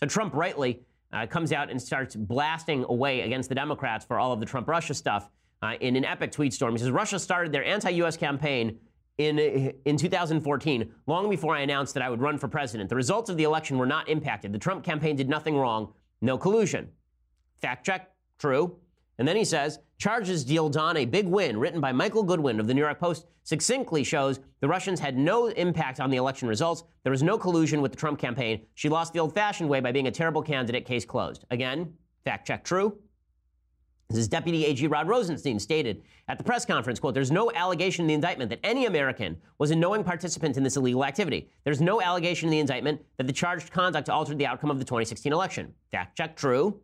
So 0.00 0.06
Trump 0.06 0.34
rightly 0.34 0.80
uh, 1.12 1.26
comes 1.26 1.52
out 1.52 1.70
and 1.70 1.80
starts 1.80 2.14
blasting 2.14 2.84
away 2.88 3.22
against 3.22 3.48
the 3.48 3.54
Democrats 3.54 4.04
for 4.04 4.18
all 4.18 4.32
of 4.32 4.40
the 4.40 4.46
Trump 4.46 4.68
Russia 4.68 4.94
stuff 4.94 5.30
uh, 5.62 5.74
in 5.80 5.96
an 5.96 6.04
epic 6.04 6.32
tweet 6.32 6.52
storm. 6.52 6.72
He 6.72 6.78
says 6.78 6.90
Russia 6.90 7.18
started 7.18 7.52
their 7.52 7.64
anti 7.64 7.90
US 7.90 8.16
campaign 8.16 8.78
in, 9.18 9.38
in 9.84 9.96
2014, 9.96 10.92
long 11.06 11.28
before 11.28 11.54
I 11.54 11.60
announced 11.60 11.94
that 11.94 12.02
I 12.02 12.10
would 12.10 12.20
run 12.20 12.38
for 12.38 12.46
president. 12.46 12.88
The 12.88 12.96
results 12.96 13.28
of 13.28 13.36
the 13.36 13.42
election 13.42 13.76
were 13.76 13.86
not 13.86 14.08
impacted. 14.08 14.52
The 14.52 14.58
Trump 14.58 14.84
campaign 14.84 15.16
did 15.16 15.28
nothing 15.28 15.56
wrong, 15.56 15.92
no 16.20 16.38
collusion. 16.38 16.88
Fact 17.60 17.84
check, 17.84 18.12
true. 18.38 18.76
And 19.18 19.26
then 19.26 19.36
he 19.36 19.44
says, 19.44 19.80
charges 19.98 20.44
deal 20.44 20.68
Don 20.68 20.96
a 20.96 21.04
big 21.04 21.26
win, 21.26 21.58
written 21.58 21.80
by 21.80 21.90
Michael 21.90 22.22
Goodwin 22.22 22.60
of 22.60 22.68
the 22.68 22.74
New 22.74 22.82
York 22.82 23.00
Post, 23.00 23.26
succinctly 23.42 24.04
shows 24.04 24.38
the 24.60 24.68
Russians 24.68 25.00
had 25.00 25.18
no 25.18 25.48
impact 25.48 26.00
on 26.00 26.10
the 26.10 26.16
election 26.16 26.48
results. 26.48 26.84
There 27.02 27.10
was 27.10 27.22
no 27.22 27.36
collusion 27.36 27.82
with 27.82 27.90
the 27.90 27.98
Trump 27.98 28.18
campaign. 28.18 28.66
She 28.74 28.88
lost 28.88 29.12
the 29.12 29.18
old 29.18 29.34
fashioned 29.34 29.68
way 29.68 29.80
by 29.80 29.90
being 29.90 30.06
a 30.06 30.12
terrible 30.12 30.42
candidate, 30.42 30.84
case 30.84 31.04
closed. 31.04 31.44
Again, 31.50 31.94
fact 32.24 32.46
check 32.46 32.62
true. 32.62 32.98
This 34.08 34.20
is 34.20 34.28
Deputy 34.28 34.64
AG 34.64 34.86
Rod 34.86 35.06
Rosenstein 35.06 35.58
stated 35.58 36.02
at 36.28 36.38
the 36.38 36.44
press 36.44 36.64
conference, 36.64 36.98
quote, 36.98 37.12
there's 37.12 37.30
no 37.30 37.50
allegation 37.52 38.04
in 38.04 38.06
the 38.08 38.14
indictment 38.14 38.48
that 38.50 38.60
any 38.62 38.86
American 38.86 39.36
was 39.58 39.70
a 39.70 39.76
knowing 39.76 40.02
participant 40.02 40.56
in 40.56 40.62
this 40.62 40.76
illegal 40.76 41.04
activity. 41.04 41.50
There's 41.64 41.80
no 41.80 42.00
allegation 42.00 42.46
in 42.48 42.52
the 42.52 42.58
indictment 42.58 43.02
that 43.18 43.26
the 43.26 43.32
charged 43.34 43.70
conduct 43.70 44.08
altered 44.08 44.38
the 44.38 44.46
outcome 44.46 44.70
of 44.70 44.78
the 44.78 44.84
2016 44.84 45.30
election. 45.32 45.74
Fact 45.90 46.16
check 46.16 46.36
true. 46.36 46.80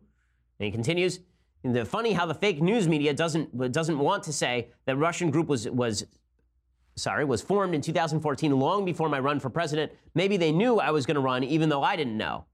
And 0.59 0.65
he 0.65 0.71
continues, 0.71 1.19
the 1.73 1.85
funny 1.85 2.13
how 2.13 2.25
the 2.25 2.33
fake 2.33 2.61
news 2.61 2.87
media 2.87 3.13
doesn't 3.13 3.71
doesn't 3.71 3.97
want 3.97 4.23
to 4.23 4.33
say 4.33 4.69
that 4.85 4.97
Russian 4.97 5.31
group 5.31 5.47
was 5.47 5.69
was 5.69 6.05
sorry, 6.95 7.25
was 7.25 7.41
formed 7.41 7.75
in 7.75 7.81
2014 7.81 8.51
long 8.57 8.85
before 8.85 9.09
my 9.09 9.19
run 9.19 9.39
for 9.39 9.49
president. 9.49 9.91
Maybe 10.13 10.37
they 10.37 10.51
knew 10.51 10.79
I 10.79 10.91
was 10.91 11.05
going 11.05 11.15
to 11.15 11.21
run 11.21 11.43
even 11.43 11.69
though 11.69 11.83
I 11.83 11.95
didn't 11.95 12.17
know. 12.17 12.45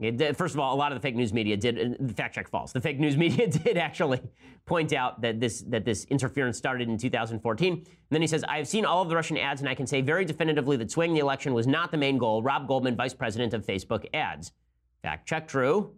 It, 0.00 0.36
first 0.36 0.54
of 0.54 0.60
all, 0.60 0.74
a 0.74 0.78
lot 0.78 0.92
of 0.92 0.96
the 0.96 1.02
fake 1.02 1.16
news 1.16 1.32
media 1.32 1.56
did 1.56 2.14
fact 2.16 2.36
check 2.36 2.48
false. 2.48 2.72
The 2.72 2.80
fake 2.80 3.00
news 3.00 3.16
media 3.24 3.48
did 3.48 3.76
actually 3.76 4.20
point 4.64 4.92
out 4.92 5.20
that 5.22 5.40
this 5.40 5.62
that 5.62 5.84
this 5.84 6.04
interference 6.04 6.56
started 6.56 6.88
in 6.88 6.98
2014. 6.98 7.72
And 7.72 7.86
then 8.10 8.20
he 8.20 8.28
says, 8.28 8.44
"I 8.44 8.58
have 8.58 8.68
seen 8.68 8.84
all 8.84 9.02
of 9.02 9.08
the 9.08 9.16
Russian 9.16 9.36
ads, 9.36 9.60
and 9.60 9.68
I 9.68 9.74
can 9.74 9.86
say 9.86 10.00
very 10.00 10.24
definitively 10.24 10.76
that 10.76 10.90
swinging 10.90 11.14
the 11.14 11.20
election 11.20 11.52
was 11.52 11.66
not 11.66 11.90
the 11.90 11.96
main 11.96 12.16
goal." 12.16 12.42
Rob 12.42 12.68
Goldman, 12.68 12.94
vice 12.94 13.14
president 13.14 13.54
of 13.54 13.66
Facebook 13.66 14.06
Ads, 14.14 14.52
fact 15.02 15.28
check 15.28 15.48
true. 15.48 15.94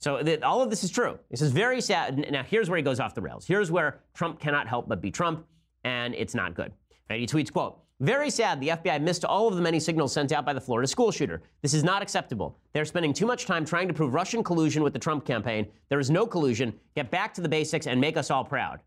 So 0.00 0.22
all 0.42 0.62
of 0.62 0.70
this 0.70 0.82
is 0.82 0.90
true. 0.90 1.18
This 1.30 1.42
is 1.42 1.52
very 1.52 1.80
sad. 1.80 2.26
Now 2.30 2.42
here's 2.42 2.70
where 2.70 2.78
he 2.78 2.82
goes 2.82 3.00
off 3.00 3.14
the 3.14 3.20
rails. 3.20 3.46
Here's 3.46 3.70
where 3.70 4.00
Trump 4.14 4.40
cannot 4.40 4.66
help 4.66 4.88
but 4.88 5.00
be 5.00 5.10
Trump, 5.10 5.46
and 5.84 6.14
it's 6.14 6.34
not 6.34 6.54
good. 6.54 6.72
Right? 7.08 7.20
He 7.20 7.26
tweets, 7.26 7.52
"quote." 7.52 7.78
Very 8.00 8.30
sad 8.30 8.62
the 8.62 8.70
FBI 8.70 8.98
missed 9.02 9.26
all 9.26 9.46
of 9.46 9.56
the 9.56 9.60
many 9.60 9.78
signals 9.78 10.14
sent 10.14 10.32
out 10.32 10.46
by 10.46 10.54
the 10.54 10.60
Florida 10.60 10.88
school 10.88 11.10
shooter. 11.10 11.42
This 11.60 11.74
is 11.74 11.84
not 11.84 12.00
acceptable. 12.00 12.58
They're 12.72 12.86
spending 12.86 13.12
too 13.12 13.26
much 13.26 13.44
time 13.44 13.62
trying 13.62 13.88
to 13.88 13.94
prove 13.94 14.14
Russian 14.14 14.42
collusion 14.42 14.82
with 14.82 14.94
the 14.94 14.98
Trump 14.98 15.26
campaign. 15.26 15.70
There 15.90 16.00
is 16.00 16.10
no 16.10 16.26
collusion. 16.26 16.72
Get 16.94 17.10
back 17.10 17.34
to 17.34 17.42
the 17.42 17.48
basics 17.48 17.86
and 17.86 18.00
make 18.00 18.16
us 18.16 18.30
all 18.30 18.42
proud. 18.42 18.80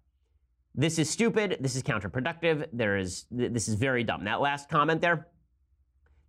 This 0.74 0.98
is 0.98 1.12
stupid. 1.12 1.58
This 1.60 1.76
is 1.76 1.84
counterproductive. 1.84 2.68
There 2.74 2.98
is 2.98 3.28
this 3.30 3.68
is 3.68 3.76
very 3.76 4.04
dumb. 4.04 4.24
That 4.24 4.42
last 4.42 4.68
comment 4.68 5.00
there, 5.00 5.28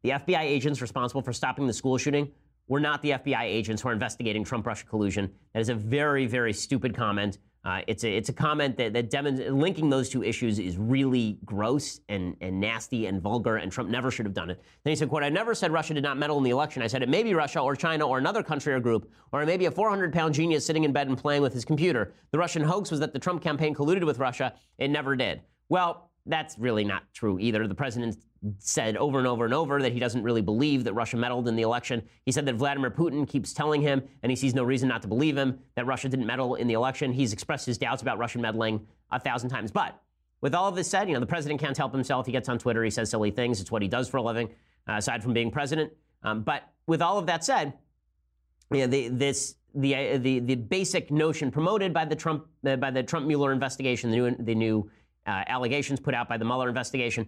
the 0.03 0.11
FBI 0.11 0.43
agents 0.43 0.83
responsible 0.83 1.23
for 1.23 1.33
stopping 1.33 1.67
the 1.67 1.73
school 1.73 1.97
shooting 1.97 2.31
were 2.69 2.81
not 2.81 3.03
the 3.03 3.11
FBI 3.11 3.43
agents 3.43 3.83
who 3.83 3.89
are 3.89 3.93
investigating 3.93 4.45
Trump 4.45 4.67
Russia 4.67 4.87
collusion. 4.87 5.31
That 5.53 5.61
is 5.61 5.69
a 5.69 5.75
very, 5.75 6.27
very 6.27 6.53
stupid 6.53 6.95
comment. 6.95 7.39
Uh, 7.65 7.81
it's, 7.87 8.05
a, 8.05 8.15
it's 8.15 8.29
a 8.29 8.33
comment 8.33 8.77
that, 8.77 8.93
that 8.93 9.55
linking 9.55 9.89
those 9.89 10.11
two 10.11 10.23
issues 10.23 10.59
is 10.59 10.77
really 10.77 11.39
gross 11.47 12.01
and, 12.11 12.37
and 12.43 12.61
nasty 12.61 13.07
and 13.07 13.23
vulgar, 13.23 13.57
and 13.57 13.73
Trump 13.73 13.89
never 13.89 14.11
should 14.11 14.27
have 14.27 14.35
done 14.35 14.51
it. 14.51 14.61
Then 14.83 14.91
he 14.91 14.97
said, 14.97 15.09
quote, 15.09 15.23
I 15.23 15.31
never 15.31 15.55
said 15.55 15.73
Russia 15.73 15.95
did 15.95 16.03
not 16.03 16.19
meddle 16.19 16.37
in 16.37 16.45
the 16.45 16.51
election. 16.51 16.83
I 16.83 16.89
said 16.89 17.03
it 17.03 17.09
may 17.09 17.23
be 17.23 17.33
Russia 17.33 17.61
or 17.61 17.75
China 17.75 18.07
or 18.07 18.19
another 18.19 18.43
country 18.43 18.75
or 18.75 18.81
group, 18.81 19.11
or 19.33 19.43
it 19.43 19.47
may 19.47 19.57
be 19.57 19.65
a 19.65 19.71
400-pound 19.71 20.35
genius 20.35 20.67
sitting 20.67 20.85
in 20.85 20.93
bed 20.93 21.09
and 21.09 21.17
playing 21.17 21.41
with 21.41 21.55
his 21.55 21.65
computer. 21.65 22.13
The 22.33 22.39
Russian 22.39 22.63
hoax 22.63 22.91
was 22.91 23.01
that 23.01 23.15
the 23.15 23.19
Trump 23.19 23.43
campaign 23.43 23.75
colluded 23.75 24.05
with 24.05 24.19
Russia. 24.19 24.53
It 24.77 24.89
never 24.89 25.17
did. 25.17 25.41
Well, 25.71 26.11
that's 26.27 26.59
really 26.59 26.85
not 26.85 27.03
true 27.13 27.39
either. 27.39 27.67
The 27.67 27.75
president 27.75 28.17
said 28.59 28.97
over 28.97 29.19
and 29.19 29.27
over 29.27 29.45
and 29.45 29.55
over 29.55 29.81
that 29.83 29.93
he 29.93 29.99
doesn't 29.99 30.23
really 30.23 30.43
believe 30.43 30.85
that 30.85 30.93
Russia 30.93 31.17
meddled 31.17 31.49
in 31.49 31.57
the 31.57 31.63
election. 31.63 32.03
He 32.25 32.33
said 32.33 32.47
that 32.47 32.57
Vladimir 32.57 32.91
Putin 32.91 33.27
keeps 33.27 33.53
telling 33.53 33.81
him, 33.81 34.03
and 34.23 34.31
he 34.31 34.37
sees 34.37 34.55
no 34.55 34.65
reason 34.65 34.89
not 34.89 35.03
to 35.03 35.09
believe 35.09 35.37
him, 35.37 35.59
that 35.77 35.87
Russia 35.87 36.09
didn't 36.09 36.27
meddle 36.27 36.55
in 36.55 36.67
the 36.67 36.75
election. 36.75 37.13
He's 37.13 37.33
expressed 37.33 37.67
his 37.67 37.79
doubts 37.79 38.03
about 38.03 38.19
Russian 38.19 38.41
meddling 38.41 38.87
a 39.11 39.19
thousand 39.19 39.51
times. 39.51 39.71
But 39.71 40.01
with 40.41 40.55
all 40.55 40.69
of 40.69 40.75
this 40.75 40.89
said, 40.89 41.09
you 41.09 41.15
know, 41.15 41.21
the 41.21 41.27
president 41.27 41.61
can't 41.61 41.77
help 41.77 41.93
himself. 41.93 42.27
He 42.27 42.33
gets 42.33 42.49
on 42.49 42.59
Twitter, 42.59 42.85
he 42.85 42.91
says 42.91 43.11
silly 43.11 43.31
things. 43.31 43.61
It's 43.61 43.71
what 43.71 43.83
he 43.83 43.89
does 43.89 44.09
for 44.09 44.19
a 44.19 44.23
living, 44.23 44.49
uh, 44.89 44.95
aside 44.95 45.23
from 45.23 45.33
being 45.33 45.51
president. 45.51 45.93
Um, 46.23 46.43
but 46.43 46.71
with 46.87 47.01
all 47.01 47.19
of 47.19 47.27
that 47.27 47.45
said, 47.45 47.75
you 48.71 48.81
know, 48.81 48.87
the, 48.87 49.09
this 49.09 49.57
the, 49.75 49.95
uh, 49.95 50.19
the 50.19 50.39
the 50.39 50.55
basic 50.55 51.11
notion 51.11 51.51
promoted 51.51 51.93
by 51.93 52.05
the 52.05 52.15
Trump 52.15 52.47
uh, 52.67 52.77
by 52.77 52.91
the 52.91 53.03
Trump 53.03 53.27
Mueller 53.27 53.53
investigation, 53.53 54.11
the 54.11 54.17
new 54.17 54.37
the 54.39 54.55
new 54.55 54.91
uh, 55.27 55.45
allegations 55.47 56.01
put 56.01 56.15
out 56.15 56.29
by 56.29 56.37
the 56.37 56.45
Mueller 56.45 56.69
investigation, 56.69 57.27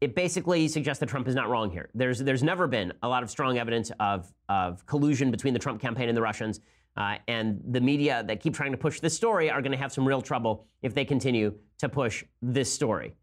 it 0.00 0.14
basically 0.14 0.68
suggests 0.68 1.00
that 1.00 1.08
Trump 1.08 1.26
is 1.26 1.34
not 1.34 1.48
wrong 1.48 1.70
here. 1.70 1.90
There's 1.94 2.20
there's 2.20 2.42
never 2.42 2.66
been 2.66 2.92
a 3.02 3.08
lot 3.08 3.22
of 3.22 3.30
strong 3.30 3.58
evidence 3.58 3.90
of 3.98 4.32
of 4.48 4.86
collusion 4.86 5.30
between 5.30 5.54
the 5.54 5.58
Trump 5.58 5.80
campaign 5.80 6.08
and 6.08 6.16
the 6.16 6.22
Russians, 6.22 6.60
uh, 6.96 7.16
and 7.26 7.60
the 7.68 7.80
media 7.80 8.24
that 8.26 8.40
keep 8.40 8.54
trying 8.54 8.72
to 8.72 8.78
push 8.78 9.00
this 9.00 9.14
story 9.14 9.50
are 9.50 9.60
going 9.60 9.72
to 9.72 9.78
have 9.78 9.92
some 9.92 10.06
real 10.06 10.22
trouble 10.22 10.66
if 10.82 10.94
they 10.94 11.04
continue 11.04 11.54
to 11.78 11.88
push 11.88 12.24
this 12.42 12.72
story. 12.72 13.14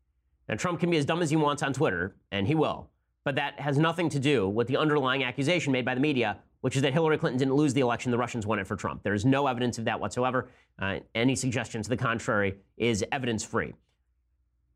Now 0.49 0.55
Trump 0.55 0.79
can 0.79 0.89
be 0.89 0.97
as 0.97 1.05
dumb 1.05 1.21
as 1.21 1.29
he 1.29 1.35
wants 1.35 1.63
on 1.63 1.73
Twitter, 1.73 2.15
and 2.31 2.45
he 2.45 2.55
will, 2.55 2.89
but 3.23 3.35
that 3.35 3.59
has 3.59 3.77
nothing 3.77 4.09
to 4.09 4.19
do 4.19 4.47
with 4.47 4.67
the 4.67 4.77
underlying 4.77 5.23
accusation 5.23 5.71
made 5.71 5.85
by 5.85 5.95
the 5.95 6.01
media, 6.01 6.39
which 6.65 6.75
is 6.75 6.81
that 6.81 6.93
Hillary 6.93 7.19
Clinton 7.19 7.37
didn't 7.37 7.53
lose 7.53 7.75
the 7.75 7.81
election; 7.81 8.09
the 8.09 8.17
Russians 8.17 8.47
won 8.47 8.57
it 8.57 8.65
for 8.65 8.75
Trump. 8.75 9.03
There 9.03 9.13
is 9.13 9.23
no 9.23 9.45
evidence 9.45 9.77
of 9.77 9.85
that 9.85 9.99
whatsoever. 9.99 10.49
Uh, 10.79 10.97
any 11.13 11.35
suggestion 11.35 11.83
to 11.83 11.87
the 11.87 11.95
contrary 11.95 12.55
is 12.75 13.05
evidence 13.11 13.45
free. 13.45 13.75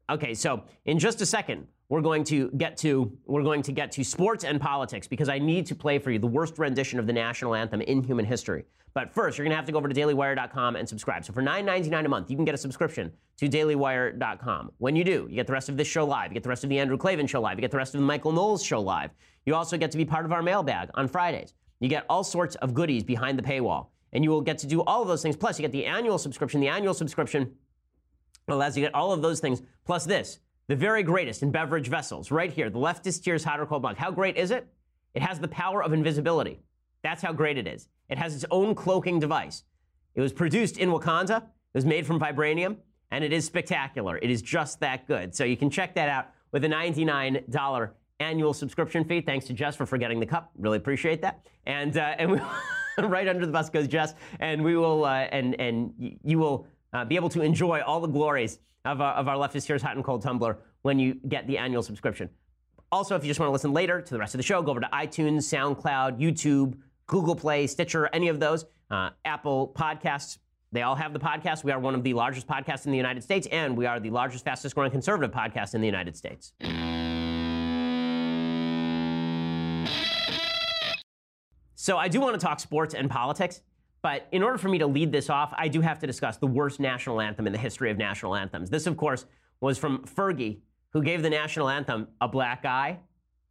Okay, 0.07 0.35
so 0.35 0.65
in 0.85 0.99
just 0.99 1.19
a 1.21 1.25
second, 1.25 1.65
we're 1.89 2.01
going 2.01 2.23
to 2.25 2.51
get 2.51 2.77
to 2.77 3.11
we're 3.25 3.41
going 3.41 3.63
to 3.63 3.71
get 3.71 3.91
to 3.93 4.03
sports 4.03 4.43
and 4.43 4.61
politics 4.61 5.07
because 5.07 5.29
I 5.29 5.39
need 5.39 5.65
to 5.65 5.73
play 5.73 5.97
for 5.97 6.11
you 6.11 6.19
the 6.19 6.27
worst 6.27 6.59
rendition 6.59 6.99
of 6.99 7.07
the 7.07 7.13
national 7.13 7.55
anthem 7.55 7.81
in 7.81 8.03
human 8.03 8.23
history. 8.23 8.65
But 8.93 9.11
first, 9.11 9.39
you're 9.39 9.45
going 9.45 9.51
to 9.51 9.55
have 9.55 9.65
to 9.65 9.71
go 9.71 9.79
over 9.79 9.89
to 9.89 9.95
dailywire.com 9.95 10.75
and 10.75 10.87
subscribe. 10.87 11.25
So 11.25 11.33
for 11.33 11.41
$9.99 11.41 12.05
a 12.05 12.09
month, 12.09 12.29
you 12.29 12.35
can 12.35 12.45
get 12.45 12.53
a 12.53 12.57
subscription 12.59 13.11
to 13.37 13.47
dailywire.com. 13.47 14.71
When 14.77 14.95
you 14.95 15.03
do, 15.03 15.25
you 15.27 15.35
get 15.35 15.47
the 15.47 15.53
rest 15.53 15.69
of 15.69 15.77
this 15.77 15.87
show 15.87 16.05
live, 16.05 16.29
you 16.29 16.35
get 16.35 16.43
the 16.43 16.49
rest 16.49 16.63
of 16.63 16.69
the 16.69 16.77
Andrew 16.77 16.97
Klavan 16.97 17.25
show 17.25 17.41
live, 17.41 17.57
you 17.57 17.61
get 17.61 17.71
the 17.71 17.77
rest 17.77 17.95
of 17.95 18.01
the 18.01 18.05
Michael 18.05 18.31
Knowles 18.31 18.63
show 18.63 18.79
live. 18.79 19.09
You 19.45 19.55
also 19.55 19.75
get 19.77 19.89
to 19.91 19.97
be 19.97 20.05
part 20.05 20.25
of 20.25 20.31
our 20.31 20.43
mailbag 20.43 20.89
on 20.93 21.07
Fridays. 21.07 21.53
You 21.79 21.89
get 21.89 22.05
all 22.09 22.23
sorts 22.23 22.55
of 22.55 22.73
goodies 22.73 23.03
behind 23.03 23.37
the 23.37 23.43
paywall, 23.43 23.87
and 24.11 24.23
you 24.23 24.29
will 24.29 24.41
get 24.41 24.57
to 24.59 24.67
do 24.67 24.81
all 24.83 25.01
of 25.01 25.07
those 25.07 25.21
things. 25.21 25.35
Plus, 25.35 25.57
you 25.57 25.63
get 25.63 25.71
the 25.71 25.85
annual 25.85 26.17
subscription. 26.17 26.59
The 26.59 26.67
annual 26.67 26.93
subscription 26.93 27.53
allows 28.47 28.75
you 28.75 28.83
to 28.83 28.89
get 28.89 28.95
all 28.95 29.11
of 29.11 29.21
those 29.21 29.39
things, 29.39 29.61
plus 29.85 30.05
this 30.05 30.39
the 30.69 30.75
very 30.75 31.01
greatest 31.01 31.41
in 31.41 31.49
beverage 31.49 31.87
vessels, 31.87 32.29
right 32.29 32.53
here, 32.53 32.69
the 32.69 32.77
leftist 32.77 33.23
tears 33.23 33.43
hot 33.43 33.59
or 33.59 33.65
cold 33.65 33.81
mug. 33.81 33.97
How 33.97 34.11
great 34.11 34.37
is 34.37 34.51
it? 34.51 34.67
It 35.15 35.23
has 35.23 35.39
the 35.39 35.47
power 35.47 35.83
of 35.83 35.93
invisibility. 35.93 36.59
That's 37.01 37.23
how 37.23 37.33
great 37.33 37.57
it 37.57 37.65
is. 37.65 37.89
It 38.07 38.19
has 38.19 38.35
its 38.35 38.45
own 38.51 38.75
cloaking 38.75 39.19
device. 39.19 39.63
It 40.13 40.21
was 40.21 40.31
produced 40.31 40.77
in 40.77 40.89
Wakanda, 40.89 41.37
it 41.37 41.43
was 41.73 41.85
made 41.85 42.05
from 42.05 42.19
vibranium, 42.19 42.77
and 43.09 43.23
it 43.23 43.33
is 43.33 43.45
spectacular. 43.45 44.17
It 44.17 44.29
is 44.29 44.43
just 44.43 44.79
that 44.81 45.07
good. 45.07 45.33
So 45.33 45.43
you 45.43 45.57
can 45.57 45.71
check 45.71 45.95
that 45.95 46.07
out 46.07 46.27
with 46.51 46.63
a 46.63 46.67
$99 46.67 47.91
annual 48.19 48.53
subscription 48.53 49.03
fee. 49.03 49.21
Thanks 49.21 49.45
to 49.47 49.53
Jess 49.53 49.75
for 49.75 49.85
forgetting 49.85 50.19
the 50.19 50.25
cup. 50.25 50.51
Really 50.57 50.77
appreciate 50.77 51.21
that. 51.21 51.45
And, 51.65 51.97
uh, 51.97 52.15
and 52.17 52.31
we, 52.31 52.39
right 52.97 53.27
under 53.27 53.45
the 53.45 53.51
bus 53.51 53.69
goes 53.69 53.87
Jess, 53.87 54.13
and 54.39 54.63
we 54.63 54.75
will, 54.75 55.05
uh, 55.05 55.27
and, 55.31 55.59
and 55.59 55.93
you 56.23 56.39
will 56.39 56.67
uh, 56.93 57.05
be 57.05 57.15
able 57.15 57.29
to 57.29 57.41
enjoy 57.41 57.81
all 57.81 57.99
the 57.99 58.07
glories 58.07 58.59
of, 58.85 59.01
uh, 59.01 59.13
of 59.15 59.27
our 59.27 59.35
Leftist 59.35 59.67
Tears 59.67 59.81
Hot 59.81 59.95
and 59.95 60.03
Cold 60.03 60.21
Tumbler 60.21 60.57
when 60.81 60.99
you 60.99 61.15
get 61.27 61.47
the 61.47 61.57
annual 61.57 61.83
subscription. 61.83 62.29
Also, 62.91 63.15
if 63.15 63.23
you 63.23 63.29
just 63.29 63.39
want 63.39 63.49
to 63.49 63.53
listen 63.53 63.71
later 63.71 64.01
to 64.01 64.13
the 64.13 64.19
rest 64.19 64.33
of 64.33 64.39
the 64.39 64.43
show, 64.43 64.61
go 64.61 64.71
over 64.71 64.79
to 64.79 64.89
iTunes, 64.91 65.43
SoundCloud, 65.43 66.19
YouTube, 66.19 66.75
Google 67.05 67.35
Play, 67.35 67.67
Stitcher, 67.67 68.09
any 68.13 68.29
of 68.29 68.39
those, 68.39 68.65
uh, 68.89 69.11
Apple 69.25 69.71
Podcasts. 69.75 70.39
They 70.71 70.81
all 70.83 70.95
have 70.95 71.13
the 71.13 71.19
podcast. 71.19 71.63
We 71.63 71.71
are 71.71 71.79
one 71.79 71.95
of 71.95 72.03
the 72.03 72.13
largest 72.13 72.47
podcasts 72.47 72.85
in 72.85 72.91
the 72.91 72.97
United 72.97 73.23
States, 73.23 73.47
and 73.51 73.75
we 73.75 73.85
are 73.85 73.99
the 73.99 74.11
largest, 74.11 74.45
fastest 74.45 74.75
growing 74.75 74.91
conservative 74.91 75.31
podcast 75.31 75.73
in 75.73 75.81
the 75.81 75.87
United 75.87 76.15
States. 76.15 76.53
So, 81.81 81.97
I 81.97 82.09
do 82.09 82.19
want 82.19 82.37
to 82.37 82.45
talk 82.45 82.59
sports 82.59 82.93
and 82.93 83.09
politics. 83.09 83.61
But 84.01 84.27
in 84.33 84.43
order 84.43 84.57
for 84.57 84.67
me 84.67 84.79
to 84.79 84.85
lead 84.85 85.13
this 85.13 85.29
off, 85.29 85.53
I 85.57 85.69
do 85.69 85.79
have 85.79 85.97
to 85.99 86.07
discuss 86.07 86.35
the 86.35 86.45
worst 86.45 86.81
national 86.81 87.21
anthem 87.21 87.47
in 87.47 87.53
the 87.53 87.59
history 87.59 87.89
of 87.89 87.97
national 87.97 88.35
anthems. 88.35 88.69
This, 88.69 88.85
of 88.85 88.97
course, 88.97 89.25
was 89.61 89.77
from 89.77 89.99
Fergie, 89.99 90.59
who 90.91 91.01
gave 91.01 91.21
the 91.21 91.29
national 91.29 91.69
anthem 91.69 92.09
a 92.19 92.27
black 92.27 92.65
eye. 92.65 92.99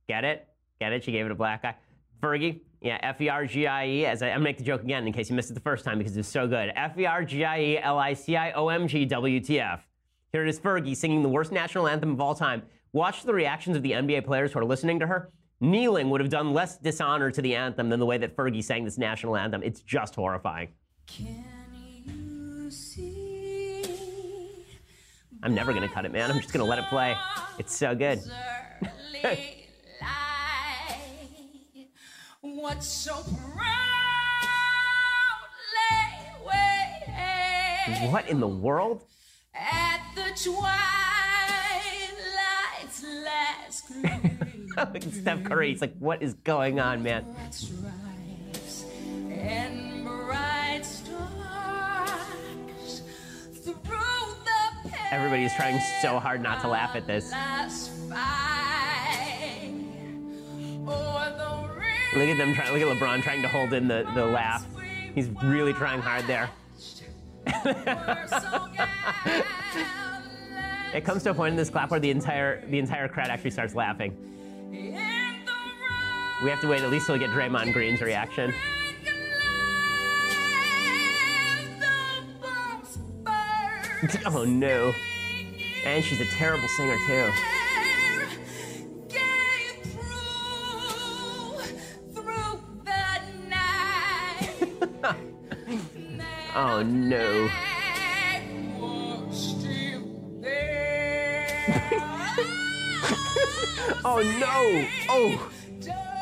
Get 0.08 0.24
it? 0.24 0.46
Get 0.78 0.92
it? 0.92 1.04
She 1.04 1.10
gave 1.10 1.24
it 1.24 1.32
a 1.32 1.34
black 1.34 1.64
eye. 1.64 1.76
Fergie, 2.22 2.60
yeah, 2.82 2.98
F 3.02 3.18
E 3.18 3.30
R 3.30 3.46
G 3.46 3.66
I 3.66 3.86
E. 3.86 4.04
As 4.04 4.20
I, 4.20 4.26
I'm 4.26 4.34
gonna 4.34 4.44
make 4.44 4.58
the 4.58 4.64
joke 4.64 4.82
again 4.82 5.06
in 5.06 5.12
case 5.14 5.30
you 5.30 5.36
missed 5.36 5.50
it 5.50 5.54
the 5.54 5.60
first 5.60 5.82
time 5.82 5.96
because 5.96 6.14
it's 6.14 6.28
so 6.28 6.46
good. 6.46 6.70
F 6.76 6.98
E 6.98 7.06
R 7.06 7.24
G 7.24 7.46
I 7.46 7.60
E 7.60 7.78
L 7.78 7.98
I 7.98 8.12
C 8.12 8.36
I 8.36 8.52
O 8.52 8.68
M 8.68 8.88
G 8.88 9.06
W 9.06 9.40
T 9.40 9.58
F. 9.58 9.88
Here 10.32 10.42
it 10.42 10.50
is, 10.50 10.60
Fergie 10.60 10.94
singing 10.94 11.22
the 11.22 11.30
worst 11.30 11.50
national 11.50 11.88
anthem 11.88 12.12
of 12.12 12.20
all 12.20 12.34
time. 12.34 12.62
Watch 12.92 13.22
the 13.22 13.32
reactions 13.32 13.74
of 13.74 13.82
the 13.82 13.92
NBA 13.92 14.26
players 14.26 14.52
who 14.52 14.58
are 14.58 14.66
listening 14.66 14.98
to 14.98 15.06
her 15.06 15.32
kneeling 15.60 16.10
would 16.10 16.20
have 16.20 16.30
done 16.30 16.52
less 16.52 16.76
dishonor 16.78 17.30
to 17.30 17.42
the 17.42 17.54
anthem 17.54 17.88
than 17.88 18.00
the 18.00 18.06
way 18.06 18.18
that 18.18 18.36
Fergie 18.36 18.62
sang 18.62 18.84
this 18.84 18.98
national 18.98 19.36
anthem. 19.36 19.62
It's 19.62 19.80
just 19.80 20.14
horrifying. 20.14 20.68
I'm 25.42 25.54
never 25.54 25.72
going 25.72 25.86
to 25.86 25.94
cut 25.94 26.04
it, 26.04 26.12
man. 26.12 26.30
I'm 26.30 26.40
just 26.40 26.52
going 26.52 26.64
to 26.64 26.68
let 26.68 26.78
it 26.78 26.86
play. 26.86 27.16
It's 27.58 27.76
so 27.76 27.94
good. 27.94 28.20
what 32.40 32.82
so 32.82 33.14
What 38.10 38.28
in 38.28 38.38
the 38.38 38.48
world? 38.48 39.04
At 39.54 40.00
the 40.14 40.30
twilight's 40.36 40.62
last 43.02 43.88
Steph 45.10 45.44
Curry. 45.44 45.72
It's 45.72 45.80
like, 45.80 45.96
what 45.98 46.22
is 46.22 46.34
going 46.34 46.78
on, 46.80 47.02
man? 47.02 47.24
Everybody's 55.10 55.54
trying 55.54 55.80
so 56.02 56.18
hard 56.18 56.42
not 56.42 56.60
to 56.60 56.68
laugh 56.68 56.94
at 56.94 57.06
this. 57.06 57.32
Look 62.14 62.28
at 62.28 62.38
them 62.38 62.54
trying. 62.54 62.72
Look 62.72 62.82
at 62.82 62.96
LeBron 62.96 63.22
trying 63.22 63.42
to 63.42 63.48
hold 63.48 63.72
in 63.72 63.88
the, 63.88 64.08
the 64.14 64.26
laugh. 64.26 64.66
He's 65.14 65.28
really 65.42 65.72
trying 65.72 66.00
hard 66.00 66.26
there. 66.26 66.50
it 70.94 71.04
comes 71.04 71.22
to 71.22 71.30
a 71.30 71.34
point 71.34 71.52
in 71.52 71.56
this 71.56 71.70
clap 71.70 71.90
where 71.90 72.00
the 72.00 72.10
entire 72.10 72.66
the 72.66 72.78
entire 72.78 73.08
crowd 73.08 73.30
actually 73.30 73.50
starts 73.50 73.74
laughing. 73.74 74.37
We 74.70 76.50
have 76.50 76.60
to 76.60 76.68
wait 76.68 76.82
at 76.82 76.90
least 76.90 77.06
till 77.06 77.14
we 77.14 77.18
get 77.18 77.30
Draymond 77.30 77.72
Green's 77.72 78.00
reaction. 78.00 78.54
oh 84.26 84.44
no. 84.44 84.92
And 85.84 86.04
she's 86.04 86.20
a 86.20 86.26
terrible 86.26 86.68
singer 86.68 86.96
too. 87.06 87.32
oh 96.54 96.82
no. 96.82 97.48
Oh 104.08 104.22
no! 104.38 104.86
Oh! 105.08 105.50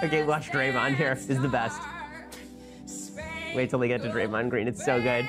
Okay, 0.03 0.24
watch 0.24 0.51
Draymond 0.51 0.97
here. 0.97 1.12
Is 1.12 1.41
the 1.41 1.49
best. 1.49 1.80
Wait 3.55 3.70
till 3.70 3.78
they 3.78 3.89
get 3.89 4.03
to 4.03 4.11
Draymond 4.11 4.51
Green. 4.51 4.68
It's 4.68 4.84
so 4.84 5.01
good. 5.01 5.26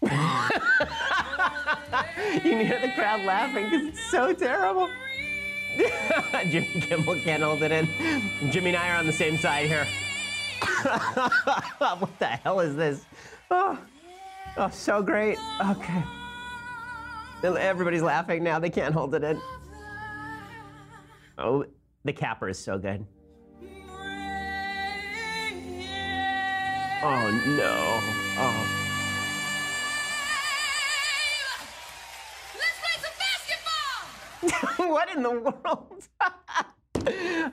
you 0.02 0.08
can 2.50 2.66
hear 2.66 2.80
the 2.80 2.92
crowd 2.94 3.22
laughing 3.24 3.64
because 3.64 3.88
it's 3.88 4.10
so 4.10 4.32
terrible. 4.32 4.88
Jimmy 6.50 6.80
Kimmel 6.80 7.20
can't 7.20 7.42
hold 7.42 7.62
it 7.62 7.72
in. 7.72 7.86
Jimmy 8.50 8.70
and 8.70 8.78
I 8.78 8.88
are 8.90 8.96
on 8.96 9.06
the 9.06 9.12
same 9.12 9.36
side 9.36 9.66
here. 9.66 9.86
what 11.78 12.18
the 12.18 12.26
hell 12.26 12.60
is 12.60 12.76
this? 12.76 13.04
Oh, 13.50 13.78
oh, 14.56 14.70
so 14.70 15.02
great. 15.02 15.38
Okay. 15.60 16.04
Everybody's 17.42 18.02
laughing 18.02 18.44
now. 18.44 18.58
They 18.58 18.70
can't 18.70 18.94
hold 18.94 19.14
it 19.14 19.24
in. 19.24 19.40
Oh, 21.36 21.64
the 22.04 22.12
capper 22.12 22.48
is 22.48 22.58
so 22.58 22.78
good. 22.78 23.04
Oh 27.00 27.30
no. 27.46 28.00
Oh. 28.38 28.74
what 34.88 35.08
in 35.14 35.22
the 35.22 35.30
world? 35.30 36.08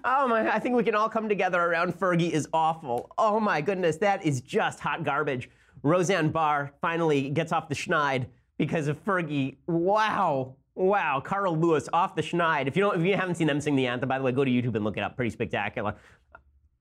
oh 0.04 0.28
my, 0.28 0.54
I 0.54 0.60
think 0.60 0.76
we 0.76 0.84
can 0.84 0.96
all 0.96 1.10
come 1.10 1.30
together 1.30 1.62
around 1.62 1.94
Fergie 1.98 2.32
is 2.32 2.48
awful. 2.54 3.12
Oh 3.18 3.40
my 3.40 3.62
goodness, 3.62 3.98
that 3.98 4.26
is 4.26 4.42
just 4.42 4.80
hot 4.80 5.04
garbage. 5.04 5.50
Roseanne 5.84 6.30
Barr 6.30 6.72
finally 6.82 7.30
gets 7.30 7.52
off 7.52 7.70
the 7.70 7.76
schneid 7.76 8.26
because 8.58 8.88
of 8.88 9.04
Fergie. 9.04 9.58
Wow. 9.68 10.56
Wow, 10.76 11.22
Carl 11.24 11.58
Lewis 11.58 11.88
off 11.94 12.16
the 12.16 12.22
schneid. 12.22 12.68
If 12.68 12.76
you 12.76 12.82
don't, 12.82 13.00
if 13.00 13.06
you 13.06 13.16
haven't 13.16 13.36
seen 13.36 13.48
them 13.48 13.62
sing 13.62 13.76
the 13.76 13.88
anthem, 13.88 14.10
by 14.10 14.18
the 14.18 14.24
way, 14.24 14.34
go 14.34 14.44
to 14.44 14.52
YouTube 14.52 14.76
and 14.76 14.84
look 14.84 14.98
it 14.98 15.04
up. 15.04 15.16
Pretty 15.16 15.30
spectacular. 15.30 15.96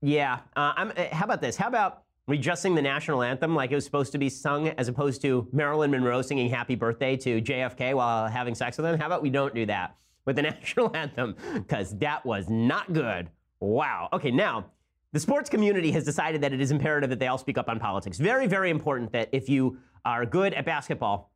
Yeah. 0.01 0.39
Uh, 0.55 0.91
how 1.13 1.23
about 1.23 1.39
this? 1.39 1.55
How 1.55 1.67
about 1.67 2.03
we 2.27 2.37
just 2.37 2.61
sing 2.61 2.75
the 2.75 2.81
national 2.81 3.23
anthem 3.23 3.55
like 3.55 3.71
it 3.71 3.75
was 3.75 3.85
supposed 3.85 4.11
to 4.11 4.17
be 4.17 4.27
sung, 4.27 4.67
as 4.69 4.89
opposed 4.89 5.21
to 5.21 5.47
Marilyn 5.53 5.91
Monroe 5.91 6.21
singing 6.21 6.49
"Happy 6.49 6.75
Birthday" 6.75 7.15
to 7.15 7.41
JFK 7.41 7.93
while 7.93 8.27
having 8.27 8.53
sex 8.53 8.77
with 8.77 8.85
him? 8.85 8.99
How 8.99 9.05
about 9.05 9.21
we 9.21 9.29
don't 9.29 9.55
do 9.55 9.65
that 9.67 9.95
with 10.25 10.35
the 10.37 10.41
national 10.41 10.95
anthem? 10.95 11.35
Because 11.53 11.97
that 11.99 12.25
was 12.25 12.49
not 12.49 12.93
good. 12.93 13.29
Wow. 13.59 14.09
Okay, 14.13 14.31
now 14.31 14.65
the 15.13 15.19
sports 15.19 15.49
community 15.49 15.91
has 15.91 16.03
decided 16.03 16.41
that 16.41 16.51
it 16.51 16.59
is 16.59 16.71
imperative 16.71 17.09
that 17.09 17.19
they 17.19 17.27
all 17.27 17.37
speak 17.37 17.57
up 17.57 17.69
on 17.69 17.79
politics. 17.79 18.17
Very, 18.17 18.47
very 18.47 18.69
important 18.69 19.13
that 19.13 19.29
if 19.31 19.47
you 19.47 19.77
are 20.03 20.25
good 20.25 20.53
at 20.53 20.65
basketball, 20.65 21.31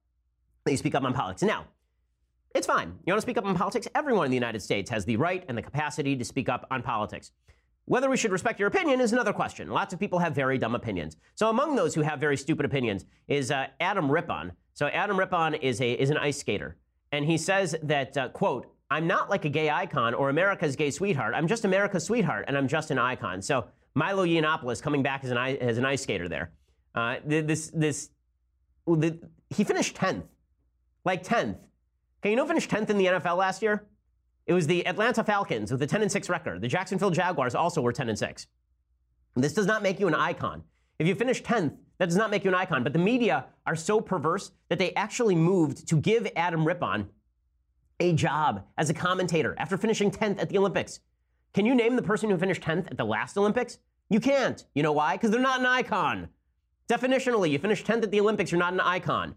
that 0.65 0.71
you 0.71 0.77
speak 0.77 0.95
up 0.95 1.03
on 1.03 1.13
politics. 1.13 1.43
Now, 1.43 1.65
it's 2.53 2.67
fine. 2.67 2.89
You 3.05 3.13
want 3.13 3.19
to 3.19 3.21
speak 3.21 3.37
up 3.37 3.45
on 3.45 3.55
politics? 3.55 3.87
Everyone 3.95 4.25
in 4.25 4.31
the 4.31 4.37
United 4.37 4.61
States 4.61 4.89
has 4.89 5.05
the 5.05 5.15
right 5.15 5.45
and 5.47 5.57
the 5.57 5.61
capacity 5.61 6.15
to 6.15 6.25
speak 6.25 6.49
up 6.49 6.67
on 6.71 6.81
politics. 6.81 7.31
Whether 7.85 8.09
we 8.09 8.17
should 8.17 8.31
respect 8.31 8.59
your 8.59 8.67
opinion 8.67 9.01
is 9.01 9.13
another 9.13 9.33
question. 9.33 9.69
Lots 9.69 9.93
of 9.93 9.99
people 9.99 10.19
have 10.19 10.35
very 10.35 10.57
dumb 10.57 10.75
opinions. 10.75 11.17
So 11.35 11.49
among 11.49 11.75
those 11.75 11.95
who 11.95 12.01
have 12.01 12.19
very 12.19 12.37
stupid 12.37 12.65
opinions 12.65 13.05
is 13.27 13.49
uh, 13.49 13.67
Adam 13.79 14.11
Rippon. 14.11 14.51
So 14.73 14.87
Adam 14.87 15.17
Rippon 15.17 15.55
is 15.55 15.81
a 15.81 15.93
is 15.93 16.09
an 16.09 16.17
ice 16.17 16.37
skater, 16.37 16.77
and 17.11 17.25
he 17.25 17.37
says 17.37 17.75
that 17.81 18.15
uh, 18.15 18.29
quote 18.29 18.67
I'm 18.91 19.05
not 19.05 19.29
like 19.29 19.45
a 19.45 19.49
gay 19.49 19.69
icon 19.69 20.13
or 20.13 20.29
America's 20.29 20.75
gay 20.75 20.89
sweetheart. 20.89 21.33
I'm 21.35 21.47
just 21.47 21.63
America's 21.63 22.03
sweetheart, 22.03 22.45
and 22.47 22.57
I'm 22.57 22.67
just 22.67 22.89
an 22.89 22.97
icon. 22.97 23.41
So 23.41 23.65
Milo 23.93 24.25
Yiannopoulos 24.25 24.81
coming 24.81 25.03
back 25.03 25.23
as 25.23 25.31
an, 25.31 25.37
as 25.37 25.77
an 25.77 25.85
ice 25.85 26.01
skater 26.01 26.27
there. 26.27 26.51
Uh, 26.95 27.17
this, 27.25 27.71
this, 27.73 28.09
the, 28.87 29.19
he 29.49 29.63
finished 29.63 29.95
10th, 29.95 30.23
like 31.05 31.23
10th. 31.23 31.57
Okay, 32.21 32.31
you 32.31 32.35
know 32.35 32.47
finished 32.47 32.69
10th 32.69 32.89
in 32.89 32.97
the 32.97 33.05
NFL 33.05 33.37
last 33.37 33.61
year? 33.61 33.85
It 34.47 34.53
was 34.53 34.65
the 34.65 34.85
Atlanta 34.87 35.23
Falcons 35.23 35.71
with 35.71 35.81
a 35.83 35.87
10 35.87 36.01
and 36.01 36.11
6 36.11 36.27
record. 36.27 36.61
The 36.61 36.67
Jacksonville 36.67 37.11
Jaguars 37.11 37.53
also 37.53 37.81
were 37.81 37.93
10 37.93 38.09
and 38.09 38.17
6. 38.17 38.47
This 39.35 39.53
does 39.53 39.67
not 39.67 39.83
make 39.83 39.99
you 39.99 40.07
an 40.07 40.15
icon. 40.15 40.63
If 40.97 41.07
you 41.07 41.13
finish 41.13 41.43
10th, 41.43 41.77
that 41.99 42.07
does 42.07 42.17
not 42.17 42.31
make 42.31 42.43
you 42.43 42.49
an 42.49 42.55
icon. 42.55 42.83
But 42.83 42.93
the 42.93 42.99
media 42.99 43.45
are 43.67 43.75
so 43.75 44.01
perverse 44.01 44.51
that 44.69 44.79
they 44.79 44.93
actually 44.95 45.35
moved 45.35 45.87
to 45.89 45.97
give 45.97 46.27
Adam 46.35 46.65
Rippon 46.65 47.09
a 47.99 48.13
job 48.13 48.65
as 48.77 48.89
a 48.89 48.93
commentator 48.93 49.55
after 49.57 49.77
finishing 49.77 50.11
10th 50.11 50.41
at 50.41 50.49
the 50.49 50.57
Olympics. 50.57 50.99
Can 51.53 51.65
you 51.65 51.75
name 51.75 51.95
the 51.95 52.01
person 52.01 52.29
who 52.29 52.37
finished 52.37 52.61
10th 52.61 52.91
at 52.91 52.97
the 52.97 53.05
last 53.05 53.37
Olympics? 53.37 53.79
You 54.09 54.19
can't. 54.19 54.63
You 54.73 54.83
know 54.83 54.91
why? 54.91 55.15
Because 55.15 55.31
they're 55.31 55.39
not 55.39 55.59
an 55.59 55.65
icon. 55.65 56.29
Definitionally, 56.89 57.51
you 57.51 57.59
finish 57.59 57.83
10th 57.83 58.03
at 58.03 58.11
the 58.11 58.19
Olympics, 58.19 58.51
you're 58.51 58.59
not 58.59 58.73
an 58.73 58.79
icon. 58.79 59.35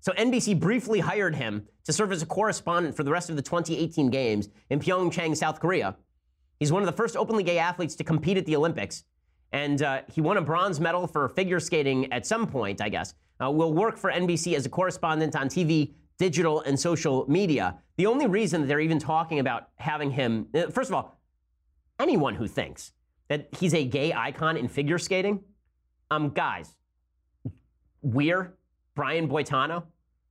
So 0.00 0.12
NBC 0.12 0.58
briefly 0.60 1.00
hired 1.00 1.34
him 1.34 1.66
to 1.84 1.92
serve 1.92 2.12
as 2.12 2.22
a 2.22 2.26
correspondent 2.26 2.96
for 2.96 3.02
the 3.02 3.10
rest 3.10 3.30
of 3.30 3.36
the 3.36 3.42
2018 3.42 4.10
games 4.10 4.48
in 4.70 4.78
Pyeongchang, 4.78 5.36
South 5.36 5.60
Korea. 5.60 5.96
He's 6.58 6.72
one 6.72 6.82
of 6.82 6.86
the 6.86 6.92
first 6.92 7.16
openly 7.16 7.42
gay 7.42 7.58
athletes 7.58 7.96
to 7.96 8.04
compete 8.04 8.36
at 8.36 8.46
the 8.46 8.56
Olympics. 8.56 9.04
And 9.52 9.82
uh, 9.82 10.02
he 10.12 10.20
won 10.20 10.36
a 10.36 10.42
bronze 10.42 10.80
medal 10.80 11.06
for 11.06 11.28
figure 11.28 11.60
skating 11.60 12.12
at 12.12 12.26
some 12.26 12.46
point, 12.46 12.80
I 12.80 12.88
guess. 12.88 13.14
Uh, 13.42 13.50
will 13.50 13.72
work 13.72 13.96
for 13.96 14.10
NBC 14.10 14.54
as 14.54 14.66
a 14.66 14.68
correspondent 14.68 15.36
on 15.36 15.48
TV 15.48 15.94
digital 16.18 16.60
and 16.62 16.78
social 16.78 17.26
media. 17.28 17.78
The 17.96 18.06
only 18.06 18.26
reason 18.26 18.62
that 18.62 18.66
they're 18.66 18.80
even 18.80 18.98
talking 18.98 19.38
about 19.38 19.68
having 19.76 20.10
him, 20.10 20.48
uh, 20.54 20.68
first 20.68 20.90
of 20.90 20.94
all, 20.94 21.20
anyone 21.98 22.34
who 22.34 22.46
thinks 22.46 22.92
that 23.28 23.48
he's 23.58 23.74
a 23.74 23.84
gay 23.84 24.12
icon 24.12 24.56
in 24.56 24.68
figure 24.68 24.98
skating, 24.98 25.40
um, 26.10 26.30
guys, 26.30 26.76
Weir, 28.02 28.54
Brian 28.94 29.28
Boitano, 29.28 29.84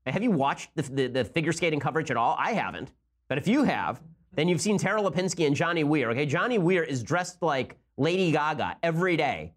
have 0.07 0.23
you 0.23 0.31
watched 0.31 0.69
the, 0.75 0.83
the, 0.83 1.07
the, 1.07 1.25
figure 1.25 1.51
skating 1.51 1.79
coverage 1.79 2.11
at 2.11 2.17
all? 2.17 2.35
I 2.39 2.53
haven't. 2.53 2.91
But 3.27 3.37
if 3.37 3.47
you 3.47 3.63
have, 3.63 4.01
then 4.33 4.47
you've 4.47 4.61
seen 4.61 4.77
Tara 4.77 5.01
Lipinski 5.01 5.47
and 5.47 5.55
Johnny 5.55 5.83
Weir. 5.83 6.11
Okay, 6.11 6.25
Johnny 6.25 6.59
Weir 6.59 6.83
is 6.83 7.01
dressed 7.01 7.41
like 7.41 7.77
Lady 7.97 8.31
Gaga 8.31 8.77
every 8.83 9.17
day, 9.17 9.53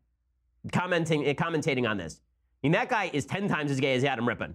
commenting, 0.72 1.22
commentating 1.36 1.88
on 1.88 1.98
this. 1.98 2.20
I 2.22 2.66
mean, 2.66 2.72
that 2.72 2.88
guy 2.88 3.10
is 3.12 3.26
10 3.26 3.48
times 3.48 3.70
as 3.70 3.78
gay 3.78 3.94
as 3.94 4.04
Adam 4.04 4.26
Rippon 4.26 4.54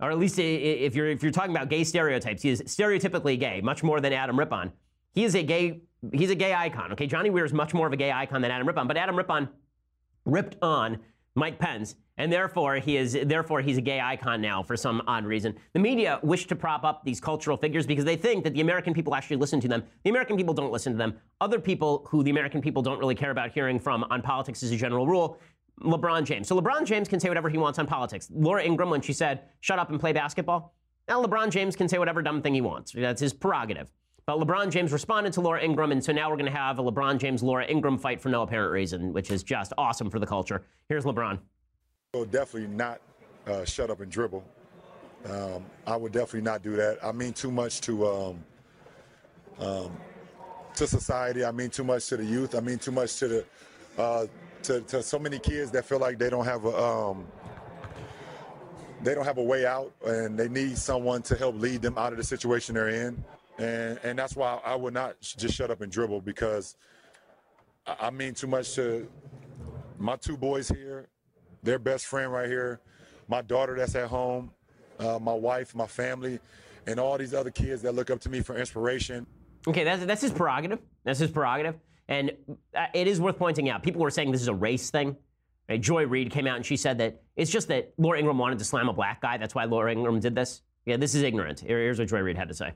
or 0.00 0.10
at 0.10 0.18
least 0.18 0.38
if 0.38 0.94
you're 0.94 1.08
if 1.08 1.22
you're 1.22 1.32
talking 1.32 1.54
about 1.54 1.68
gay 1.68 1.84
stereotypes, 1.84 2.42
he 2.42 2.50
is 2.50 2.62
stereotypically 2.62 3.38
gay, 3.38 3.60
much 3.60 3.82
more 3.82 4.00
than 4.00 4.12
Adam 4.12 4.38
Rippon. 4.38 4.72
He 5.12 5.24
is 5.24 5.34
a 5.34 5.42
gay 5.42 5.80
he's 6.12 6.30
a 6.30 6.34
gay 6.34 6.54
icon. 6.54 6.92
Okay, 6.92 7.06
Johnny 7.06 7.30
Weir 7.30 7.44
is 7.44 7.52
much 7.52 7.74
more 7.74 7.86
of 7.86 7.92
a 7.92 7.96
gay 7.96 8.12
icon 8.12 8.40
than 8.40 8.50
Adam 8.50 8.66
Rippon, 8.66 8.86
but 8.86 8.96
Adam 8.96 9.16
Rippon 9.16 9.48
ripped 10.24 10.56
on 10.62 10.98
Mike 11.34 11.58
Pence, 11.58 11.94
and 12.16 12.32
therefore 12.32 12.76
he 12.76 12.96
is 12.96 13.16
therefore 13.24 13.60
he's 13.60 13.76
a 13.76 13.80
gay 13.80 14.00
icon 14.00 14.40
now 14.40 14.62
for 14.62 14.76
some 14.76 15.02
odd 15.06 15.24
reason. 15.24 15.56
The 15.72 15.80
media 15.80 16.20
wish 16.22 16.46
to 16.48 16.56
prop 16.56 16.84
up 16.84 17.04
these 17.04 17.20
cultural 17.20 17.56
figures 17.56 17.86
because 17.86 18.04
they 18.04 18.16
think 18.16 18.44
that 18.44 18.54
the 18.54 18.60
American 18.60 18.94
people 18.94 19.14
actually 19.14 19.36
listen 19.36 19.60
to 19.60 19.68
them. 19.68 19.82
The 20.04 20.10
American 20.10 20.36
people 20.36 20.54
don't 20.54 20.72
listen 20.72 20.92
to 20.92 20.98
them. 20.98 21.16
Other 21.40 21.58
people 21.58 22.06
who 22.08 22.22
the 22.22 22.30
American 22.30 22.60
people 22.60 22.82
don't 22.82 22.98
really 22.98 23.14
care 23.14 23.30
about 23.30 23.50
hearing 23.50 23.78
from 23.78 24.04
on 24.10 24.22
politics 24.22 24.62
as 24.62 24.70
a 24.70 24.76
general 24.76 25.06
rule 25.06 25.38
LeBron 25.80 26.24
James. 26.24 26.48
So 26.48 26.60
LeBron 26.60 26.84
James 26.84 27.08
can 27.08 27.20
say 27.20 27.28
whatever 27.28 27.48
he 27.48 27.58
wants 27.58 27.78
on 27.78 27.86
politics. 27.86 28.28
Laura 28.32 28.62
Ingraham, 28.64 28.90
when 28.90 29.00
she 29.00 29.12
said, 29.12 29.42
shut 29.60 29.78
up 29.78 29.90
and 29.90 30.00
play 30.00 30.12
basketball, 30.12 30.74
now 31.08 31.22
LeBron 31.22 31.50
James 31.50 31.76
can 31.76 31.88
say 31.88 31.98
whatever 31.98 32.22
dumb 32.22 32.42
thing 32.42 32.54
he 32.54 32.60
wants. 32.60 32.92
That's 32.92 33.20
his 33.20 33.32
prerogative. 33.32 33.90
But 34.26 34.38
LeBron 34.40 34.70
James 34.70 34.92
responded 34.92 35.32
to 35.32 35.40
Laura 35.40 35.62
Ingraham, 35.62 35.90
and 35.90 36.04
so 36.04 36.12
now 36.12 36.28
we're 36.28 36.36
going 36.36 36.52
to 36.52 36.58
have 36.58 36.78
a 36.78 36.82
LeBron 36.82 37.18
James 37.18 37.42
Laura 37.42 37.64
Ingraham 37.66 37.96
fight 37.96 38.20
for 38.20 38.28
no 38.28 38.42
apparent 38.42 38.72
reason, 38.72 39.14
which 39.14 39.30
is 39.30 39.42
just 39.42 39.72
awesome 39.78 40.10
for 40.10 40.18
the 40.18 40.26
culture. 40.26 40.66
Here's 40.90 41.04
LeBron. 41.04 41.38
Well, 42.12 42.26
definitely 42.26 42.68
not 42.68 43.00
uh, 43.46 43.64
shut 43.64 43.88
up 43.90 44.00
and 44.00 44.12
dribble. 44.12 44.44
Um, 45.28 45.64
I 45.86 45.96
would 45.96 46.12
definitely 46.12 46.42
not 46.42 46.62
do 46.62 46.76
that. 46.76 46.98
I 47.02 47.12
mean 47.12 47.32
too 47.32 47.50
much 47.50 47.80
to 47.82 48.06
um, 48.06 48.44
um, 49.58 49.96
to 50.74 50.86
society. 50.86 51.44
I 51.44 51.50
mean 51.50 51.70
too 51.70 51.84
much 51.84 52.06
to 52.08 52.16
the 52.16 52.24
youth. 52.24 52.54
I 52.54 52.60
mean 52.60 52.78
too 52.78 52.92
much 52.92 53.16
to 53.16 53.28
the 53.28 53.44
uh, 53.98 54.26
to, 54.64 54.80
to 54.82 55.02
so 55.02 55.18
many 55.18 55.38
kids 55.38 55.70
that 55.72 55.84
feel 55.84 55.98
like 55.98 56.18
they 56.18 56.30
don't 56.30 56.44
have 56.44 56.64
a 56.64 56.82
um, 56.82 57.26
they 59.02 59.14
don't 59.14 59.24
have 59.24 59.38
a 59.38 59.42
way 59.42 59.64
out 59.64 59.92
and 60.04 60.38
they 60.38 60.48
need 60.48 60.76
someone 60.76 61.22
to 61.22 61.36
help 61.36 61.56
lead 61.56 61.82
them 61.82 61.96
out 61.96 62.12
of 62.12 62.18
the 62.18 62.24
situation 62.24 62.74
they're 62.74 62.88
in. 62.88 63.24
And 63.58 63.98
and 64.02 64.18
that's 64.18 64.36
why 64.36 64.60
I 64.64 64.74
would 64.74 64.94
not 64.94 65.20
just 65.20 65.54
shut 65.54 65.70
up 65.70 65.80
and 65.80 65.90
dribble 65.90 66.22
because 66.22 66.76
I 67.86 68.10
mean 68.10 68.34
too 68.34 68.46
much 68.46 68.74
to 68.74 69.08
my 69.98 70.16
two 70.16 70.36
boys 70.36 70.68
here, 70.68 71.08
their 71.62 71.78
best 71.78 72.06
friend 72.06 72.32
right 72.32 72.48
here, 72.48 72.80
my 73.26 73.42
daughter 73.42 73.76
that's 73.76 73.94
at 73.94 74.08
home, 74.08 74.52
uh, 74.98 75.18
my 75.18 75.34
wife, 75.34 75.74
my 75.74 75.86
family, 75.86 76.38
and 76.86 76.98
all 76.98 77.18
these 77.18 77.34
other 77.34 77.50
kids 77.50 77.82
that 77.82 77.94
look 77.94 78.10
up 78.10 78.20
to 78.20 78.30
me 78.30 78.40
for 78.40 78.56
inspiration. 78.56 79.26
Okay, 79.66 79.84
that's, 79.84 80.04
that's 80.06 80.22
his 80.22 80.32
prerogative. 80.32 80.78
That's 81.04 81.18
his 81.18 81.30
prerogative. 81.30 81.74
And 82.08 82.32
uh, 82.74 82.86
it 82.94 83.06
is 83.06 83.20
worth 83.20 83.38
pointing 83.38 83.68
out, 83.68 83.82
people 83.82 84.00
were 84.00 84.10
saying 84.10 84.32
this 84.32 84.40
is 84.40 84.48
a 84.48 84.54
race 84.54 84.90
thing. 84.90 85.16
Joy 85.80 86.06
Reid 86.06 86.30
came 86.30 86.46
out 86.46 86.56
and 86.56 86.64
she 86.64 86.78
said 86.78 86.96
that 86.98 87.20
it's 87.36 87.50
just 87.50 87.68
that 87.68 87.92
Laura 87.98 88.18
Ingraham 88.18 88.38
wanted 88.38 88.58
to 88.58 88.64
slam 88.64 88.88
a 88.88 88.92
black 88.92 89.20
guy. 89.20 89.36
That's 89.36 89.54
why 89.54 89.64
Laura 89.64 89.92
Ingraham 89.92 90.18
did 90.18 90.34
this. 90.34 90.62
Yeah, 90.86 90.96
this 90.96 91.14
is 91.14 91.22
ignorant. 91.22 91.60
Here's 91.60 91.98
what 91.98 92.08
Joy 92.08 92.20
Reid 92.20 92.38
had 92.38 92.48
to 92.48 92.54
say. 92.54 92.72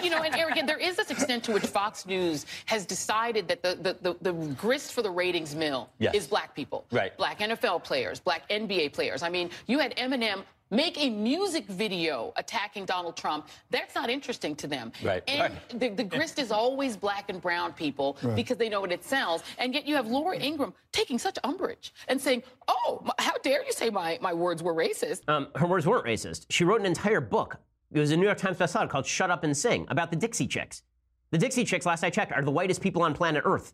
And 0.00 0.10
you 0.10 0.16
know, 0.16 0.22
and 0.22 0.34
Eric, 0.34 0.66
there 0.66 0.78
is 0.78 0.96
this 0.96 1.10
extent 1.10 1.44
to 1.44 1.52
which 1.52 1.66
Fox 1.66 2.06
News 2.06 2.46
has 2.66 2.86
decided 2.86 3.48
that 3.48 3.62
the 3.62 3.76
the, 3.80 4.12
the, 4.12 4.32
the 4.32 4.32
grist 4.54 4.92
for 4.92 5.02
the 5.02 5.10
ratings 5.10 5.54
mill 5.54 5.90
yes. 5.98 6.14
is 6.14 6.26
black 6.26 6.54
people, 6.54 6.86
right? 6.90 7.16
Black 7.16 7.40
NFL 7.40 7.84
players, 7.84 8.20
black 8.20 8.48
NBA 8.48 8.92
players. 8.92 9.22
I 9.22 9.28
mean, 9.28 9.50
you 9.66 9.78
had 9.78 9.94
Eminem 9.96 10.42
make 10.70 10.96
a 10.98 11.10
music 11.10 11.66
video 11.66 12.32
attacking 12.36 12.84
Donald 12.84 13.16
Trump. 13.16 13.48
That's 13.70 13.94
not 13.94 14.08
interesting 14.08 14.54
to 14.56 14.66
them. 14.66 14.92
Right. 15.02 15.22
And 15.26 15.52
right. 15.52 15.80
The, 15.80 15.88
the 15.90 16.04
grist 16.04 16.38
is 16.38 16.50
always 16.52 16.96
black 16.96 17.28
and 17.28 17.40
brown 17.40 17.72
people 17.72 18.16
right. 18.22 18.36
because 18.36 18.56
they 18.56 18.68
know 18.68 18.80
what 18.80 18.92
it 18.92 19.04
sells. 19.04 19.42
And 19.58 19.74
yet 19.74 19.86
you 19.86 19.96
have 19.96 20.06
Laura 20.06 20.38
Ingraham 20.38 20.74
taking 20.92 21.18
such 21.18 21.38
umbrage 21.44 21.92
and 22.08 22.20
saying, 22.20 22.42
"Oh, 22.68 23.04
how 23.18 23.36
dare 23.38 23.64
you 23.64 23.72
say 23.72 23.90
my 23.90 24.18
my 24.20 24.32
words 24.32 24.62
were 24.62 24.74
racist?" 24.74 25.28
Um, 25.28 25.48
her 25.56 25.66
words 25.66 25.86
weren't 25.86 26.06
racist. 26.06 26.46
She 26.50 26.64
wrote 26.64 26.80
an 26.80 26.86
entire 26.86 27.20
book 27.20 27.58
it 27.92 27.98
was 27.98 28.10
a 28.12 28.16
New 28.16 28.26
York 28.26 28.38
Times 28.38 28.56
bestseller 28.56 28.88
called 28.88 29.06
Shut 29.06 29.30
Up 29.30 29.42
and 29.42 29.56
Sing 29.56 29.86
about 29.88 30.10
the 30.10 30.16
Dixie 30.16 30.46
Chicks. 30.46 30.82
The 31.30 31.38
Dixie 31.38 31.64
Chicks, 31.64 31.86
last 31.86 32.04
I 32.04 32.10
checked, 32.10 32.32
are 32.32 32.42
the 32.42 32.50
whitest 32.50 32.80
people 32.80 33.02
on 33.02 33.14
planet 33.14 33.42
Earth. 33.44 33.72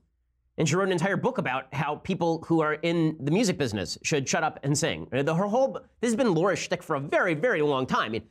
And 0.58 0.66
she 0.66 0.74
wrote 0.74 0.84
an 0.84 0.92
entire 0.92 1.18
book 1.18 1.36
about 1.36 1.72
how 1.74 1.96
people 1.96 2.42
who 2.46 2.60
are 2.60 2.74
in 2.74 3.16
the 3.20 3.30
music 3.30 3.58
business 3.58 3.98
should 4.02 4.26
shut 4.26 4.42
up 4.42 4.58
and 4.62 4.76
sing. 4.76 5.06
Uh, 5.12 5.22
the, 5.22 5.34
her 5.34 5.46
whole 5.46 5.72
this 6.00 6.08
has 6.08 6.16
been 6.16 6.34
Laura's 6.34 6.58
shtick 6.58 6.82
for 6.82 6.96
a 6.96 7.00
very, 7.00 7.34
very 7.34 7.60
long 7.60 7.84
time. 7.84 8.06
I 8.06 8.08
mean, 8.08 8.22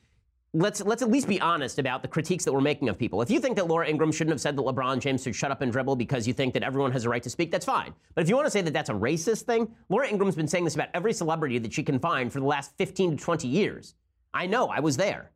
let's 0.54 0.82
let's 0.82 1.04
at 1.04 1.12
least 1.12 1.28
be 1.28 1.40
honest 1.40 1.78
about 1.78 2.02
the 2.02 2.08
critiques 2.08 2.44
that 2.46 2.52
we're 2.52 2.62
making 2.62 2.90
of 2.90 2.98
people. 2.98 3.22
If 3.22 3.30
you 3.30 3.40
think 3.40 3.56
that 3.58 3.68
Laura 3.68 3.88
Ingraham 3.88 4.12
shouldn't 4.12 4.34
have 4.34 4.42
said 4.42 4.56
that 4.56 4.64
LeBron 4.64 5.00
James 5.00 5.22
should 5.22 5.36
shut 5.36 5.52
up 5.52 5.62
and 5.62 5.72
dribble 5.72 5.98
because 5.98 6.28
you 6.28 6.34
think 6.34 6.56
that 6.56 6.64
everyone 6.64 6.92
has 6.94 7.06
a 7.06 7.10
right 7.10 7.22
to 7.22 7.30
speak, 7.30 7.52
that's 7.52 7.66
fine. 7.66 7.94
But 8.16 8.24
if 8.24 8.30
you 8.30 8.36
want 8.36 8.48
to 8.48 8.52
say 8.52 8.62
that 8.62 8.74
that's 8.74 8.90
a 8.90 8.94
racist 8.94 9.44
thing, 9.44 9.72
Laura 9.90 10.08
Ingraham's 10.08 10.36
been 10.36 10.48
saying 10.48 10.64
this 10.64 10.74
about 10.74 10.90
every 10.96 11.14
celebrity 11.14 11.60
that 11.60 11.74
she 11.74 11.84
can 11.84 12.00
find 12.00 12.34
for 12.34 12.40
the 12.40 12.48
last 12.48 12.76
15 12.78 13.18
to 13.18 13.24
20 13.24 13.48
years. 13.48 13.94
I 14.34 14.48
know, 14.48 14.68
I 14.68 14.80
was 14.80 14.98
there. 14.98 15.32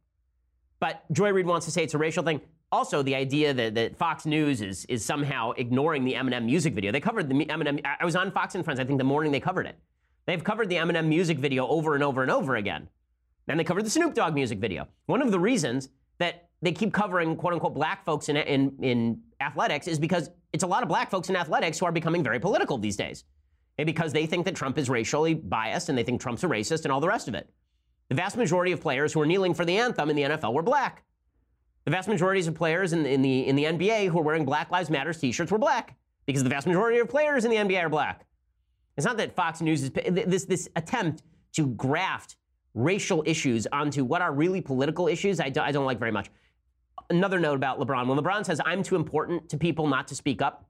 But 0.80 1.04
Joy 1.12 1.32
Reid 1.32 1.46
wants 1.46 1.66
to 1.66 1.72
say 1.72 1.84
it's 1.84 1.94
a 1.94 1.98
racial 1.98 2.24
thing. 2.24 2.42
Also, 2.72 3.02
the 3.02 3.16
idea 3.16 3.54
that, 3.54 3.76
that 3.76 3.98
Fox 3.98 4.26
News 4.26 4.62
is, 4.62 4.86
is 4.86 5.04
somehow 5.04 5.52
ignoring 5.52 6.06
the 6.06 6.14
Eminem 6.14 6.46
music 6.46 6.74
video. 6.74 6.92
They 6.92 7.00
covered 7.00 7.28
the 7.28 7.34
Eminem. 7.34 7.84
I 7.84 8.06
was 8.06 8.16
on 8.16 8.32
Fox 8.32 8.56
and 8.56 8.64
Friends, 8.64 8.80
I 8.80 8.84
think, 8.84 9.00
the 9.00 9.04
morning 9.04 9.32
they 9.32 9.40
covered 9.40 9.66
it. 9.66 9.76
They've 10.26 10.44
covered 10.44 10.70
the 10.70 10.76
Eminem 10.76 11.08
music 11.08 11.40
video 11.40 11.68
over 11.68 11.96
and 11.96 12.04
over 12.04 12.22
and 12.22 12.30
over 12.30 12.56
again. 12.56 12.88
And 13.48 13.60
they 13.60 13.64
covered 13.64 13.86
the 13.86 13.90
Snoop 13.90 14.14
Dogg 14.14 14.36
music 14.36 14.60
video. 14.60 14.88
One 15.08 15.24
of 15.24 15.32
the 15.32 15.40
reasons 15.40 15.90
that 16.20 16.50
they 16.62 16.72
keep 16.72 16.94
covering 16.94 17.36
quote 17.36 17.54
unquote 17.54 17.74
black 17.74 18.06
folks 18.06 18.30
in, 18.30 18.38
in, 18.38 18.78
in 18.82 19.22
athletics 19.42 19.88
is 19.88 19.98
because 19.98 20.30
it's 20.54 20.64
a 20.64 20.68
lot 20.68 20.84
of 20.84 20.90
black 20.90 21.10
folks 21.10 21.30
in 21.30 21.36
athletics 21.36 21.80
who 21.80 21.86
are 21.88 21.92
becoming 21.92 22.24
very 22.24 22.40
political 22.40 22.78
these 22.78 22.96
days. 22.96 23.24
And 23.80 23.86
because 23.86 24.14
they 24.14 24.26
think 24.26 24.46
that 24.46 24.56
Trump 24.56 24.78
is 24.78 24.90
racially 24.90 25.34
biased 25.34 25.90
and 25.90 25.98
they 25.98 26.04
think 26.04 26.22
Trump's 26.22 26.44
a 26.44 26.48
racist 26.48 26.84
and 26.84 26.92
all 26.92 27.00
the 27.00 27.08
rest 27.08 27.28
of 27.28 27.34
it. 27.34 27.50
The 28.10 28.16
vast 28.16 28.38
majority 28.38 28.72
of 28.72 28.82
players 28.82 29.14
who 29.14 29.22
are 29.22 29.26
kneeling 29.26 29.54
for 29.54 29.66
the 29.66 29.78
anthem 29.78 30.10
in 30.10 30.16
the 30.16 30.24
NFL 30.24 30.54
were 30.54 30.64
black. 30.64 31.04
The 31.86 31.92
vast 31.92 32.08
majority 32.08 32.46
of 32.46 32.56
players 32.56 32.92
in, 32.94 33.06
in, 33.06 33.22
the, 33.22 33.48
in 33.48 33.56
the 33.56 33.64
NBA 33.64 34.10
who 34.10 34.20
are 34.20 34.24
wearing 34.24 34.46
Black 34.46 34.70
Lives 34.72 34.90
Matter 34.90 35.14
t-shirts 35.14 35.52
were 35.52 35.58
black 35.58 35.96
because 36.26 36.44
the 36.44 36.50
vast 36.50 36.68
majority 36.68 37.00
of 37.00 37.08
players 37.08 37.46
in 37.46 37.52
the 37.52 37.58
NBA 37.58 37.84
are 37.84 37.90
black. 37.90 38.26
It's 38.98 39.06
not 39.06 39.18
that 39.18 39.36
Fox 39.36 39.62
News 39.62 39.84
is 39.84 39.92
this, 39.92 40.46
this 40.46 40.70
attempt 40.76 41.24
to 41.54 41.68
graft 41.68 42.36
racial 42.74 43.24
issues 43.26 43.66
onto 43.72 44.04
what 44.04 44.22
are 44.22 44.34
really 44.34 44.62
political 44.62 45.08
issues, 45.08 45.40
I, 45.40 45.50
do, 45.50 45.62
I 45.62 45.72
don't 45.72 45.86
like 45.86 46.00
very 46.00 46.12
much. 46.12 46.30
Another 47.10 47.40
note 47.40 47.56
about 47.56 47.80
LeBron. 47.80 48.08
When 48.08 48.18
LeBron 48.18 48.46
says, 48.46 48.62
I'm 48.66 48.84
too 48.84 48.96
important 48.96 49.50
to 49.50 49.58
people 49.58 49.88
not 49.88 50.08
to 50.10 50.16
speak 50.16 50.42
up, 50.42 50.69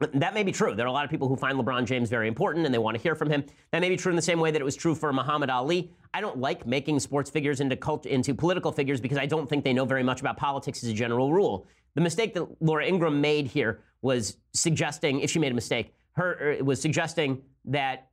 that 0.00 0.32
may 0.32 0.42
be 0.42 0.52
true. 0.52 0.74
There 0.74 0.86
are 0.86 0.88
a 0.88 0.92
lot 0.92 1.04
of 1.04 1.10
people 1.10 1.28
who 1.28 1.36
find 1.36 1.58
LeBron 1.58 1.84
James 1.84 2.08
very 2.08 2.26
important 2.26 2.64
and 2.64 2.74
they 2.74 2.78
want 2.78 2.96
to 2.96 3.02
hear 3.02 3.14
from 3.14 3.28
him. 3.28 3.44
That 3.70 3.80
may 3.80 3.90
be 3.90 3.96
true 3.96 4.10
in 4.10 4.16
the 4.16 4.22
same 4.22 4.40
way 4.40 4.50
that 4.50 4.60
it 4.60 4.64
was 4.64 4.74
true 4.74 4.94
for 4.94 5.12
Muhammad 5.12 5.50
Ali. 5.50 5.92
I 6.14 6.20
don't 6.20 6.38
like 6.38 6.66
making 6.66 7.00
sports 7.00 7.30
figures 7.30 7.60
into 7.60 7.76
cult- 7.76 8.06
into 8.06 8.34
political 8.34 8.72
figures 8.72 9.00
because 9.00 9.18
I 9.18 9.26
don't 9.26 9.48
think 9.48 9.62
they 9.62 9.72
know 9.74 9.84
very 9.84 10.02
much 10.02 10.20
about 10.20 10.36
politics 10.36 10.82
as 10.82 10.88
a 10.88 10.94
general 10.94 11.32
rule. 11.32 11.66
The 11.94 12.00
mistake 12.00 12.34
that 12.34 12.46
Laura 12.62 12.86
Ingraham 12.86 13.20
made 13.20 13.46
here 13.46 13.80
was 14.00 14.38
suggesting, 14.54 15.20
if 15.20 15.30
she 15.30 15.38
made 15.38 15.52
a 15.52 15.54
mistake, 15.54 15.94
her 16.12 16.58
er, 16.60 16.64
was 16.64 16.80
suggesting 16.80 17.42
that 17.66 18.09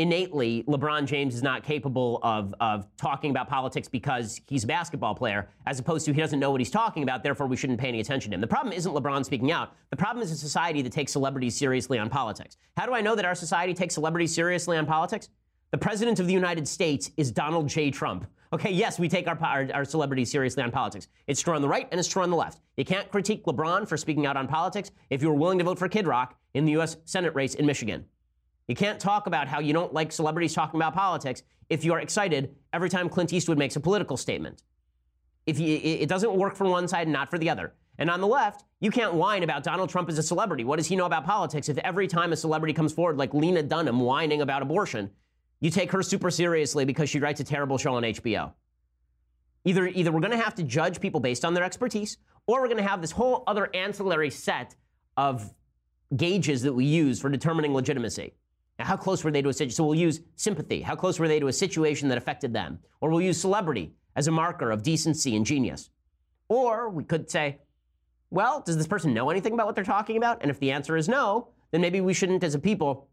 innately 0.00 0.62
LeBron 0.62 1.04
James 1.04 1.34
is 1.34 1.42
not 1.42 1.62
capable 1.62 2.20
of, 2.22 2.54
of 2.58 2.86
talking 2.96 3.30
about 3.30 3.48
politics 3.48 3.86
because 3.86 4.40
he's 4.48 4.64
a 4.64 4.66
basketball 4.66 5.14
player, 5.14 5.50
as 5.66 5.78
opposed 5.78 6.06
to 6.06 6.12
he 6.12 6.20
doesn't 6.20 6.40
know 6.40 6.50
what 6.50 6.60
he's 6.60 6.70
talking 6.70 7.02
about, 7.02 7.22
therefore 7.22 7.46
we 7.46 7.56
shouldn't 7.56 7.78
pay 7.78 7.88
any 7.88 8.00
attention 8.00 8.30
to 8.30 8.34
him. 8.34 8.40
The 8.40 8.46
problem 8.46 8.72
isn't 8.72 8.92
LeBron 8.92 9.26
speaking 9.26 9.52
out. 9.52 9.74
The 9.90 9.96
problem 9.96 10.22
is 10.22 10.30
a 10.30 10.36
society 10.36 10.80
that 10.82 10.92
takes 10.92 11.12
celebrities 11.12 11.54
seriously 11.54 11.98
on 11.98 12.08
politics. 12.08 12.56
How 12.78 12.86
do 12.86 12.94
I 12.94 13.02
know 13.02 13.14
that 13.14 13.26
our 13.26 13.34
society 13.34 13.74
takes 13.74 13.92
celebrities 13.92 14.34
seriously 14.34 14.78
on 14.78 14.86
politics? 14.86 15.28
The 15.70 15.78
president 15.78 16.18
of 16.18 16.26
the 16.26 16.32
United 16.32 16.66
States 16.66 17.10
is 17.18 17.30
Donald 17.30 17.68
J. 17.68 17.90
Trump. 17.90 18.26
Okay, 18.54 18.72
yes, 18.72 18.98
we 18.98 19.08
take 19.08 19.28
our, 19.28 19.38
our, 19.42 19.68
our, 19.72 19.84
celebrities 19.84 20.30
seriously 20.30 20.62
on 20.62 20.72
politics. 20.72 21.06
It's 21.28 21.40
true 21.40 21.54
on 21.54 21.62
the 21.62 21.68
right 21.68 21.86
and 21.92 22.00
it's 22.00 22.08
true 22.08 22.22
on 22.22 22.30
the 22.30 22.36
left. 22.36 22.60
You 22.76 22.84
can't 22.84 23.08
critique 23.10 23.44
LeBron 23.44 23.86
for 23.86 23.96
speaking 23.96 24.26
out 24.26 24.36
on 24.36 24.48
politics 24.48 24.90
if 25.10 25.22
you 25.22 25.28
were 25.28 25.34
willing 25.34 25.58
to 25.58 25.64
vote 25.64 25.78
for 25.78 25.88
Kid 25.88 26.06
Rock 26.06 26.36
in 26.54 26.64
the 26.64 26.72
U.S. 26.72 26.96
Senate 27.04 27.32
race 27.34 27.54
in 27.54 27.66
Michigan. 27.66 28.06
You 28.70 28.76
can't 28.76 29.00
talk 29.00 29.26
about 29.26 29.48
how 29.48 29.58
you 29.58 29.72
don't 29.72 29.92
like 29.92 30.12
celebrities 30.12 30.54
talking 30.54 30.78
about 30.78 30.94
politics 30.94 31.42
if 31.70 31.84
you're 31.84 31.98
excited 31.98 32.54
every 32.72 32.88
time 32.88 33.08
Clint 33.08 33.32
Eastwood 33.32 33.58
makes 33.58 33.74
a 33.74 33.80
political 33.80 34.16
statement. 34.16 34.62
If 35.44 35.58
you, 35.58 35.80
it 35.82 36.08
doesn't 36.08 36.32
work 36.32 36.54
for 36.54 36.68
one 36.68 36.86
side 36.86 37.08
and 37.08 37.12
not 37.12 37.30
for 37.30 37.36
the 37.36 37.50
other. 37.50 37.74
And 37.98 38.08
on 38.08 38.20
the 38.20 38.28
left, 38.28 38.64
you 38.78 38.92
can't 38.92 39.14
whine 39.14 39.42
about 39.42 39.64
Donald 39.64 39.90
Trump 39.90 40.08
as 40.08 40.18
a 40.18 40.22
celebrity. 40.22 40.62
What 40.62 40.76
does 40.76 40.86
he 40.86 40.94
know 40.94 41.06
about 41.06 41.24
politics 41.24 41.68
if 41.68 41.78
every 41.78 42.06
time 42.06 42.32
a 42.32 42.36
celebrity 42.36 42.72
comes 42.72 42.92
forward, 42.92 43.16
like 43.16 43.34
Lena 43.34 43.64
Dunham 43.64 43.98
whining 43.98 44.40
about 44.40 44.62
abortion, 44.62 45.10
you 45.58 45.68
take 45.68 45.90
her 45.90 46.00
super 46.00 46.30
seriously 46.30 46.84
because 46.84 47.10
she 47.10 47.18
writes 47.18 47.40
a 47.40 47.44
terrible 47.44 47.76
show 47.76 47.96
on 47.96 48.04
HBO? 48.04 48.52
Either, 49.64 49.88
either 49.88 50.12
we're 50.12 50.20
going 50.20 50.30
to 50.30 50.38
have 50.38 50.54
to 50.54 50.62
judge 50.62 51.00
people 51.00 51.18
based 51.18 51.44
on 51.44 51.54
their 51.54 51.64
expertise, 51.64 52.18
or 52.46 52.60
we're 52.60 52.68
going 52.68 52.76
to 52.76 52.88
have 52.88 53.00
this 53.00 53.10
whole 53.10 53.42
other 53.48 53.68
ancillary 53.74 54.30
set 54.30 54.76
of 55.16 55.52
gauges 56.14 56.62
that 56.62 56.72
we 56.72 56.84
use 56.84 57.20
for 57.20 57.28
determining 57.28 57.74
legitimacy. 57.74 58.32
Now, 58.80 58.86
how 58.86 58.96
close 58.96 59.22
were 59.22 59.30
they 59.30 59.42
to 59.42 59.50
a 59.50 59.52
situation? 59.52 59.76
So 59.76 59.84
we'll 59.84 59.98
use 59.98 60.22
sympathy. 60.36 60.80
How 60.80 60.96
close 60.96 61.18
were 61.18 61.28
they 61.28 61.38
to 61.38 61.48
a 61.48 61.52
situation 61.52 62.08
that 62.08 62.16
affected 62.16 62.54
them? 62.54 62.78
Or 63.02 63.10
we'll 63.10 63.20
use 63.20 63.38
celebrity 63.38 63.92
as 64.16 64.26
a 64.26 64.30
marker 64.30 64.70
of 64.70 64.82
decency 64.82 65.36
and 65.36 65.44
genius. 65.44 65.90
Or 66.48 66.88
we 66.88 67.04
could 67.04 67.30
say, 67.30 67.58
well, 68.30 68.62
does 68.64 68.78
this 68.78 68.86
person 68.86 69.12
know 69.12 69.28
anything 69.28 69.52
about 69.52 69.66
what 69.66 69.74
they're 69.74 69.84
talking 69.84 70.16
about? 70.16 70.40
And 70.40 70.50
if 70.50 70.58
the 70.60 70.70
answer 70.70 70.96
is 70.96 71.10
no, 71.10 71.48
then 71.72 71.82
maybe 71.82 72.00
we 72.00 72.14
shouldn't, 72.14 72.42
as 72.42 72.54
a 72.54 72.58
people, 72.58 73.10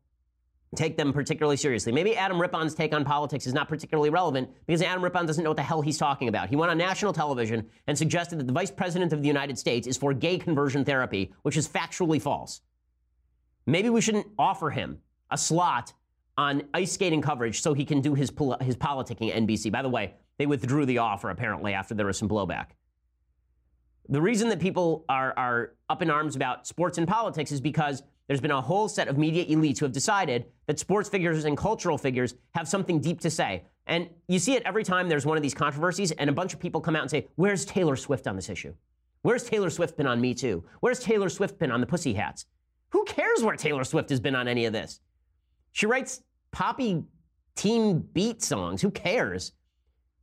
take 0.78 0.96
them 0.96 1.12
particularly 1.12 1.58
seriously. 1.58 1.92
Maybe 1.92 2.16
Adam 2.16 2.40
Rippon's 2.40 2.74
take 2.74 2.94
on 2.96 3.04
politics 3.04 3.46
is 3.46 3.54
not 3.54 3.68
particularly 3.68 4.10
relevant 4.10 4.50
because 4.68 4.82
Adam 4.82 5.04
Rippon 5.04 5.26
doesn't 5.26 5.44
know 5.44 5.50
what 5.50 5.58
the 5.58 5.64
hell 5.64 5.82
he's 5.82 5.98
talking 5.98 6.30
about. 6.30 6.48
He 6.48 6.56
went 6.56 6.72
on 6.72 6.78
national 6.78 7.12
television 7.12 7.68
and 7.88 7.98
suggested 7.98 8.40
that 8.40 8.48
the 8.48 8.54
vice 8.54 8.72
president 8.72 9.12
of 9.12 9.22
the 9.22 9.28
United 9.28 9.60
States 9.60 9.86
is 9.86 9.98
for 9.98 10.14
gay 10.14 10.38
conversion 10.38 10.86
therapy, 10.86 11.34
which 11.42 11.58
is 11.58 11.68
factually 11.68 12.22
false. 12.22 12.62
Maybe 13.66 13.90
we 13.90 14.00
shouldn't 14.00 14.28
offer 14.40 14.70
him 14.70 15.00
a 15.32 15.38
slot 15.38 15.94
on 16.38 16.64
ice 16.74 16.92
skating 16.92 17.22
coverage 17.22 17.62
so 17.62 17.74
he 17.74 17.86
can 17.86 18.02
do 18.02 18.14
his, 18.14 18.30
pol- 18.30 18.58
his 18.62 18.76
politicking 18.76 19.30
at 19.30 19.42
NBC. 19.42 19.72
By 19.72 19.82
the 19.82 19.90
way, 19.90 20.14
they 20.38 20.46
withdrew 20.46 20.86
the 20.86 21.00
offer 21.00 21.30
apparently 21.30 21.74
after 21.74 21.96
there 21.96 22.06
was 22.06 22.18
some 22.18 22.30
blowback. 22.30 22.68
The 24.10 24.22
reason 24.22 24.50
that 24.50 24.60
people 24.60 25.04
are, 25.10 25.34
are 25.38 25.74
up 25.90 26.02
in 26.02 26.10
arms 26.10 26.36
about 26.36 26.66
sports 26.66 26.98
and 26.98 27.08
politics 27.08 27.52
is 27.52 27.60
because 27.60 28.04
there's 28.28 28.42
been 28.42 28.52
a 28.52 28.62
whole 28.62 28.88
set 28.88 29.08
of 29.08 29.18
media 29.18 29.46
elites 29.46 29.80
who 29.80 29.86
have 29.86 29.92
decided 29.92 30.46
that 30.68 30.80
sports 30.80 31.10
figures 31.10 31.46
and 31.46 31.58
cultural 31.58 31.98
figures 31.98 32.36
have 32.56 32.68
something 32.68 33.00
deep 33.00 33.20
to 33.22 33.30
say. 33.30 33.64
And 33.86 34.10
you 34.28 34.40
see 34.40 34.54
it 34.56 34.64
every 34.64 34.84
time 34.84 35.08
there's 35.08 35.26
one 35.26 35.38
of 35.38 35.44
these 35.44 35.54
controversies, 35.54 36.12
and 36.12 36.30
a 36.30 36.34
bunch 36.34 36.54
of 36.54 36.60
people 36.60 36.82
come 36.82 36.96
out 36.96 37.04
and 37.04 37.12
say, 37.12 37.28
Where's 37.36 37.64
Taylor 37.66 37.96
Swift 37.96 38.28
on 38.28 38.36
this 38.36 38.50
issue? 38.50 38.74
Where's 39.22 39.44
Taylor 39.44 39.70
Swift 39.70 39.98
been 39.98 40.08
on 40.08 40.22
Me 40.22 40.34
Too? 40.34 40.64
Where's 40.82 41.00
Taylor 41.00 41.30
Swift 41.30 41.58
been 41.58 41.72
on 41.72 41.82
the 41.82 41.88
Pussy 41.88 42.14
Hats? 42.14 42.46
Who 42.90 43.04
cares 43.06 43.44
where 43.44 43.56
Taylor 43.56 43.84
Swift 43.84 44.10
has 44.10 44.20
been 44.20 44.36
on 44.36 44.48
any 44.48 44.66
of 44.66 44.74
this? 44.74 45.00
She 45.72 45.86
writes 45.86 46.22
poppy 46.52 47.04
teen 47.56 48.00
beat 48.00 48.42
songs. 48.44 48.82
Who 48.82 48.92
cares? 48.92 49.54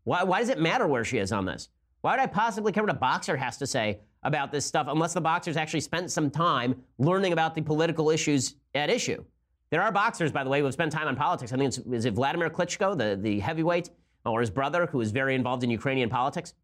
Why, 0.05 0.23
why 0.23 0.41
does 0.41 0.49
it 0.49 0.59
matter 0.59 0.87
where 0.87 1.05
she 1.05 1.19
is 1.19 1.33
on 1.33 1.45
this? 1.47 1.69
Why 2.01 2.13
would 2.13 2.21
I 2.21 2.27
possibly 2.27 2.73
care 2.73 2.83
what 2.83 2.95
a 2.95 2.99
boxer 2.99 3.37
has 3.37 3.57
to 3.59 3.67
say 3.67 4.01
about 4.25 4.51
this 4.51 4.65
stuff 4.65 4.87
unless 4.89 5.13
the 5.13 5.21
boxers 5.21 5.57
actually 5.57 5.81
spent 5.81 6.11
some 6.11 6.31
time 6.31 6.83
learning 6.99 7.33
about 7.33 7.55
the 7.55 7.63
political 7.63 8.11
issues 8.11 8.57
at 8.75 8.91
issue. 8.91 9.23
There 9.71 9.83
are 9.83 9.93
boxers, 9.93 10.33
by 10.33 10.45
the 10.45 10.51
way, 10.51 10.61
who 10.61 10.65
have 10.65 10.75
spent 10.75 10.93
time 10.93 11.09
on 11.09 11.17
politics. 11.17 11.53
I 11.53 11.57
think 11.57 11.69
it's 11.69 11.79
is 11.79 12.05
it 12.05 12.15
Vladimir 12.15 12.51
Klitschko, 12.51 12.97
the, 12.97 13.19
the 13.21 13.41
heavyweight, 13.41 13.91
or 14.25 14.41
his 14.41 14.51
brother, 14.51 14.87
who 14.87 15.01
is 15.01 15.11
very 15.11 15.35
involved 15.35 15.63
in 15.63 15.71
Ukrainian 15.71 16.09
politics. 16.09 16.55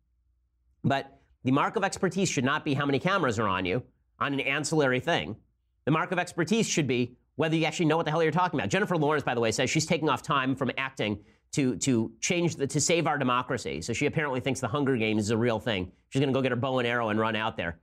But 0.82 1.18
the 1.44 1.52
mark 1.52 1.76
of 1.76 1.84
expertise 1.84 2.28
should 2.28 2.44
not 2.44 2.64
be 2.64 2.74
how 2.74 2.86
many 2.86 2.98
cameras 2.98 3.38
are 3.38 3.48
on 3.48 3.64
you 3.64 3.82
on 4.18 4.32
an 4.32 4.40
ancillary 4.40 5.00
thing. 5.00 5.36
The 5.84 5.90
mark 5.90 6.12
of 6.12 6.18
expertise 6.18 6.68
should 6.68 6.86
be 6.86 7.16
whether 7.40 7.56
you 7.56 7.64
actually 7.64 7.86
know 7.86 7.96
what 7.96 8.04
the 8.04 8.10
hell 8.10 8.22
you're 8.22 8.30
talking 8.30 8.60
about. 8.60 8.68
Jennifer 8.68 8.98
Lawrence, 8.98 9.24
by 9.24 9.34
the 9.34 9.40
way, 9.40 9.50
says 9.50 9.70
she's 9.70 9.86
taking 9.86 10.10
off 10.10 10.20
time 10.20 10.54
from 10.54 10.70
acting 10.76 11.18
to 11.52 11.74
to 11.76 12.12
change 12.20 12.56
the 12.56 12.66
to 12.66 12.78
save 12.78 13.06
our 13.06 13.16
democracy. 13.16 13.80
So 13.80 13.94
she 13.94 14.04
apparently 14.04 14.40
thinks 14.40 14.60
the 14.60 14.68
Hunger 14.68 14.94
Games 14.98 15.22
is 15.22 15.30
a 15.30 15.38
real 15.38 15.58
thing. 15.58 15.90
She's 16.10 16.20
going 16.20 16.28
to 16.28 16.38
go 16.38 16.42
get 16.42 16.52
her 16.52 16.56
bow 16.56 16.80
and 16.80 16.86
arrow 16.86 17.08
and 17.08 17.18
run 17.18 17.36
out 17.36 17.56
there. 17.56 17.78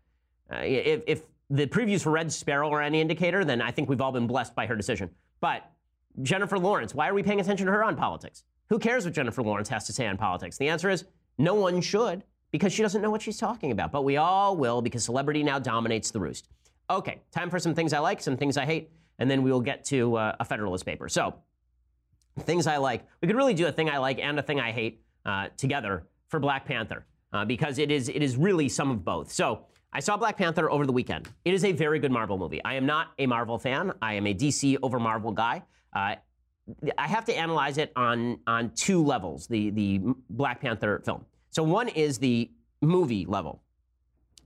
Uh, 0.53 0.57
if, 0.57 1.01
if 1.07 1.21
the 1.49 1.65
previews 1.65 2.03
for 2.03 2.11
Red 2.11 2.31
Sparrow 2.31 2.69
are 2.69 2.83
any 2.83 3.01
indicator, 3.01 3.43
then 3.43 3.59
I 3.59 3.71
think 3.71 3.89
we've 3.89 3.99
all 3.99 4.11
been 4.11 4.27
blessed 4.27 4.53
by 4.53 4.67
her 4.67 4.75
decision. 4.75 5.09
But 5.41 5.63
Jennifer 6.21 6.59
Lawrence, 6.59 6.93
why 6.93 7.09
are 7.09 7.15
we 7.15 7.23
paying 7.23 7.39
attention 7.39 7.65
to 7.65 7.71
her 7.71 7.83
on 7.83 7.95
politics? 7.95 8.43
Who 8.69 8.77
cares 8.77 9.05
what 9.05 9.15
Jennifer 9.15 9.41
Lawrence 9.41 9.69
has 9.69 9.87
to 9.87 9.91
say 9.91 10.05
on 10.05 10.17
politics? 10.17 10.59
The 10.59 10.69
answer 10.69 10.91
is 10.91 11.05
no 11.39 11.55
one 11.55 11.81
should 11.81 12.23
because 12.51 12.73
she 12.73 12.83
doesn't 12.83 13.01
know 13.01 13.09
what 13.09 13.23
she's 13.23 13.39
talking 13.39 13.71
about. 13.71 13.91
But 13.91 14.03
we 14.03 14.17
all 14.17 14.55
will 14.55 14.83
because 14.83 15.03
celebrity 15.03 15.41
now 15.41 15.57
dominates 15.57 16.11
the 16.11 16.19
roost. 16.19 16.47
Okay, 16.91 17.21
time 17.31 17.49
for 17.49 17.57
some 17.57 17.73
things 17.73 17.91
I 17.91 17.97
like, 17.97 18.21
some 18.21 18.37
things 18.37 18.55
I 18.55 18.63
hate, 18.65 18.91
and 19.19 19.29
then 19.29 19.43
we 19.43 19.51
will 19.51 19.61
get 19.61 19.83
to 19.85 20.15
uh, 20.15 20.35
a 20.39 20.45
Federalist 20.45 20.85
paper. 20.85 21.09
So, 21.09 21.35
things 22.41 22.67
I 22.67 22.77
like. 22.77 23.05
We 23.21 23.27
could 23.27 23.35
really 23.35 23.53
do 23.53 23.67
a 23.67 23.71
thing 23.71 23.89
I 23.89 23.97
like 23.97 24.19
and 24.19 24.37
a 24.39 24.43
thing 24.43 24.59
I 24.59 24.71
hate 24.71 25.01
uh, 25.25 25.47
together 25.57 26.07
for 26.27 26.39
Black 26.39 26.65
Panther 26.65 27.05
uh, 27.33 27.45
because 27.45 27.79
it 27.79 27.91
is 27.91 28.09
it 28.09 28.21
is 28.21 28.37
really 28.37 28.69
some 28.69 28.91
of 28.91 29.03
both. 29.03 29.31
So. 29.31 29.65
I 29.93 30.01
saw 30.01 30.17
Black 30.17 30.37
Panther 30.37 30.69
over 30.69 30.85
the 30.85 30.91
weekend. 30.91 31.29
It 31.45 31.53
is 31.53 31.63
a 31.63 31.71
very 31.71 31.97
good 31.97 32.11
Marvel 32.11 32.37
movie. 32.37 32.61
I 32.63 32.75
am 32.75 32.85
not 32.85 33.13
a 33.19 33.25
Marvel 33.25 33.57
fan. 33.57 33.93
I 34.01 34.15
am 34.15 34.27
a 34.27 34.33
DC 34.33 34.77
over 34.83 34.99
Marvel 34.99 35.31
guy. 35.31 35.63
Uh, 35.95 36.15
I 36.97 37.07
have 37.07 37.25
to 37.25 37.33
analyze 37.33 37.77
it 37.77 37.93
on 37.95 38.39
on 38.45 38.71
two 38.75 39.03
levels. 39.03 39.47
The 39.47 39.69
the 39.69 40.01
Black 40.29 40.61
Panther 40.61 41.01
film. 41.05 41.25
So 41.51 41.63
one 41.63 41.87
is 41.87 42.17
the 42.17 42.51
movie 42.81 43.25
level. 43.25 43.63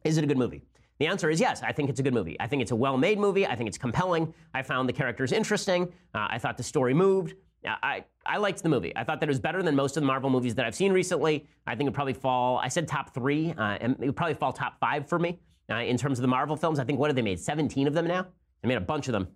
Is 0.03 0.17
it 0.17 0.23
a 0.23 0.27
good 0.27 0.37
movie? 0.37 0.63
The 1.01 1.07
answer 1.07 1.31
is 1.31 1.39
yes. 1.39 1.63
I 1.63 1.71
think 1.71 1.89
it's 1.89 1.99
a 1.99 2.03
good 2.03 2.13
movie. 2.13 2.37
I 2.39 2.45
think 2.45 2.61
it's 2.61 2.69
a 2.69 2.75
well 2.75 2.95
made 2.95 3.17
movie. 3.17 3.47
I 3.47 3.55
think 3.55 3.67
it's 3.67 3.77
compelling. 3.79 4.31
I 4.53 4.61
found 4.61 4.87
the 4.87 4.93
characters 4.93 5.31
interesting. 5.31 5.91
Uh, 6.13 6.27
I 6.29 6.37
thought 6.37 6.57
the 6.57 6.63
story 6.63 6.93
moved. 6.93 7.33
Uh, 7.67 7.73
I, 7.81 8.05
I 8.23 8.37
liked 8.37 8.61
the 8.61 8.69
movie. 8.69 8.95
I 8.95 9.03
thought 9.03 9.19
that 9.19 9.27
it 9.27 9.31
was 9.31 9.39
better 9.39 9.63
than 9.63 9.75
most 9.75 9.97
of 9.97 10.01
the 10.01 10.05
Marvel 10.05 10.29
movies 10.29 10.53
that 10.53 10.67
I've 10.67 10.75
seen 10.75 10.93
recently. 10.93 11.47
I 11.65 11.71
think 11.71 11.87
it 11.87 11.89
would 11.89 11.95
probably 11.95 12.13
fall, 12.13 12.59
I 12.59 12.67
said 12.67 12.87
top 12.87 13.15
three, 13.15 13.51
uh, 13.57 13.79
and 13.81 13.95
it 13.99 14.05
would 14.05 14.15
probably 14.15 14.35
fall 14.35 14.53
top 14.53 14.79
five 14.79 15.09
for 15.09 15.17
me 15.17 15.39
uh, 15.71 15.77
in 15.77 15.97
terms 15.97 16.19
of 16.19 16.21
the 16.21 16.27
Marvel 16.27 16.55
films. 16.55 16.77
I 16.77 16.83
think, 16.83 16.99
what 16.99 17.09
have 17.09 17.15
they 17.15 17.23
made? 17.23 17.39
17 17.39 17.87
of 17.87 17.95
them 17.95 18.05
now? 18.05 18.27
They 18.61 18.67
made 18.67 18.77
a 18.77 18.81
bunch 18.81 19.07
of 19.07 19.13
them. 19.13 19.27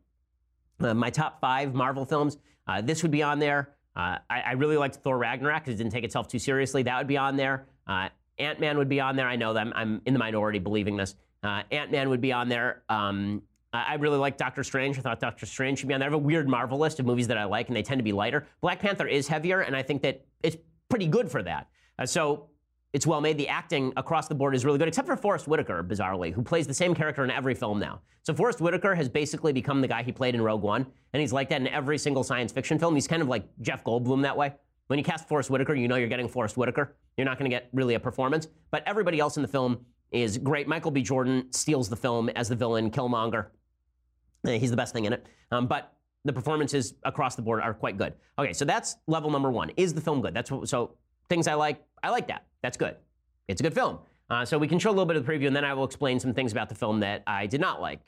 Uh, 0.80 0.93
my 0.93 1.09
top 1.09 1.41
five 1.41 1.74
Marvel 1.74 2.05
films, 2.05 2.38
uh, 2.68 2.80
this 2.80 3.01
would 3.01 3.11
be 3.11 3.24
on 3.24 3.39
there. 3.39 3.74
I, 3.95 4.20
I, 4.30 4.51
really 4.51 4.78
liked 4.78 4.97
Thor 4.97 5.18
Ragnarok 5.18 5.63
because 5.63 5.80
it 5.80 5.84
didn't 5.84 5.93
take 5.93 6.03
itself 6.03 6.28
too 6.28 6.38
seriously. 6.38 6.84
That 6.84 6.97
would 6.99 7.07
be 7.07 7.18
on 7.18 7.38
there. 7.38 7.66
Ant 8.38 8.59
Man 8.59 8.78
would 8.78 8.89
be 8.89 8.99
on 8.99 9.16
there. 9.16 9.28
I 9.28 9.36
know 9.36 9.53
that 9.53 9.61
I'm, 9.61 9.74
I'm 9.74 10.01
in 10.05 10.13
the 10.13 10.20
minority 10.20 10.59
believing 10.59 10.97
this. 10.97 11.16
Uh, 11.45 11.63
Ant 11.71 11.91
Man 11.91 12.09
would 12.09 12.21
be 12.21 12.33
on 12.33 12.49
there. 12.49 12.83
Um, 12.89 13.41
I 13.73 13.95
really 13.95 14.17
like 14.17 14.37
Doctor 14.37 14.63
Strange. 14.63 14.97
I 14.97 15.01
thought 15.01 15.19
Doctor 15.19 15.45
Strange 15.45 15.79
should 15.79 15.87
be 15.87 15.93
on 15.93 15.99
there. 15.99 16.07
I 16.07 16.11
have 16.11 16.19
a 16.19 16.23
weird 16.23 16.47
Marvel 16.47 16.77
list 16.77 16.99
of 16.99 17.05
movies 17.05 17.27
that 17.27 17.37
I 17.37 17.43
like, 17.43 17.67
and 17.67 17.75
they 17.75 17.83
tend 17.83 17.99
to 17.99 18.03
be 18.03 18.13
lighter. 18.13 18.47
Black 18.61 18.79
Panther 18.79 19.07
is 19.07 19.27
heavier, 19.27 19.61
and 19.61 19.75
I 19.75 19.81
think 19.81 20.01
that 20.03 20.25
it's 20.43 20.57
pretty 20.89 21.07
good 21.07 21.29
for 21.29 21.43
that. 21.43 21.67
Uh, 21.99 22.05
so 22.05 22.47
it's 22.93 23.05
well 23.05 23.19
made. 23.19 23.37
The 23.37 23.49
acting 23.49 23.91
across 23.97 24.27
the 24.27 24.35
board 24.35 24.55
is 24.55 24.63
really 24.63 24.77
good, 24.77 24.87
except 24.87 25.07
for 25.07 25.17
Forest 25.17 25.47
Whitaker, 25.47 25.83
bizarrely, 25.83 26.31
who 26.31 26.41
plays 26.41 26.67
the 26.67 26.73
same 26.73 26.95
character 26.95 27.23
in 27.23 27.31
every 27.31 27.53
film 27.53 27.79
now. 27.79 28.01
So 28.23 28.33
Forest 28.33 28.61
Whitaker 28.61 28.95
has 28.95 29.09
basically 29.09 29.51
become 29.51 29.81
the 29.81 29.87
guy 29.87 30.03
he 30.03 30.11
played 30.11 30.35
in 30.35 30.41
Rogue 30.41 30.61
One, 30.61 30.85
and 31.13 31.21
he's 31.21 31.33
like 31.33 31.49
that 31.49 31.61
in 31.61 31.67
every 31.67 31.97
single 31.97 32.23
science 32.23 32.51
fiction 32.51 32.79
film. 32.79 32.95
He's 32.95 33.07
kind 33.07 33.21
of 33.21 33.27
like 33.27 33.47
Jeff 33.61 33.83
Goldblum 33.83 34.21
that 34.23 34.37
way. 34.37 34.53
When 34.87 34.99
you 34.99 35.05
cast 35.05 35.27
Forest 35.27 35.49
Whitaker, 35.49 35.73
you 35.75 35.87
know 35.87 35.95
you're 35.95 36.07
getting 36.07 36.27
Forest 36.27 36.57
Whitaker. 36.57 36.95
You're 37.17 37.25
not 37.25 37.39
going 37.39 37.49
to 37.49 37.55
get 37.55 37.69
really 37.73 37.95
a 37.95 37.99
performance. 37.99 38.47
But 38.71 38.83
everybody 38.85 39.19
else 39.19 39.35
in 39.35 39.41
the 39.41 39.47
film 39.49 39.79
is 40.16 40.38
great. 40.38 40.68
Michael 40.68 40.91
B. 40.91 41.01
Jordan 41.01 41.51
steals 41.51 41.89
the 41.89 41.95
film 41.95 42.30
as 42.30 42.49
the 42.49 42.55
villain, 42.55 42.89
Killmonger. 42.89 43.47
Uh, 44.45 44.51
he's 44.51 44.72
the 44.72 44.78
best 44.78 44.93
thing 44.93 45.05
in 45.05 45.13
it. 45.13 45.26
Um, 45.51 45.68
but 45.68 45.93
the 46.24 46.34
performances 46.34 46.95
across 47.03 47.36
the 47.36 47.41
board 47.41 47.61
are 47.61 47.74
quite 47.74 47.97
good. 47.97 48.13
Okay, 48.39 48.53
so 48.53 48.66
that's 48.66 48.97
level 49.07 49.30
number 49.30 49.51
one. 49.51 49.72
Is 49.78 49.93
the 49.93 50.01
film 50.01 50.22
good? 50.22 50.34
That's 50.34 50.51
what, 50.51 50.68
so 50.68 50.95
things 51.30 51.47
I 51.47 51.53
like. 51.53 51.84
I 52.03 52.09
like 52.09 52.28
that. 52.28 52.45
That's 52.61 52.78
good. 52.78 52.95
It's 53.47 53.61
a 53.61 53.63
good 53.63 53.74
film. 53.74 53.99
Uh, 54.30 54.43
so 54.43 54.57
we 54.57 54.68
can 54.68 54.80
show 54.80 54.89
a 54.89 54.91
little 54.91 55.05
bit 55.05 55.18
of 55.18 55.26
the 55.26 55.32
preview, 55.32 55.47
and 55.47 55.55
then 55.55 55.63
I 55.63 55.74
will 55.74 55.84
explain 55.84 56.20
some 56.20 56.34
things 56.34 56.51
about 56.51 56.70
the 56.70 56.76
film 56.76 56.99
that 57.01 57.22
I 57.28 57.45
did 57.45 57.61
not 57.61 57.80
like. 57.80 58.01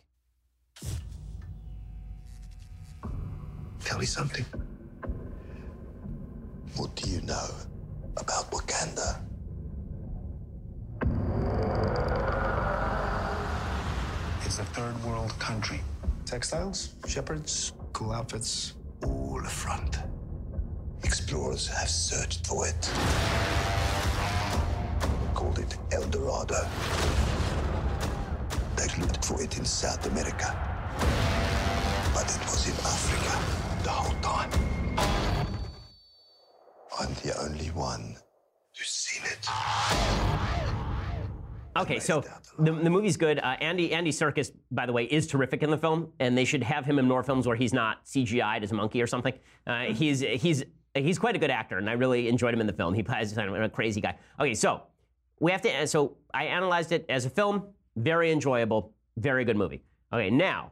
Tell 3.84 4.00
me 4.00 4.06
something. 4.06 4.46
What 6.76 6.96
do 6.96 7.10
you 7.10 7.22
know 7.22 7.50
about 8.18 8.52
Wakanda? 8.52 9.22
A 14.60 14.66
third 14.66 15.04
world 15.04 15.38
country. 15.38 15.82
Textiles, 16.26 16.96
shepherds, 17.08 17.74
cool 17.94 18.12
outfits, 18.12 18.74
all 19.06 19.44
front. 19.44 20.00
Explorers 21.04 21.68
have 21.68 21.88
searched 21.88 22.48
for 22.48 22.68
it. 22.68 22.92
Called 25.36 25.60
it 25.60 25.78
El 25.92 26.02
Dorado. 26.10 26.68
They 28.76 28.88
looked 29.00 29.24
for 29.24 29.40
it 29.44 29.60
in 29.60 29.66
South 29.66 30.04
America. 30.08 30.50
But 32.16 32.26
it 32.36 32.44
was 32.46 32.66
in 32.68 32.74
Africa 32.84 33.84
the 33.84 33.92
whole 33.92 34.20
time. 34.24 34.50
I'm 37.00 37.14
the 37.24 37.40
only 37.44 37.68
one 37.68 38.18
Okay, 41.82 42.00
so 42.00 42.24
the, 42.58 42.72
the 42.72 42.90
movie's 42.90 43.18
good. 43.18 43.40
Uh, 43.40 43.56
Andy 43.62 43.94
Andy 43.94 44.12
Serkis, 44.12 44.52
by 44.72 44.86
the 44.86 44.94
way, 44.94 45.04
is 45.06 45.28
terrific 45.28 45.64
in 45.64 45.70
the 45.70 45.78
film, 45.78 46.12
and 46.20 46.38
they 46.38 46.46
should 46.46 46.64
have 46.64 46.86
him 46.86 47.00
in 47.00 47.08
more 47.08 47.24
films 47.24 47.48
where 47.48 47.56
he's 47.56 47.74
not 47.74 48.06
CGI'd 48.06 48.64
as 48.64 48.72
a 48.72 48.76
monkey 48.76 49.02
or 49.02 49.08
something. 49.08 49.34
Uh, 49.66 49.86
he's 49.86 50.22
he's 50.22 50.64
he's 50.96 51.20
quite 51.20 51.36
a 51.36 51.40
good 51.40 51.52
actor, 51.52 51.78
and 51.78 51.90
I 51.90 51.94
really 51.94 52.28
enjoyed 52.28 52.54
him 52.54 52.62
in 52.62 52.68
the 52.68 52.74
film. 52.74 52.94
He 52.94 53.04
plays 53.04 53.38
a 53.38 53.70
crazy 53.70 54.02
guy. 54.02 54.18
Okay, 54.40 54.54
so 54.54 54.84
we 55.40 55.52
have 55.52 55.62
to. 55.62 55.88
So 55.88 56.18
I 56.34 56.46
analyzed 56.46 56.92
it 56.92 57.06
as 57.10 57.26
a 57.26 57.30
film, 57.30 57.68
very 57.96 58.32
enjoyable, 58.32 58.94
very 59.18 59.46
good 59.46 59.58
movie. 59.58 59.84
Okay, 60.12 60.30
now 60.30 60.72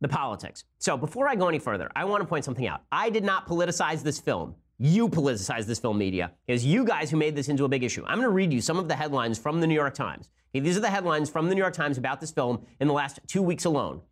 the 0.00 0.08
politics. 0.08 0.64
So 0.78 0.96
before 0.96 1.28
I 1.28 1.34
go 1.34 1.48
any 1.48 1.58
further, 1.58 1.90
I 1.96 2.04
want 2.04 2.22
to 2.22 2.28
point 2.28 2.44
something 2.44 2.66
out. 2.66 2.82
I 2.92 3.10
did 3.10 3.24
not 3.24 3.48
politicize 3.48 4.02
this 4.02 4.20
film. 4.20 4.54
You 4.80 5.08
politicized 5.08 5.66
this 5.66 5.80
film 5.80 5.98
media. 5.98 6.30
It 6.46 6.52
was 6.52 6.64
you 6.64 6.84
guys 6.84 7.10
who 7.10 7.16
made 7.16 7.34
this 7.34 7.48
into 7.48 7.64
a 7.64 7.68
big 7.68 7.82
issue. 7.82 8.04
I'm 8.06 8.18
going 8.18 8.28
to 8.28 8.34
read 8.34 8.52
you 8.52 8.60
some 8.60 8.78
of 8.78 8.86
the 8.86 8.94
headlines 8.94 9.36
from 9.36 9.60
the 9.60 9.66
New 9.66 9.74
York 9.74 9.94
Times. 9.94 10.30
Okay, 10.54 10.60
these 10.60 10.76
are 10.76 10.80
the 10.80 10.88
headlines 10.88 11.28
from 11.28 11.48
the 11.48 11.54
New 11.56 11.60
York 11.60 11.74
Times 11.74 11.98
about 11.98 12.20
this 12.20 12.30
film 12.30 12.64
in 12.78 12.86
the 12.86 12.94
last 12.94 13.18
two 13.26 13.42
weeks 13.42 13.64
alone. 13.64 14.02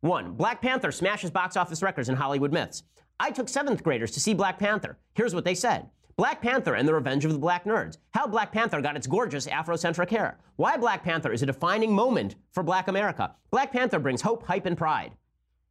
One, 0.00 0.32
Black 0.32 0.60
Panther 0.60 0.90
smashes 0.90 1.30
box 1.30 1.56
office 1.56 1.82
records 1.82 2.08
in 2.08 2.16
Hollywood 2.16 2.52
myths. 2.52 2.82
I 3.20 3.30
took 3.30 3.48
seventh 3.48 3.84
graders 3.84 4.10
to 4.12 4.20
see 4.20 4.34
Black 4.34 4.58
Panther. 4.58 4.98
Here's 5.14 5.36
what 5.36 5.44
they 5.44 5.54
said. 5.54 5.88
Black 6.16 6.42
Panther 6.42 6.74
and 6.74 6.88
the 6.88 6.94
Revenge 6.94 7.24
of 7.24 7.32
the 7.32 7.38
Black 7.38 7.64
Nerds. 7.64 7.98
How 8.10 8.26
Black 8.26 8.50
Panther 8.50 8.80
got 8.80 8.96
its 8.96 9.06
gorgeous 9.06 9.46
Afrocentric 9.46 10.10
hair. 10.10 10.38
Why 10.56 10.76
Black 10.76 11.04
Panther 11.04 11.30
is 11.30 11.42
a 11.42 11.46
defining 11.46 11.94
moment 11.94 12.34
for 12.50 12.64
Black 12.64 12.88
America. 12.88 13.36
Black 13.52 13.72
Panther 13.72 14.00
brings 14.00 14.22
hope, 14.22 14.44
hype, 14.44 14.66
and 14.66 14.76
pride. 14.76 15.12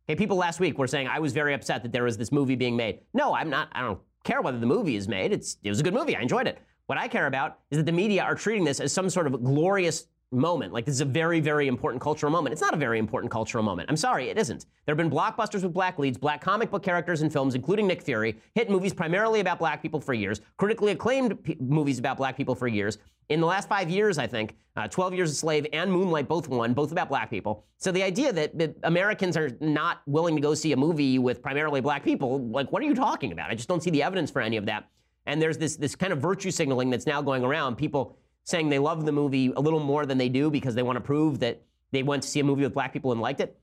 Hey, 0.08 0.16
people 0.16 0.38
last 0.38 0.62
week 0.62 0.78
were 0.78 0.88
saying 0.88 1.10
I 1.10 1.20
was 1.20 1.34
very 1.34 1.54
upset 1.54 1.84
that 1.84 1.91
there 1.91 2.06
was 2.06 2.18
this 2.18 2.32
movie 2.32 2.56
being 2.56 2.78
made. 2.78 3.02
No, 3.14 3.36
I'm 3.36 3.50
not. 3.50 3.68
I 3.74 3.82
don't 3.82 4.00
care 4.28 4.41
whether 4.41 4.59
the 4.59 4.65
movie 4.65 4.95
is 4.95 5.07
made. 5.07 5.32
It's, 5.32 5.57
it 5.63 5.69
was 5.69 5.80
a 5.80 5.84
good 5.84 5.93
movie. 5.93 6.15
I 6.15 6.21
enjoyed 6.21 6.47
it. 6.47 6.59
What 6.86 6.97
I 6.97 7.07
care 7.07 7.28
about 7.28 7.59
is 7.71 7.78
that 7.78 7.86
the 7.86 7.91
media 7.91 8.23
are 8.23 8.36
treating 8.36 8.63
this 8.63 8.80
as 8.80 8.93
some 8.93 9.09
sort 9.09 9.28
of 9.28 9.43
glorious 9.43 10.07
moment. 10.32 10.73
Like 10.73 10.86
this 10.86 10.95
is 10.95 11.01
a 11.01 11.05
very, 11.05 11.39
very 11.39 11.67
important 11.67 12.01
cultural 12.01 12.32
moment. 12.32 12.53
It's 12.53 12.61
not 12.61 12.73
a 12.73 12.78
very 12.78 12.99
important 12.99 13.32
cultural 13.32 13.63
moment. 13.63 13.89
I'm 13.89 13.97
sorry, 13.97 14.30
it 14.30 14.38
isn't. 14.38 14.65
There 14.86 14.93
have 14.93 14.97
been 14.97 15.09
blockbusters 15.09 15.63
with 15.63 15.73
black 15.73 15.97
leads, 15.99 16.17
black 16.17 16.41
comic 16.41 16.69
book 16.69 16.84
characters 16.84 17.21
in 17.21 17.30
films, 17.30 17.55
including 17.55 17.88
Nick 17.88 18.01
Fury, 18.01 18.36
hit 18.53 18.69
movies 18.69 18.93
primarily 18.93 19.39
about 19.39 19.59
black 19.59 19.82
people 19.82 20.01
for 20.01 20.13
years, 20.13 20.41
critically 20.57 20.91
acclaimed 20.91 21.43
p- 21.43 21.57
movies 21.59 21.99
about 21.99 22.17
black 22.17 22.36
people 22.36 22.55
for 22.55 22.67
years. 22.67 22.97
In 23.30 23.41
the 23.41 23.47
last 23.47 23.67
five 23.67 23.89
years, 23.89 24.17
I 24.17 24.28
think, 24.28 24.55
uh, 24.78 24.88
12 24.88 25.13
Years 25.13 25.32
a 25.32 25.36
Slave 25.36 25.67
and 25.73 25.91
Moonlight 25.91 26.30
both 26.30 26.47
won, 26.47 26.73
both 26.73 26.91
about 26.93 27.09
black 27.09 27.30
people. 27.30 27.65
So 27.78 27.91
the 27.91 28.03
idea 28.03 28.32
that, 28.32 28.57
that 28.57 28.75
Americans 28.84 29.36
are 29.36 29.51
not 29.59 30.01
willing 30.05 30.36
to 30.36 30.41
go 30.41 30.53
see 30.53 30.71
a 30.71 30.78
movie 30.78 31.19
with 31.19 31.41
primarily 31.41 31.82
black 31.82 32.03
people, 32.03 32.47
like, 32.49 32.71
what 32.71 32.82
are 32.82 32.86
you 32.86 32.95
talking 32.95 33.34
about? 33.34 33.49
I 33.49 33.55
just 33.55 33.67
don't 33.67 33.84
see 33.84 33.89
the 33.89 34.03
evidence 34.03 34.32
for 34.32 34.41
any 34.41 34.55
of 34.55 34.65
that. 34.67 34.89
And 35.25 35.41
there's 35.41 35.57
this, 35.57 35.75
this 35.75 35.93
kind 35.93 36.13
of 36.13 36.19
virtue 36.19 36.51
signaling 36.51 36.89
that's 36.89 37.05
now 37.05 37.21
going 37.21 37.43
around. 37.43 37.75
People 37.75 38.17
saying 38.48 38.70
they 38.70 38.80
love 38.80 39.06
the 39.06 39.12
movie 39.12 39.52
a 39.58 39.60
little 39.60 39.82
more 39.82 40.06
than 40.06 40.18
they 40.18 40.30
do 40.30 40.50
because 40.50 40.74
they 40.74 40.82
want 40.82 40.95
to 40.95 41.02
prove 41.02 41.39
that 41.39 41.62
they 41.91 42.02
went 42.02 42.24
to 42.24 42.30
see 42.30 42.39
a 42.39 42.43
movie 42.45 42.64
with 42.64 42.74
black 42.74 42.93
people 42.93 43.12
and 43.12 43.20
liked 43.20 43.41
it. 43.41 43.60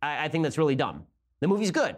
I, 0.00 0.26
I 0.26 0.28
think 0.28 0.44
that's 0.44 0.56
really 0.58 0.76
dumb. 0.76 1.04
The 1.40 1.48
movie's 1.48 1.72
good. 1.72 1.96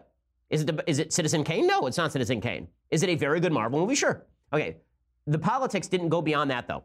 Is 0.48 0.62
it, 0.62 0.80
is 0.86 1.00
it 1.00 1.12
Citizen 1.12 1.44
Kane? 1.44 1.66
No, 1.66 1.86
it's 1.86 1.98
not 1.98 2.10
Citizen 2.10 2.40
Kane. 2.40 2.66
Is 2.90 3.02
it 3.02 3.10
a 3.10 3.14
very 3.14 3.40
good 3.40 3.52
Marvel 3.52 3.78
movie? 3.78 3.94
Sure. 3.94 4.24
Okay. 4.54 4.78
The 5.26 5.38
politics 5.38 5.86
didn't 5.86 6.08
go 6.08 6.22
beyond 6.22 6.50
that, 6.50 6.66
though. 6.66 6.84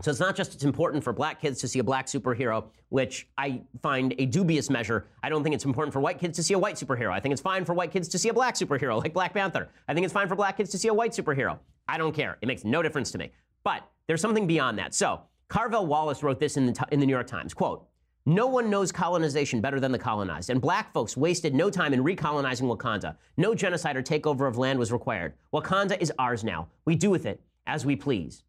So 0.00 0.10
it's 0.10 0.20
not 0.20 0.34
just 0.34 0.54
it's 0.54 0.64
important 0.64 1.04
for 1.04 1.12
black 1.12 1.38
kids 1.38 1.60
to 1.60 1.68
see 1.68 1.78
a 1.78 1.84
black 1.84 2.06
superhero, 2.06 2.64
which 2.88 3.28
I 3.36 3.60
find 3.82 4.14
a 4.18 4.24
dubious 4.24 4.70
measure. 4.70 5.06
I 5.22 5.28
don't 5.28 5.42
think 5.42 5.54
it's 5.54 5.66
important 5.66 5.92
for 5.92 6.00
white 6.00 6.18
kids 6.18 6.36
to 6.36 6.42
see 6.42 6.54
a 6.54 6.58
white 6.58 6.76
superhero. 6.76 7.12
I 7.12 7.20
think 7.20 7.34
it's 7.34 7.42
fine 7.42 7.66
for 7.66 7.74
white 7.74 7.90
kids 7.90 8.08
to 8.08 8.18
see 8.18 8.30
a 8.30 8.34
black 8.34 8.54
superhero, 8.54 8.98
like 9.02 9.12
Black 9.12 9.34
Panther. 9.34 9.68
I 9.86 9.92
think 9.92 10.04
it's 10.04 10.14
fine 10.14 10.28
for 10.28 10.34
black 10.34 10.56
kids 10.56 10.70
to 10.70 10.78
see 10.78 10.88
a 10.88 10.94
white 10.94 11.12
superhero. 11.12 11.58
I 11.88 11.98
don't 11.98 12.14
care. 12.14 12.38
It 12.40 12.46
makes 12.46 12.64
no 12.64 12.82
difference 12.82 13.10
to 13.12 13.18
me. 13.18 13.32
But 13.62 13.82
there's 14.06 14.20
something 14.20 14.46
beyond 14.46 14.78
that. 14.78 14.94
So 14.94 15.20
Carvell 15.48 15.86
Wallace 15.86 16.22
wrote 16.22 16.40
this 16.40 16.56
in 16.56 16.66
the, 16.66 16.86
in 16.90 17.00
the 17.00 17.06
New 17.06 17.12
York 17.12 17.26
Times. 17.26 17.54
Quote, 17.54 17.86
no 18.28 18.48
one 18.48 18.68
knows 18.68 18.90
colonization 18.90 19.60
better 19.60 19.78
than 19.78 19.92
the 19.92 19.98
colonized, 20.00 20.50
and 20.50 20.60
black 20.60 20.92
folks 20.92 21.16
wasted 21.16 21.54
no 21.54 21.70
time 21.70 21.94
in 21.94 22.02
recolonizing 22.02 22.62
Wakanda. 22.62 23.16
No 23.36 23.54
genocide 23.54 23.96
or 23.96 24.02
takeover 24.02 24.48
of 24.48 24.58
land 24.58 24.80
was 24.80 24.90
required. 24.90 25.34
Wakanda 25.54 26.00
is 26.00 26.12
ours 26.18 26.42
now. 26.42 26.66
We 26.84 26.96
do 26.96 27.08
with 27.08 27.24
it 27.24 27.40
as 27.68 27.86
we 27.86 27.94
please. 27.94 28.42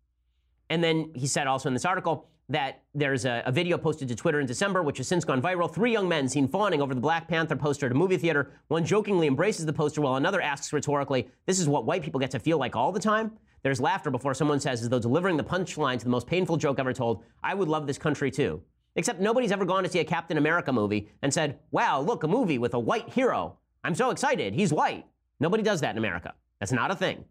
And 0.72 0.84
then 0.84 1.12
he 1.14 1.28
said 1.28 1.45
also 1.45 1.70
in 1.70 1.74
this 1.74 1.86
article 1.86 2.28
that 2.49 2.82
there's 2.95 3.26
a, 3.26 3.43
a, 3.45 3.51
video 3.51 3.78
posted 3.78 4.08
to 4.08 4.16
Twitter 4.16 4.39
in 4.39 4.47
December, 4.47 4.82
which 4.82 4.97
has 4.97 5.08
since 5.08 5.26
gone 5.26 5.41
viral. 5.41 5.72
Three 5.72 5.91
young 5.91 6.08
men 6.08 6.28
seen 6.28 6.47
fawning 6.47 6.82
over 6.82 6.95
the 6.95 7.01
Black 7.01 7.28
Panther 7.28 7.55
poster 7.55 7.86
at 7.86 7.91
a 7.91 7.95
movie 7.95 8.18
theater. 8.18 8.51
One 8.70 8.86
jokingly 8.86 9.28
embraces 9.28 9.66
the 9.66 9.74
poster 9.74 10.01
while 10.01 10.16
another 10.16 10.41
asks 10.41 10.72
rhetorically, 10.72 11.28
This 11.45 11.60
is 11.60 11.68
what 11.68 11.86
white 11.86 12.01
people 12.01 12.20
get 12.20 12.32
to 12.32 12.39
feel 12.39 12.58
like 12.58 12.76
all 12.76 12.91
the 12.91 12.99
time? 12.99 13.34
There's 13.68 13.82
laughter 13.82 14.09
before 14.09 14.34
someone 14.34 14.61
says, 14.61 14.82
as 14.82 14.88
though 14.88 14.97
delivering 14.97 15.36
the 15.36 15.43
punchline 15.43 15.99
to 15.99 16.05
the 16.05 16.09
most 16.09 16.26
painful 16.26 16.55
joke 16.55 16.80
ever 16.80 16.93
told, 16.93 17.26
I 17.43 17.53
would 17.53 17.68
love 17.68 17.86
this 17.86 17.97
country 17.97 18.32
too. 18.32 18.61
Except 18.95 19.20
nobody's 19.20 19.51
ever 19.51 19.65
gone 19.65 19.84
to 19.84 19.89
see 19.89 19.99
a 19.99 20.05
Captain 20.05 20.38
America 20.38 20.72
movie 20.72 21.09
and 21.22 21.34
said, 21.34 21.59
Wow, 21.72 21.99
look, 21.99 22.24
a 22.24 22.30
movie 22.30 22.59
with 22.59 22.76
a 22.76 22.80
white 22.80 23.09
hero. 23.09 23.57
I'm 23.84 23.93
so 23.93 24.09
excited. 24.09 24.53
He's 24.53 24.72
white. 24.72 25.05
Nobody 25.41 25.63
does 25.63 25.82
that 25.82 25.91
in 25.91 25.97
America. 25.97 26.34
That's 26.61 26.72
not 26.72 26.91
a 26.91 26.95
thing. 26.95 27.26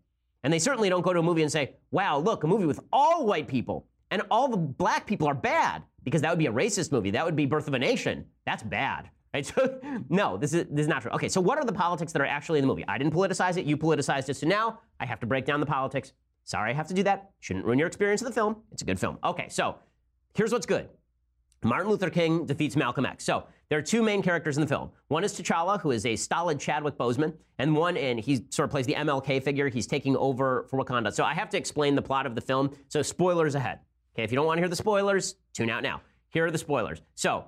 And 0.45 0.53
they 0.53 0.59
certainly 0.59 0.91
don't 0.91 1.01
go 1.01 1.15
to 1.15 1.21
a 1.21 1.23
movie 1.23 1.41
and 1.41 1.51
say, 1.51 1.77
wow, 1.91 2.19
look, 2.19 2.45
a 2.45 2.47
movie 2.47 2.67
with 2.67 2.81
all 2.93 3.25
white 3.25 3.49
people 3.49 3.87
and 4.11 4.21
all 4.31 4.49
the 4.49 4.59
black 4.59 5.07
people 5.07 5.27
are 5.29 5.35
bad 5.35 5.85
because 6.05 6.21
that 6.21 6.29
would 6.29 6.39
be 6.39 6.49
a 6.49 6.53
racist 6.53 6.93
movie. 6.93 7.13
That 7.13 7.25
would 7.25 7.35
be 7.35 7.47
Birth 7.47 7.67
of 7.67 7.73
a 7.73 7.79
Nation. 7.79 8.27
That's 8.45 8.63
bad. 8.63 9.09
Right? 9.35 9.45
So, 9.45 9.79
no, 10.09 10.39
this 10.39 10.55
is, 10.55 10.65
this 10.71 10.85
is 10.85 10.89
not 10.89 11.03
true. 11.03 11.11
Okay, 11.11 11.29
so 11.29 11.43
what 11.43 11.59
are 11.59 11.65
the 11.65 11.73
politics 11.73 12.11
that 12.13 12.23
are 12.23 12.27
actually 12.27 12.59
in 12.59 12.63
the 12.63 12.69
movie? 12.69 12.85
I 12.89 12.97
didn't 12.97 13.13
politicize 13.13 13.59
it. 13.59 13.67
You 13.67 13.77
politicized 13.77 14.31
it. 14.31 14.37
So 14.37 14.47
now 14.47 14.81
I 14.99 15.05
have 15.05 15.21
to 15.21 15.27
break 15.27 15.45
down 15.45 15.61
the 15.61 15.67
politics. 15.67 16.13
Sorry, 16.47 16.71
I 16.71 16.75
have 16.75 16.87
to 16.89 16.95
do 16.95 17.03
that. 17.03 17.31
Shouldn't 17.41 17.65
ruin 17.65 17.79
your 17.79 17.89
experience 17.89 18.23
of 18.23 18.29
the 18.29 18.33
film. 18.33 18.57
It's 18.71 18.81
a 18.81 18.85
good 18.85 19.01
film. 19.01 19.19
Okay, 19.25 19.49
so 19.49 19.77
here's 20.35 20.53
what's 20.53 20.65
good. 20.65 20.89
Martin 21.65 21.91
Luther 21.91 22.09
King 22.09 22.47
defeats 22.47 22.77
Malcolm 22.77 23.05
X. 23.05 23.25
So 23.25 23.49
there 23.69 23.79
are 23.79 23.83
two 23.83 24.01
main 24.01 24.23
characters 24.23 24.57
in 24.57 24.61
the 24.61 24.69
film. 24.69 24.91
One 25.09 25.25
is 25.25 25.35
T'Challa, 25.35 25.81
who 25.81 25.91
is 25.91 26.07
a 26.07 26.15
stolid 26.15 26.61
Chadwick 26.61 26.97
Boseman, 26.97 27.35
and 27.59 27.75
one, 27.75 27.97
and 27.97 28.21
he 28.21 28.47
sort 28.51 28.67
of 28.67 28.71
plays 28.71 28.87
the 28.87 28.95
MLK 28.95 29.43
figure. 29.43 29.69
He's 29.69 29.89
taking 29.89 30.17
over 30.17 30.69
for 30.71 30.79
Wakanda. 30.83 31.13
So 31.13 31.25
I 31.25 31.35
have 31.35 31.51
to 31.51 31.59
explain 31.59 31.97
the 31.97 32.03
plot 32.03 32.27
of 32.27 32.37
the 32.37 32.41
film. 32.41 32.71
So 32.89 33.03
spoilers 33.03 33.57
ahead. 33.57 33.81
Okay, 34.15 34.23
if 34.23 34.31
you 34.31 34.37
don't 34.37 34.47
want 34.47 34.59
to 34.59 34.63
hear 34.63 34.69
the 34.69 34.77
spoilers, 34.77 35.35
tune 35.53 35.69
out 35.69 35.83
now. 35.83 36.01
Here 36.29 36.47
are 36.47 36.51
the 36.53 36.59
spoilers. 36.59 37.03
So 37.17 37.47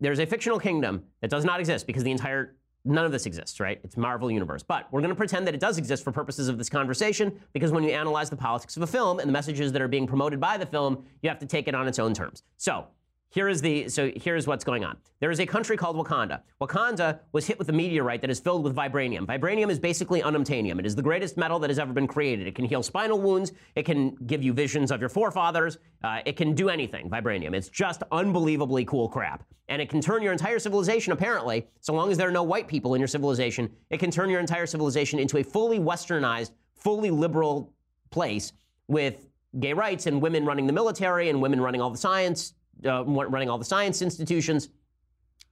there's 0.00 0.18
a 0.18 0.26
fictional 0.26 0.58
kingdom 0.60 1.04
that 1.22 1.30
does 1.30 1.46
not 1.46 1.60
exist 1.60 1.86
because 1.86 2.02
the 2.02 2.10
entire 2.10 2.56
none 2.84 3.04
of 3.04 3.12
this 3.12 3.26
exists, 3.26 3.60
right? 3.60 3.80
It's 3.82 3.96
Marvel 3.96 4.30
Universe. 4.30 4.62
But 4.62 4.86
we're 4.92 5.00
going 5.00 5.10
to 5.10 5.16
pretend 5.16 5.46
that 5.46 5.54
it 5.54 5.60
does 5.60 5.78
exist 5.78 6.04
for 6.04 6.12
purposes 6.12 6.48
of 6.48 6.58
this 6.58 6.68
conversation 6.68 7.40
because 7.52 7.72
when 7.72 7.82
you 7.82 7.90
analyze 7.90 8.30
the 8.30 8.36
politics 8.36 8.76
of 8.76 8.82
a 8.82 8.86
film 8.86 9.18
and 9.18 9.28
the 9.28 9.32
messages 9.32 9.72
that 9.72 9.82
are 9.82 9.88
being 9.88 10.06
promoted 10.06 10.38
by 10.38 10.56
the 10.56 10.66
film, 10.66 11.04
you 11.22 11.28
have 11.28 11.38
to 11.38 11.46
take 11.46 11.68
it 11.68 11.74
on 11.74 11.88
its 11.88 11.98
own 11.98 12.12
terms. 12.12 12.42
So 12.56 12.86
here 13.34 13.48
is 13.48 13.60
the 13.60 13.88
so 13.88 14.12
here's 14.14 14.46
what's 14.46 14.62
going 14.62 14.84
on. 14.84 14.96
There 15.18 15.30
is 15.32 15.40
a 15.40 15.46
country 15.46 15.76
called 15.76 15.96
Wakanda. 15.96 16.42
Wakanda 16.60 17.18
was 17.32 17.46
hit 17.46 17.58
with 17.58 17.68
a 17.68 17.72
meteorite 17.72 18.20
that 18.20 18.30
is 18.30 18.38
filled 18.38 18.62
with 18.62 18.76
vibranium. 18.76 19.26
Vibranium 19.26 19.70
is 19.70 19.80
basically 19.80 20.22
unobtainium. 20.22 20.78
It 20.78 20.86
is 20.86 20.94
the 20.94 21.02
greatest 21.02 21.36
metal 21.36 21.58
that 21.58 21.68
has 21.68 21.80
ever 21.80 21.92
been 21.92 22.06
created. 22.06 22.46
It 22.46 22.54
can 22.54 22.64
heal 22.64 22.80
spinal 22.84 23.20
wounds. 23.20 23.50
It 23.74 23.82
can 23.82 24.14
give 24.26 24.44
you 24.44 24.52
visions 24.52 24.92
of 24.92 25.00
your 25.00 25.08
forefathers. 25.08 25.78
Uh, 26.04 26.20
it 26.24 26.36
can 26.36 26.54
do 26.54 26.68
anything. 26.68 27.10
Vibranium. 27.10 27.54
It's 27.54 27.68
just 27.68 28.04
unbelievably 28.12 28.84
cool 28.84 29.08
crap, 29.08 29.42
and 29.68 29.82
it 29.82 29.88
can 29.88 30.00
turn 30.00 30.22
your 30.22 30.32
entire 30.32 30.60
civilization. 30.60 31.12
Apparently, 31.12 31.66
so 31.80 31.92
long 31.92 32.12
as 32.12 32.18
there 32.18 32.28
are 32.28 32.32
no 32.32 32.44
white 32.44 32.68
people 32.68 32.94
in 32.94 33.00
your 33.00 33.08
civilization, 33.08 33.68
it 33.90 33.98
can 33.98 34.12
turn 34.12 34.30
your 34.30 34.40
entire 34.40 34.66
civilization 34.66 35.18
into 35.18 35.38
a 35.38 35.42
fully 35.42 35.80
westernized, 35.80 36.52
fully 36.76 37.10
liberal 37.10 37.72
place 38.10 38.52
with 38.86 39.26
gay 39.58 39.72
rights 39.72 40.06
and 40.06 40.22
women 40.22 40.44
running 40.44 40.68
the 40.68 40.72
military 40.72 41.30
and 41.30 41.42
women 41.42 41.60
running 41.60 41.80
all 41.80 41.90
the 41.90 41.98
science 41.98 42.54
uh, 42.84 43.04
running 43.04 43.48
all 43.48 43.58
the 43.58 43.64
science 43.64 44.02
institutions 44.02 44.68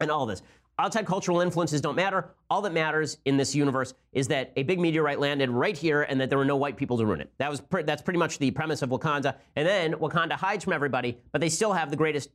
and 0.00 0.10
all 0.10 0.26
this. 0.26 0.42
Outside 0.78 1.06
cultural 1.06 1.40
influences 1.40 1.80
don't 1.80 1.96
matter. 1.96 2.30
All 2.48 2.62
that 2.62 2.72
matters 2.72 3.18
in 3.26 3.36
this 3.36 3.54
universe 3.54 3.94
is 4.12 4.26
that 4.28 4.52
a 4.56 4.62
big 4.62 4.80
meteorite 4.80 5.20
landed 5.20 5.50
right 5.50 5.76
here 5.76 6.02
and 6.02 6.20
that 6.20 6.30
there 6.30 6.38
were 6.38 6.46
no 6.46 6.56
white 6.56 6.76
people 6.76 6.96
to 6.98 7.04
ruin 7.04 7.20
it. 7.20 7.30
That 7.38 7.50
was 7.50 7.60
pre- 7.60 7.82
that's 7.82 8.00
pretty 8.00 8.18
much 8.18 8.38
the 8.38 8.50
premise 8.50 8.80
of 8.80 8.88
Wakanda. 8.88 9.36
And 9.54 9.68
then 9.68 9.92
Wakanda 9.94 10.32
hides 10.32 10.64
from 10.64 10.72
everybody, 10.72 11.18
but 11.30 11.40
they 11.40 11.50
still 11.50 11.72
have 11.72 11.90
the 11.90 11.96
greatest 11.96 12.30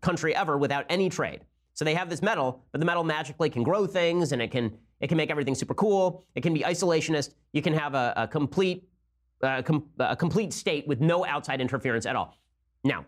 country 0.00 0.34
ever 0.34 0.56
without 0.56 0.86
any 0.88 1.08
trade. 1.08 1.40
So 1.74 1.84
they 1.84 1.94
have 1.94 2.08
this 2.08 2.22
metal, 2.22 2.62
but 2.72 2.78
the 2.78 2.84
metal 2.84 3.04
magically 3.04 3.50
can 3.50 3.62
grow 3.62 3.86
things 3.86 4.32
and 4.32 4.40
it 4.40 4.50
can 4.50 4.76
it 5.00 5.08
can 5.08 5.16
make 5.16 5.30
everything 5.30 5.54
super 5.54 5.74
cool. 5.74 6.24
It 6.34 6.42
can 6.42 6.52
be 6.54 6.60
isolationist. 6.60 7.34
You 7.52 7.62
can 7.62 7.72
have 7.72 7.94
a, 7.94 8.12
a 8.16 8.28
complete 8.28 8.88
uh, 9.42 9.62
com- 9.62 9.88
a 9.98 10.14
complete 10.14 10.52
state 10.52 10.86
with 10.86 11.00
no 11.00 11.24
outside 11.24 11.60
interference 11.60 12.06
at 12.06 12.16
all. 12.16 12.36
Now, 12.84 13.04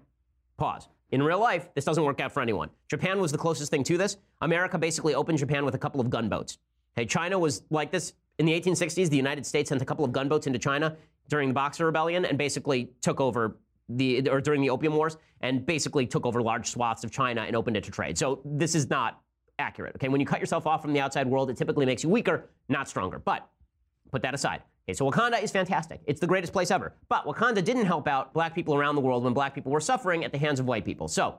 pause. 0.57 0.89
In 1.13 1.23
real 1.23 1.39
life, 1.39 1.69
this 1.75 1.85
doesn't 1.85 2.03
work 2.03 2.21
out 2.21 2.33
for 2.33 2.41
anyone. 2.41 2.71
Japan 2.89 3.21
was 3.21 3.31
the 3.31 3.39
closest 3.39 3.71
thing 3.71 3.85
to 3.85 3.99
this. 3.99 4.17
America 4.41 4.79
basically 4.79 5.15
opened 5.15 5.37
Japan 5.37 5.63
with 5.63 5.75
a 5.75 5.79
couple 5.79 6.01
of 6.01 6.09
gunboats. 6.09 6.57
Hey, 6.97 7.05
China 7.05 7.39
was 7.39 7.65
like 7.69 7.93
this 7.93 8.15
in 8.39 8.47
the 8.47 8.59
1860s. 8.59 9.11
The 9.11 9.17
United 9.17 9.45
States 9.45 9.69
sent 9.69 9.83
a 9.83 9.85
couple 9.85 10.07
of 10.07 10.13
gunboats 10.13 10.47
into 10.47 10.59
China 10.59 10.97
during 11.29 11.49
the 11.49 11.55
Boxer 11.55 11.85
Rebellion 11.85 12.25
and 12.25 12.39
basically 12.39 12.91
took 13.03 13.21
over 13.21 13.59
the 13.91 14.27
or 14.31 14.41
during 14.41 14.63
the 14.63 14.71
Opium 14.71 14.95
Wars 14.95 15.19
and 15.43 15.67
basically 15.67 16.07
took 16.07 16.25
over 16.25 16.41
large 16.41 16.71
swaths 16.71 17.05
of 17.05 17.11
China 17.11 17.43
and 17.43 17.55
opened 17.55 17.77
it 17.77 17.85
to 17.85 17.91
trade. 17.91 18.17
So 18.17 18.41
this 18.45 18.75
is 18.75 18.89
not 18.89 19.21
accurate. 19.59 19.95
Okay, 19.97 20.09
when 20.09 20.21
you 20.21 20.27
cut 20.27 20.41
yourself 20.41 20.67
off 20.67 20.81
from 20.81 20.95
the 20.95 21.01
outside 21.01 21.27
world, 21.27 21.51
it 21.51 21.59
typically 21.59 21.85
makes 21.85 22.03
you 22.03 22.09
weaker, 22.09 22.49
not 22.71 22.89
stronger. 22.89 23.19
But 23.19 23.47
put 24.11 24.23
that 24.23 24.33
aside. 24.33 24.63
Okay, 24.89 24.95
so 24.95 25.09
Wakanda 25.09 25.43
is 25.43 25.53
fantastic. 25.53 26.01
It's 26.07 26.21
the 26.21 26.27
greatest 26.27 26.53
place 26.53 26.71
ever. 26.71 26.95
But 27.09 27.25
Wakanda 27.25 27.63
didn't 27.63 27.87
help 27.87 28.09
out 28.09 28.35
black 28.35 28.55
people 28.55 28.75
around 28.75 28.97
the 28.97 29.01
world 29.01 29.23
when 29.23 29.33
black 29.33 29.55
people 29.55 29.71
were 29.71 29.81
suffering 29.81 30.25
at 30.25 30.33
the 30.33 30.39
hands 30.39 30.59
of 30.59 30.67
white 30.67 30.85
people. 30.85 31.07
So, 31.07 31.39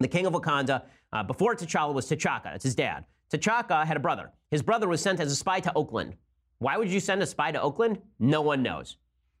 the 0.00 0.08
king 0.08 0.26
of 0.26 0.32
Wakanda, 0.32 0.82
uh, 1.12 1.22
before 1.22 1.54
T'Challa, 1.54 1.94
was 1.94 2.08
T'Chaka. 2.08 2.44
That's 2.44 2.64
his 2.64 2.74
dad. 2.74 3.04
T'Chaka 3.32 3.86
had 3.86 3.96
a 3.96 4.00
brother. 4.00 4.32
His 4.50 4.62
brother 4.62 4.88
was 4.88 5.00
sent 5.00 5.20
as 5.20 5.30
a 5.30 5.36
spy 5.36 5.60
to 5.60 5.72
Oakland. 5.74 6.14
Why 6.58 6.76
would 6.76 6.90
you 6.90 7.00
send 7.00 7.22
a 7.22 7.26
spy 7.26 7.52
to 7.52 7.60
Oakland? 7.60 7.98
No 8.18 8.42
one 8.42 8.62
knows. 8.62 8.96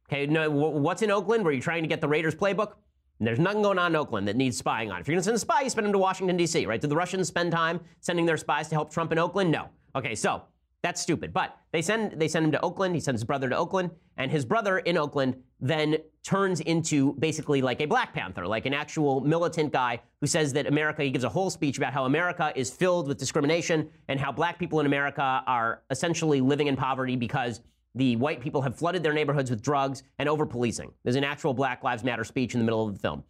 Okay, 0.08 0.26
no, 0.26 0.48
what's 0.48 1.02
in 1.02 1.10
Oakland? 1.10 1.44
Were 1.44 1.52
you 1.52 1.60
trying 1.60 1.82
to 1.82 1.88
get 1.88 2.00
the 2.00 2.08
Raiders 2.08 2.34
playbook? 2.34 2.74
There's 3.18 3.38
nothing 3.38 3.62
going 3.62 3.78
on 3.78 3.92
in 3.92 3.96
Oakland 3.96 4.28
that 4.28 4.36
needs 4.36 4.56
spying 4.58 4.90
on. 4.92 5.00
If 5.00 5.08
you're 5.08 5.14
going 5.14 5.20
to 5.20 5.24
send 5.24 5.36
a 5.36 5.40
spy, 5.40 5.62
you 5.62 5.70
send 5.70 5.86
him 5.86 5.92
to 5.92 5.98
Washington, 5.98 6.36
D.C., 6.36 6.66
right? 6.66 6.80
Did 6.80 6.90
the 6.90 6.96
Russians 6.96 7.28
spend 7.28 7.50
time 7.50 7.80
sending 8.00 8.26
their 8.26 8.36
spies 8.36 8.68
to 8.68 8.74
help 8.74 8.92
Trump 8.92 9.10
in 9.10 9.18
Oakland? 9.18 9.50
No. 9.50 9.70
Okay, 9.96 10.14
so 10.14 10.42
that's 10.82 11.00
stupid. 11.00 11.32
But 11.32 11.56
they 11.72 11.82
send 11.82 12.12
they 12.20 12.28
send 12.28 12.44
him 12.44 12.52
to 12.52 12.60
Oakland. 12.62 12.94
He 12.94 13.00
sends 13.00 13.20
his 13.20 13.24
brother 13.24 13.48
to 13.48 13.56
Oakland, 13.56 13.90
and 14.16 14.30
his 14.30 14.44
brother 14.44 14.78
in 14.78 14.96
Oakland 14.96 15.36
then 15.60 15.96
turns 16.22 16.60
into 16.60 17.14
basically 17.14 17.62
like 17.62 17.80
a 17.80 17.86
Black 17.86 18.12
Panther, 18.12 18.46
like 18.46 18.66
an 18.66 18.74
actual 18.74 19.20
militant 19.20 19.72
guy 19.72 20.00
who 20.20 20.26
says 20.26 20.52
that 20.52 20.66
America. 20.66 21.02
He 21.02 21.10
gives 21.10 21.24
a 21.24 21.28
whole 21.28 21.50
speech 21.50 21.78
about 21.78 21.92
how 21.92 22.04
America 22.04 22.52
is 22.54 22.70
filled 22.70 23.08
with 23.08 23.18
discrimination 23.18 23.88
and 24.08 24.20
how 24.20 24.32
black 24.32 24.58
people 24.58 24.80
in 24.80 24.86
America 24.86 25.42
are 25.46 25.82
essentially 25.90 26.40
living 26.40 26.66
in 26.66 26.76
poverty 26.76 27.16
because 27.16 27.60
the 27.96 28.14
white 28.16 28.40
people 28.40 28.60
have 28.62 28.76
flooded 28.76 29.02
their 29.02 29.14
neighborhoods 29.14 29.50
with 29.50 29.62
drugs 29.62 30.02
and 30.18 30.28
over 30.28 30.44
policing. 30.44 30.92
There's 31.02 31.16
an 31.16 31.24
actual 31.24 31.54
Black 31.54 31.82
Lives 31.82 32.04
Matter 32.04 32.24
speech 32.24 32.54
in 32.54 32.60
the 32.60 32.64
middle 32.64 32.86
of 32.86 32.94
the 32.94 33.00
film. 33.00 33.24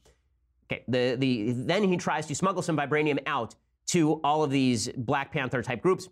Okay, 0.71 0.83
the, 0.89 1.17
the, 1.17 1.53
then 1.53 1.85
he 1.85 1.97
tries 1.97 2.27
to 2.27 2.35
smuggle 2.35 2.63
some 2.63 2.77
vibranium 2.77 3.21
out 3.27 3.55
to 3.87 4.21
all 4.25 4.43
of 4.43 4.51
these 4.51 4.89
Black 4.97 5.33
Panther 5.33 5.63
type 5.63 5.81
groups 5.81 6.09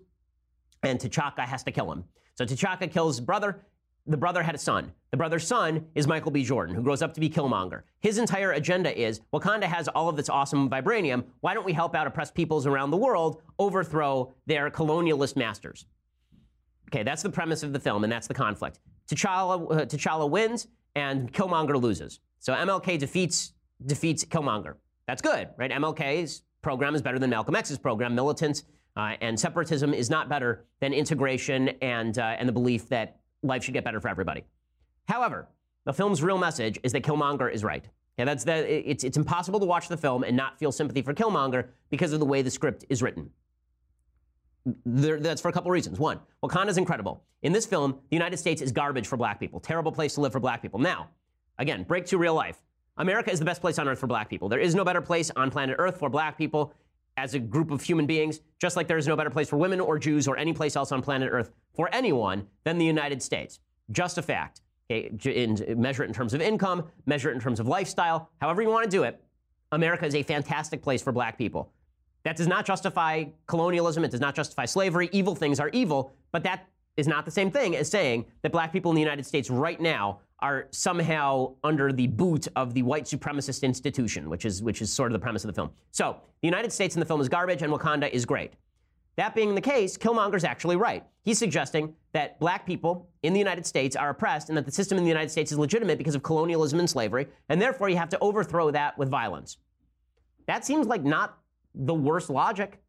and 0.84 0.98
T'Chaka 1.00 1.40
has 1.40 1.62
to 1.64 1.72
kill 1.72 1.90
him. 1.90 2.04
So 2.34 2.44
T'Chaka 2.44 2.90
kills 2.90 3.16
his 3.16 3.24
brother. 3.24 3.64
The 4.06 4.16
brother 4.16 4.42
had 4.42 4.54
a 4.54 4.58
son. 4.58 4.92
The 5.12 5.16
brother's 5.16 5.46
son 5.46 5.86
is 5.94 6.06
Michael 6.06 6.30
B. 6.30 6.44
Jordan, 6.44 6.74
who 6.74 6.82
grows 6.82 7.00
up 7.00 7.14
to 7.14 7.20
be 7.20 7.30
Killmonger. 7.30 7.82
His 8.00 8.18
entire 8.18 8.52
agenda 8.52 8.96
is 9.00 9.20
Wakanda 9.32 9.64
has 9.64 9.88
all 9.88 10.08
of 10.08 10.16
this 10.16 10.28
awesome 10.28 10.68
vibranium. 10.68 11.24
Why 11.40 11.54
don't 11.54 11.64
we 11.64 11.72
help 11.72 11.94
out 11.94 12.06
oppressed 12.06 12.34
peoples 12.34 12.66
around 12.66 12.90
the 12.90 12.96
world 12.98 13.40
overthrow 13.58 14.34
their 14.46 14.70
colonialist 14.70 15.36
masters? 15.36 15.86
Okay, 16.90 17.02
that's 17.02 17.22
the 17.22 17.30
premise 17.30 17.62
of 17.62 17.72
the 17.72 17.80
film, 17.80 18.04
and 18.04 18.12
that's 18.12 18.26
the 18.26 18.34
conflict. 18.34 18.78
T'Challa, 19.08 19.70
uh, 19.70 19.84
T'Challa 19.86 20.28
wins, 20.28 20.68
and 20.94 21.32
Killmonger 21.32 21.80
loses. 21.80 22.20
So 22.40 22.52
MLK 22.52 22.98
defeats 22.98 23.52
defeats 23.86 24.24
Killmonger. 24.24 24.74
That's 25.06 25.22
good, 25.22 25.48
right? 25.56 25.70
MLK's 25.70 26.42
program 26.62 26.94
is 26.94 27.02
better 27.02 27.18
than 27.18 27.30
Malcolm 27.30 27.56
X's 27.56 27.78
program. 27.78 28.14
Militants 28.14 28.64
uh, 28.96 29.14
and 29.20 29.38
separatism 29.38 29.92
is 29.92 30.10
not 30.10 30.28
better 30.28 30.64
than 30.80 30.92
integration 30.92 31.70
and, 31.82 32.18
uh, 32.18 32.36
and 32.38 32.48
the 32.48 32.52
belief 32.52 32.88
that 32.88 33.18
life 33.42 33.64
should 33.64 33.74
get 33.74 33.84
better 33.84 34.00
for 34.00 34.08
everybody. 34.08 34.44
However, 35.06 35.48
the 35.84 35.92
film's 35.92 36.22
real 36.22 36.38
message 36.38 36.78
is 36.82 36.92
that 36.92 37.02
Killmonger 37.02 37.52
is 37.52 37.62
right. 37.64 37.88
And 38.16 38.28
that's 38.28 38.44
the, 38.44 38.90
it's, 38.90 39.02
it's 39.02 39.16
impossible 39.16 39.58
to 39.60 39.66
watch 39.66 39.88
the 39.88 39.96
film 39.96 40.22
and 40.22 40.36
not 40.36 40.58
feel 40.58 40.70
sympathy 40.70 41.02
for 41.02 41.12
Killmonger 41.12 41.68
because 41.90 42.12
of 42.12 42.20
the 42.20 42.26
way 42.26 42.42
the 42.42 42.50
script 42.50 42.84
is 42.88 43.02
written. 43.02 43.30
There, 44.86 45.20
that's 45.20 45.42
for 45.42 45.48
a 45.48 45.52
couple 45.52 45.70
reasons. 45.70 45.98
One, 45.98 46.20
Wakanda's 46.42 46.78
incredible. 46.78 47.22
In 47.42 47.52
this 47.52 47.66
film, 47.66 47.98
the 48.08 48.16
United 48.16 48.38
States 48.38 48.62
is 48.62 48.72
garbage 48.72 49.06
for 49.06 49.16
black 49.16 49.38
people, 49.38 49.60
terrible 49.60 49.92
place 49.92 50.14
to 50.14 50.20
live 50.20 50.32
for 50.32 50.40
black 50.40 50.62
people. 50.62 50.78
Now, 50.78 51.08
again, 51.58 51.82
break 51.82 52.06
to 52.06 52.18
real 52.18 52.34
life. 52.34 52.62
America 52.96 53.30
is 53.30 53.40
the 53.40 53.44
best 53.44 53.60
place 53.60 53.78
on 53.78 53.88
earth 53.88 53.98
for 53.98 54.06
black 54.06 54.30
people. 54.30 54.48
There 54.48 54.60
is 54.60 54.74
no 54.74 54.84
better 54.84 55.00
place 55.00 55.30
on 55.34 55.50
planet 55.50 55.76
Earth 55.78 55.98
for 55.98 56.08
black 56.08 56.38
people 56.38 56.72
as 57.16 57.34
a 57.34 57.38
group 57.38 57.70
of 57.70 57.82
human 57.82 58.06
beings, 58.06 58.40
just 58.60 58.76
like 58.76 58.88
there 58.88 58.98
is 58.98 59.06
no 59.06 59.16
better 59.16 59.30
place 59.30 59.48
for 59.48 59.56
women 59.56 59.80
or 59.80 59.98
Jews 59.98 60.26
or 60.26 60.36
any 60.36 60.52
place 60.52 60.76
else 60.76 60.92
on 60.92 61.02
planet 61.02 61.28
Earth 61.30 61.50
for 61.74 61.88
anyone 61.92 62.46
than 62.64 62.78
the 62.78 62.84
United 62.84 63.22
States. 63.22 63.60
Just 63.90 64.18
a 64.18 64.22
fact. 64.22 64.62
Okay, 64.90 65.10
in, 65.24 65.80
measure 65.80 66.04
it 66.04 66.08
in 66.08 66.14
terms 66.14 66.34
of 66.34 66.42
income, 66.42 66.84
measure 67.06 67.30
it 67.30 67.34
in 67.34 67.40
terms 67.40 67.60
of 67.60 67.66
lifestyle, 67.66 68.30
however 68.40 68.60
you 68.60 68.68
want 68.68 68.84
to 68.84 68.90
do 68.90 69.04
it. 69.04 69.22
America 69.72 70.04
is 70.04 70.14
a 70.14 70.22
fantastic 70.22 70.82
place 70.82 71.02
for 71.02 71.10
black 71.12 71.38
people. 71.38 71.72
That 72.24 72.36
does 72.36 72.46
not 72.46 72.64
justify 72.66 73.24
colonialism. 73.46 74.04
It 74.04 74.10
does 74.10 74.20
not 74.20 74.34
justify 74.34 74.64
slavery. 74.64 75.08
Evil 75.12 75.34
things 75.34 75.60
are 75.60 75.70
evil, 75.70 76.12
but 76.32 76.42
that 76.44 76.68
is 76.96 77.08
not 77.08 77.24
the 77.24 77.30
same 77.30 77.50
thing 77.50 77.76
as 77.76 77.90
saying 77.90 78.26
that 78.42 78.52
black 78.52 78.72
people 78.72 78.90
in 78.90 78.94
the 78.94 79.00
United 79.02 79.26
States 79.26 79.50
right 79.50 79.80
now 79.80 80.20
are 80.44 80.68
somehow 80.72 81.54
under 81.64 81.90
the 81.90 82.06
boot 82.06 82.46
of 82.54 82.74
the 82.74 82.82
white 82.82 83.04
supremacist 83.04 83.62
institution, 83.62 84.28
which 84.28 84.44
is 84.44 84.62
which 84.62 84.82
is 84.82 84.92
sort 84.92 85.10
of 85.10 85.14
the 85.14 85.18
premise 85.18 85.42
of 85.42 85.48
the 85.48 85.54
film. 85.54 85.70
So 85.90 86.18
the 86.42 86.46
United 86.46 86.70
States 86.70 86.94
in 86.96 87.00
the 87.00 87.06
film 87.06 87.22
is 87.22 87.30
garbage, 87.30 87.62
and 87.62 87.72
Wakanda 87.72 88.10
is 88.10 88.26
great. 88.26 88.52
That 89.16 89.34
being 89.34 89.54
the 89.54 89.62
case, 89.62 89.96
Killmonger's 89.96 90.44
actually 90.44 90.76
right. 90.76 91.02
He's 91.22 91.38
suggesting 91.38 91.94
that 92.12 92.38
black 92.40 92.66
people 92.66 93.08
in 93.22 93.32
the 93.32 93.38
United 93.38 93.64
States 93.64 93.96
are 93.96 94.10
oppressed 94.10 94.50
and 94.50 94.58
that 94.58 94.66
the 94.66 94.72
system 94.72 94.98
in 94.98 95.04
the 95.04 95.08
United 95.08 95.30
States 95.30 95.50
is 95.50 95.58
legitimate 95.58 95.96
because 95.96 96.14
of 96.14 96.22
colonialism 96.22 96.78
and 96.78 96.90
slavery, 96.90 97.26
and 97.48 97.62
therefore 97.62 97.88
you 97.88 97.96
have 97.96 98.10
to 98.10 98.18
overthrow 98.20 98.70
that 98.70 98.98
with 98.98 99.08
violence. 99.08 99.56
That 100.46 100.66
seems 100.66 100.86
like 100.86 101.04
not 101.04 101.38
the 101.74 101.94
worst 101.94 102.28
logic. 102.28 102.82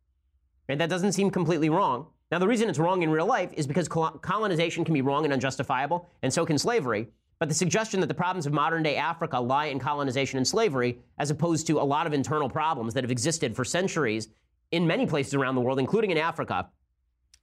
Right? 0.67 0.77
That 0.77 0.89
doesn't 0.89 1.13
seem 1.13 1.31
completely 1.31 1.69
wrong. 1.69 2.07
Now, 2.31 2.39
the 2.39 2.47
reason 2.47 2.67
it's 2.67 2.79
wrong 2.79 3.01
in 3.03 3.11
real 3.11 3.27
life 3.27 3.51
is 3.53 3.65
because 3.65 3.87
colonization 3.87 4.83
can 4.83 4.93
be 4.93 5.01
wrong 5.01 5.23
and 5.23 5.31
unjustifiable, 5.31 6.09
and 6.21 6.33
so 6.33 6.45
can 6.45 6.57
slavery. 6.57 7.07
But 7.39 7.49
the 7.49 7.55
suggestion 7.55 7.99
that 7.99 8.07
the 8.07 8.13
problems 8.13 8.45
of 8.45 8.53
modern 8.53 8.83
day 8.83 8.95
Africa 8.95 9.39
lie 9.39 9.65
in 9.65 9.79
colonization 9.79 10.37
and 10.37 10.47
slavery, 10.47 10.99
as 11.17 11.31
opposed 11.31 11.67
to 11.67 11.79
a 11.79 11.83
lot 11.83 12.07
of 12.07 12.13
internal 12.13 12.49
problems 12.49 12.93
that 12.93 13.03
have 13.03 13.11
existed 13.11 13.55
for 13.55 13.65
centuries 13.65 14.29
in 14.71 14.87
many 14.87 15.05
places 15.05 15.33
around 15.33 15.55
the 15.55 15.61
world, 15.61 15.79
including 15.79 16.11
in 16.11 16.17
Africa, 16.17 16.69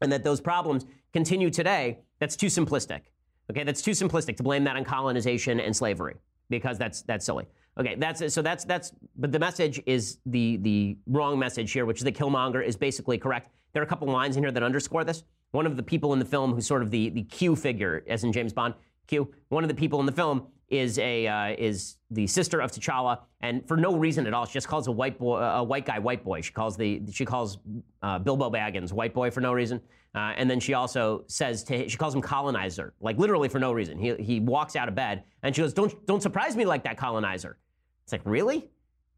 and 0.01 0.11
that 0.11 0.25
those 0.25 0.41
problems 0.41 0.87
continue 1.13 1.51
today, 1.51 1.99
that's 2.19 2.37
too 2.37 2.47
simplistic. 2.47 3.03
Okay, 3.51 3.65
that's 3.65 3.83
too 3.83 3.91
simplistic 3.93 4.37
to 4.37 4.43
blame 4.43 4.65
that 4.65 4.77
on 4.77 4.85
colonization 4.85 5.61
and 5.61 5.77
slavery 5.77 6.17
because 6.49 6.79
that's 6.79 7.03
that's 7.03 7.25
silly. 7.25 7.47
Okay, 7.79 7.97
that's 7.97 8.33
so 8.33 8.43
that's 8.43 8.65
that's 8.65 8.93
but 9.17 9.33
the 9.33 9.39
message 9.39 9.81
is 9.87 10.19
the 10.27 10.59
the 10.59 10.97
wrong 11.07 11.39
message 11.39 11.73
here, 11.73 11.85
which 11.87 11.99
is 11.99 12.05
that 12.05 12.15
Killmonger 12.15 12.65
is 12.65 12.77
basically 12.77 13.19
correct. 13.19 13.51
There 13.73 13.83
are 13.83 13.87
a 13.87 13.89
couple 13.89 14.09
lines 14.09 14.37
in 14.37 14.43
here 14.43 14.53
that 14.53 14.63
underscore 14.63 15.05
this. 15.05 15.25
One 15.51 15.67
of 15.67 15.77
the 15.77 15.83
people 15.83 16.13
in 16.13 16.19
the 16.19 16.25
film 16.25 16.55
who's 16.55 16.67
sort 16.67 16.83
of 16.83 16.91
the 16.91 17.11
the 17.11 17.25
Q 17.25 17.57
figure, 17.57 18.05
as 18.09 18.25
in 18.25 18.33
James 18.33 18.53
Bond, 18.53 18.75
Q. 19.07 19.33
One 19.49 19.65
of 19.65 19.69
the 19.69 19.75
people 19.75 20.01
in 20.01 20.07
the 20.07 20.13
film 20.13 20.47
is 20.73 20.99
a 20.99 21.27
uh, 21.27 21.55
is 21.59 21.97
the 22.11 22.27
sister 22.27 22.61
of 22.61 22.73
T'Challa, 22.73 23.21
and 23.43 23.67
for 23.69 23.77
no 23.77 23.97
reason 23.97 24.27
at 24.27 24.33
all, 24.33 24.47
she 24.47 24.55
just 24.55 24.69
calls 24.69 24.87
a 24.87 24.93
white 24.93 25.19
boy 25.19 25.39
a 25.39 25.63
white 25.63 25.85
guy 25.85 25.99
white 25.99 26.25
boy. 26.25 26.41
She 26.41 26.53
calls 26.53 26.77
the 26.77 27.03
she 27.13 27.25
calls 27.25 27.59
uh, 28.03 28.19
Bilbo 28.19 28.51
Baggins 28.51 28.93
white 28.93 29.13
boy 29.13 29.31
for 29.31 29.41
no 29.41 29.53
reason, 29.53 29.81
uh, 30.15 30.33
and 30.37 30.51
then 30.51 30.61
she 30.61 30.73
also 30.73 31.25
says 31.27 31.63
to 31.65 31.89
she 31.89 31.97
calls 31.99 32.15
him 32.15 32.23
colonizer, 32.23 32.95
like 33.01 33.19
literally 33.19 33.49
for 33.49 33.59
no 33.59 33.73
reason. 33.73 33.99
He 33.99 34.15
he 34.15 34.41
walks 34.41 34.75
out 34.75 34.89
of 34.89 34.95
bed 34.95 35.25
and 35.43 35.55
she 35.55 35.61
goes, 35.61 35.75
"Don't 35.75 36.07
don't 36.07 36.23
surprise 36.23 36.57
me 36.57 36.65
like 36.65 36.85
that, 36.85 36.97
colonizer." 36.97 37.59
It's 38.05 38.13
like 38.13 38.23
really. 38.25 38.71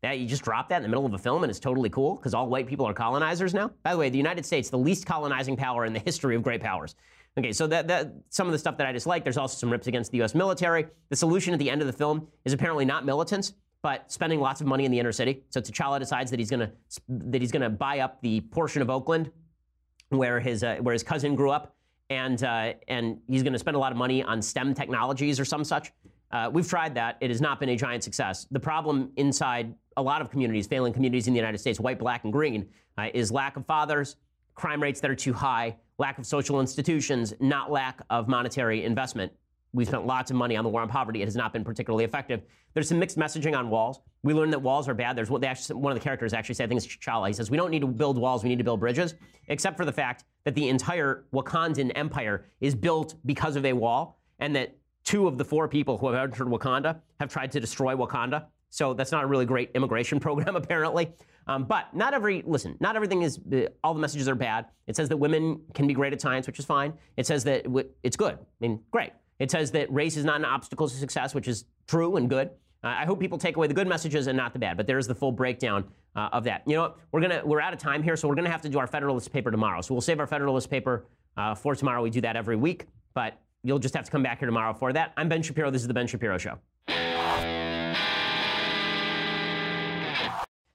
That 0.03 0.19
you 0.19 0.27
just 0.27 0.43
drop 0.43 0.69
that 0.69 0.77
in 0.77 0.83
the 0.83 0.89
middle 0.91 1.07
of 1.07 1.15
a 1.15 1.19
film 1.19 1.45
and 1.45 1.51
it's 1.51 1.59
totally 1.59 1.89
cool 1.89 2.17
because 2.17 2.35
all 2.35 2.47
white 2.47 2.67
people 2.67 2.85
are 2.85 2.93
colonizers 2.93 3.55
now. 3.55 3.71
By 3.83 3.93
the 3.93 3.99
way, 3.99 4.11
the 4.11 4.19
United 4.19 4.45
States, 4.45 4.69
the 4.69 4.77
least 4.77 5.07
colonizing 5.07 5.57
power 5.57 5.87
in 5.87 5.95
the 5.95 5.99
history 5.99 6.37
of 6.37 6.43
great 6.43 6.61
powers. 6.61 6.95
Okay, 7.37 7.53
so 7.53 7.67
that, 7.67 7.89
that 7.89 8.13
some 8.31 8.47
of 8.47 8.53
the 8.53 8.59
stuff 8.59 8.77
that 8.77 8.87
I 8.87 8.93
dislike, 8.93 9.25
there's 9.25 9.37
also 9.37 9.57
some 9.57 9.71
rips 9.71 9.89
against 9.89 10.13
the 10.13 10.19
U.S. 10.19 10.35
military. 10.35 10.87
The 11.09 11.17
solution 11.17 11.53
at 11.53 11.59
the 11.59 11.69
end 11.69 11.81
of 11.81 11.89
the 11.89 11.93
film 11.93 12.29
is 12.45 12.53
apparently 12.53 12.85
not 12.85 13.05
militants, 13.05 13.55
but 13.83 14.11
spending 14.11 14.41
lots 14.41 14.61
of 14.61 14.69
money 14.69 14.85
in 14.85 14.93
the 14.93 15.01
inner 15.01 15.11
city. 15.11 15.43
So 15.51 15.61
T'Challa 15.61 15.99
decides 15.99 16.31
that 16.31 16.39
he's 16.39 16.51
gonna 16.51 16.71
that 17.09 17.43
he's 17.43 17.51
gonna 17.51 17.71
buy 17.71 18.01
up 18.01 18.21
the 18.23 18.41
portion 18.41 18.83
of 18.83 18.89
Oakland 18.89 19.31
where 20.11 20.39
his 20.39 20.63
uh, 20.63 20.77
where 20.81 20.93
his 20.93 21.03
cousin 21.03 21.35
grew 21.35 21.51
up, 21.51 21.75
and 22.09 22.43
uh, 22.45 22.75
and 22.89 23.19
he's 23.27 23.43
gonna 23.43 23.59
spend 23.59 23.77
a 23.77 23.81
lot 23.81 23.91
of 23.91 23.99
money 23.99 24.23
on 24.23 24.41
STEM 24.41 24.75
technologies 24.75 25.41
or 25.41 25.45
some 25.45 25.65
such. 25.65 25.93
Uh, 26.31 26.51
we've 26.53 26.69
tried 26.69 26.95
that. 26.95 27.17
It 27.21 27.31
has 27.31 27.41
not 27.41 27.61
been 27.61 27.69
a 27.69 27.77
giant 27.77 28.03
success. 28.03 28.47
The 28.51 28.61
problem 28.61 29.11
inside 29.17 29.75
a 29.97 30.03
lot 30.03 30.21
of 30.21 30.31
communities, 30.31 30.67
failing 30.67 30.93
communities 30.93 31.29
in 31.29 31.33
the 31.33 31.39
United 31.39 31.59
States, 31.59 31.79
white, 31.79 31.99
black, 31.99 32.25
and 32.25 32.33
green, 32.33 32.69
uh, 32.99 33.09
is 33.13 33.31
lack 33.31 33.57
of 33.57 33.67
fathers, 33.67 34.17
crime 34.55 34.83
rates 34.83 35.01
that 35.01 35.11
are 35.11 35.15
too 35.15 35.33
high, 35.33 35.77
lack 35.99 36.19
of 36.19 36.27
social 36.27 36.61
institutions, 36.61 37.35
not 37.41 37.71
lack 37.71 38.01
of 38.11 38.29
monetary 38.29 38.85
investment. 38.85 39.33
We've 39.73 39.89
spent 39.89 40.07
lots 40.07 40.31
of 40.31 40.37
money 40.37 40.57
on 40.57 40.65
the 40.65 40.71
war 40.71 40.83
on 40.83 40.89
poverty. 40.89 41.23
It 41.23 41.27
has 41.27 41.37
not 41.37 41.53
been 41.53 41.65
particularly 41.65 42.05
effective. 42.05 42.43
There's 42.75 42.89
some 42.89 42.99
mixed 42.99 43.19
messaging 43.19 43.57
on 43.57 43.71
walls. 43.71 44.01
We 44.23 44.33
learned 44.33 44.53
that 44.53 44.61
walls 44.61 44.89
are 44.89 44.95
bad. 44.95 45.17
There's 45.17 45.31
what 45.31 45.43
actually, 45.45 45.77
one 45.77 45.93
of 45.93 45.99
the 45.99 46.03
characters 46.03 46.33
actually 46.33 46.55
said, 46.55 46.65
I 46.65 46.69
think 46.69 46.85
it's 46.85 46.97
T'Challa. 46.97 47.27
He 47.27 47.33
says, 47.33 47.51
We 47.51 47.57
don't 47.57 47.71
need 47.71 47.81
to 47.81 47.87
build 47.89 48.19
walls, 48.19 48.43
we 48.43 48.49
need 48.49 48.59
to 48.59 48.65
build 48.65 48.81
bridges, 48.81 49.15
except 49.49 49.77
for 49.77 49.85
the 49.85 49.93
fact 49.93 50.25
that 50.45 50.55
the 50.55 50.69
entire 50.69 51.25
Wakandan 51.33 51.93
empire 51.95 52.47
is 52.61 52.75
built 52.75 53.15
because 53.27 53.57
of 53.57 53.65
a 53.65 53.73
wall, 53.73 54.21
and 54.39 54.55
that 54.55 54.77
two 55.05 55.29
of 55.29 55.39
the 55.39 55.45
four 55.45 55.69
people 55.69 55.99
who 55.99 56.07
have 56.09 56.17
entered 56.17 56.49
Wakanda 56.49 57.01
have 57.21 57.31
tried 57.31 57.53
to 57.53 57.61
destroy 57.61 57.95
Wakanda. 57.95 58.47
So 58.75 58.93
that's 58.93 59.13
not 59.13 59.23
a 59.23 59.27
really 59.29 59.47
great 59.47 59.71
immigration 59.77 60.19
program, 60.27 60.57
apparently. 60.57 61.13
Um, 61.47 61.65
but 61.65 61.95
not 61.95 62.13
every, 62.13 62.43
listen, 62.45 62.77
not 62.81 62.97
everything 62.97 63.23
is, 63.23 63.39
uh, 63.53 63.67
all 63.85 63.95
the 63.95 64.01
messages 64.01 64.29
are 64.29 64.35
bad. 64.35 64.67
It 64.89 64.97
says 64.97 65.09
that 65.11 65.17
women 65.17 65.61
can 65.75 65.87
be 65.87 65.95
great 65.95 66.13
at 66.13 66.21
science, 66.21 66.49
which 66.49 66.59
is 66.59 66.65
fine. 66.65 66.93
It 67.17 67.25
says 67.25 67.45
that 67.45 67.67
it's 68.03 68.17
good. 68.17 68.35
I 68.35 68.47
mean, 68.59 68.81
great. 68.91 69.13
It 69.39 69.53
says 69.53 69.71
that 69.73 69.93
race 69.93 70.17
is 70.17 70.25
not 70.25 70.37
an 70.37 70.45
obstacle 70.45 70.89
to 70.89 70.95
success, 70.95 71.35
which 71.35 71.47
is 71.47 71.67
true 71.87 72.17
and 72.17 72.29
good. 72.29 72.51
Uh, 72.83 72.89
I 72.89 73.05
hope 73.05 73.21
people 73.21 73.39
take 73.39 73.57
away 73.57 73.69
the 73.69 73.75
good 73.75 73.87
messages 73.87 74.27
and 74.27 74.37
not 74.37 74.53
the 74.53 74.59
bad, 74.59 74.77
but 74.77 74.89
there's 74.89 75.07
the 75.07 75.15
full 75.15 75.31
breakdown 75.31 75.85
uh, 76.17 76.31
of 76.33 76.43
that. 76.45 76.63
You 76.67 76.75
know 76.75 76.83
what? 76.83 76.97
We're 77.13 77.21
gonna 77.21 77.43
we're 77.45 77.61
out 77.61 77.73
of 77.73 77.79
time 77.79 78.03
here, 78.03 78.17
so 78.17 78.27
we're 78.29 78.35
gonna 78.35 78.51
have 78.51 78.63
to 78.63 78.69
do 78.69 78.79
our 78.79 78.87
Federalist 78.87 79.33
paper 79.33 79.51
tomorrow. 79.51 79.81
So 79.81 79.95
we'll 79.95 80.03
save 80.03 80.21
our 80.21 80.27
Federalist 80.27 80.69
paper 80.69 81.07
uh, 81.37 81.55
for 81.55 81.75
tomorrow. 81.75 82.03
We 82.03 82.11
do 82.11 82.21
that 82.21 82.37
every 82.37 82.57
week, 82.57 82.87
but 83.15 83.41
you'll 83.63 83.79
just 83.79 83.95
have 83.95 84.05
to 84.05 84.11
come 84.11 84.23
back 84.23 84.41
here 84.41 84.47
tomorrow 84.47 84.75
for 84.75 84.93
that. 84.93 85.13
I'm 85.17 85.29
Ben 85.29 85.43
Shapiro. 85.43 85.71
This 85.71 85.83
is 85.83 85.89
the 85.89 85.95
Ben 85.95 86.07
Shapiro 86.07 86.37
Show. 86.39 86.59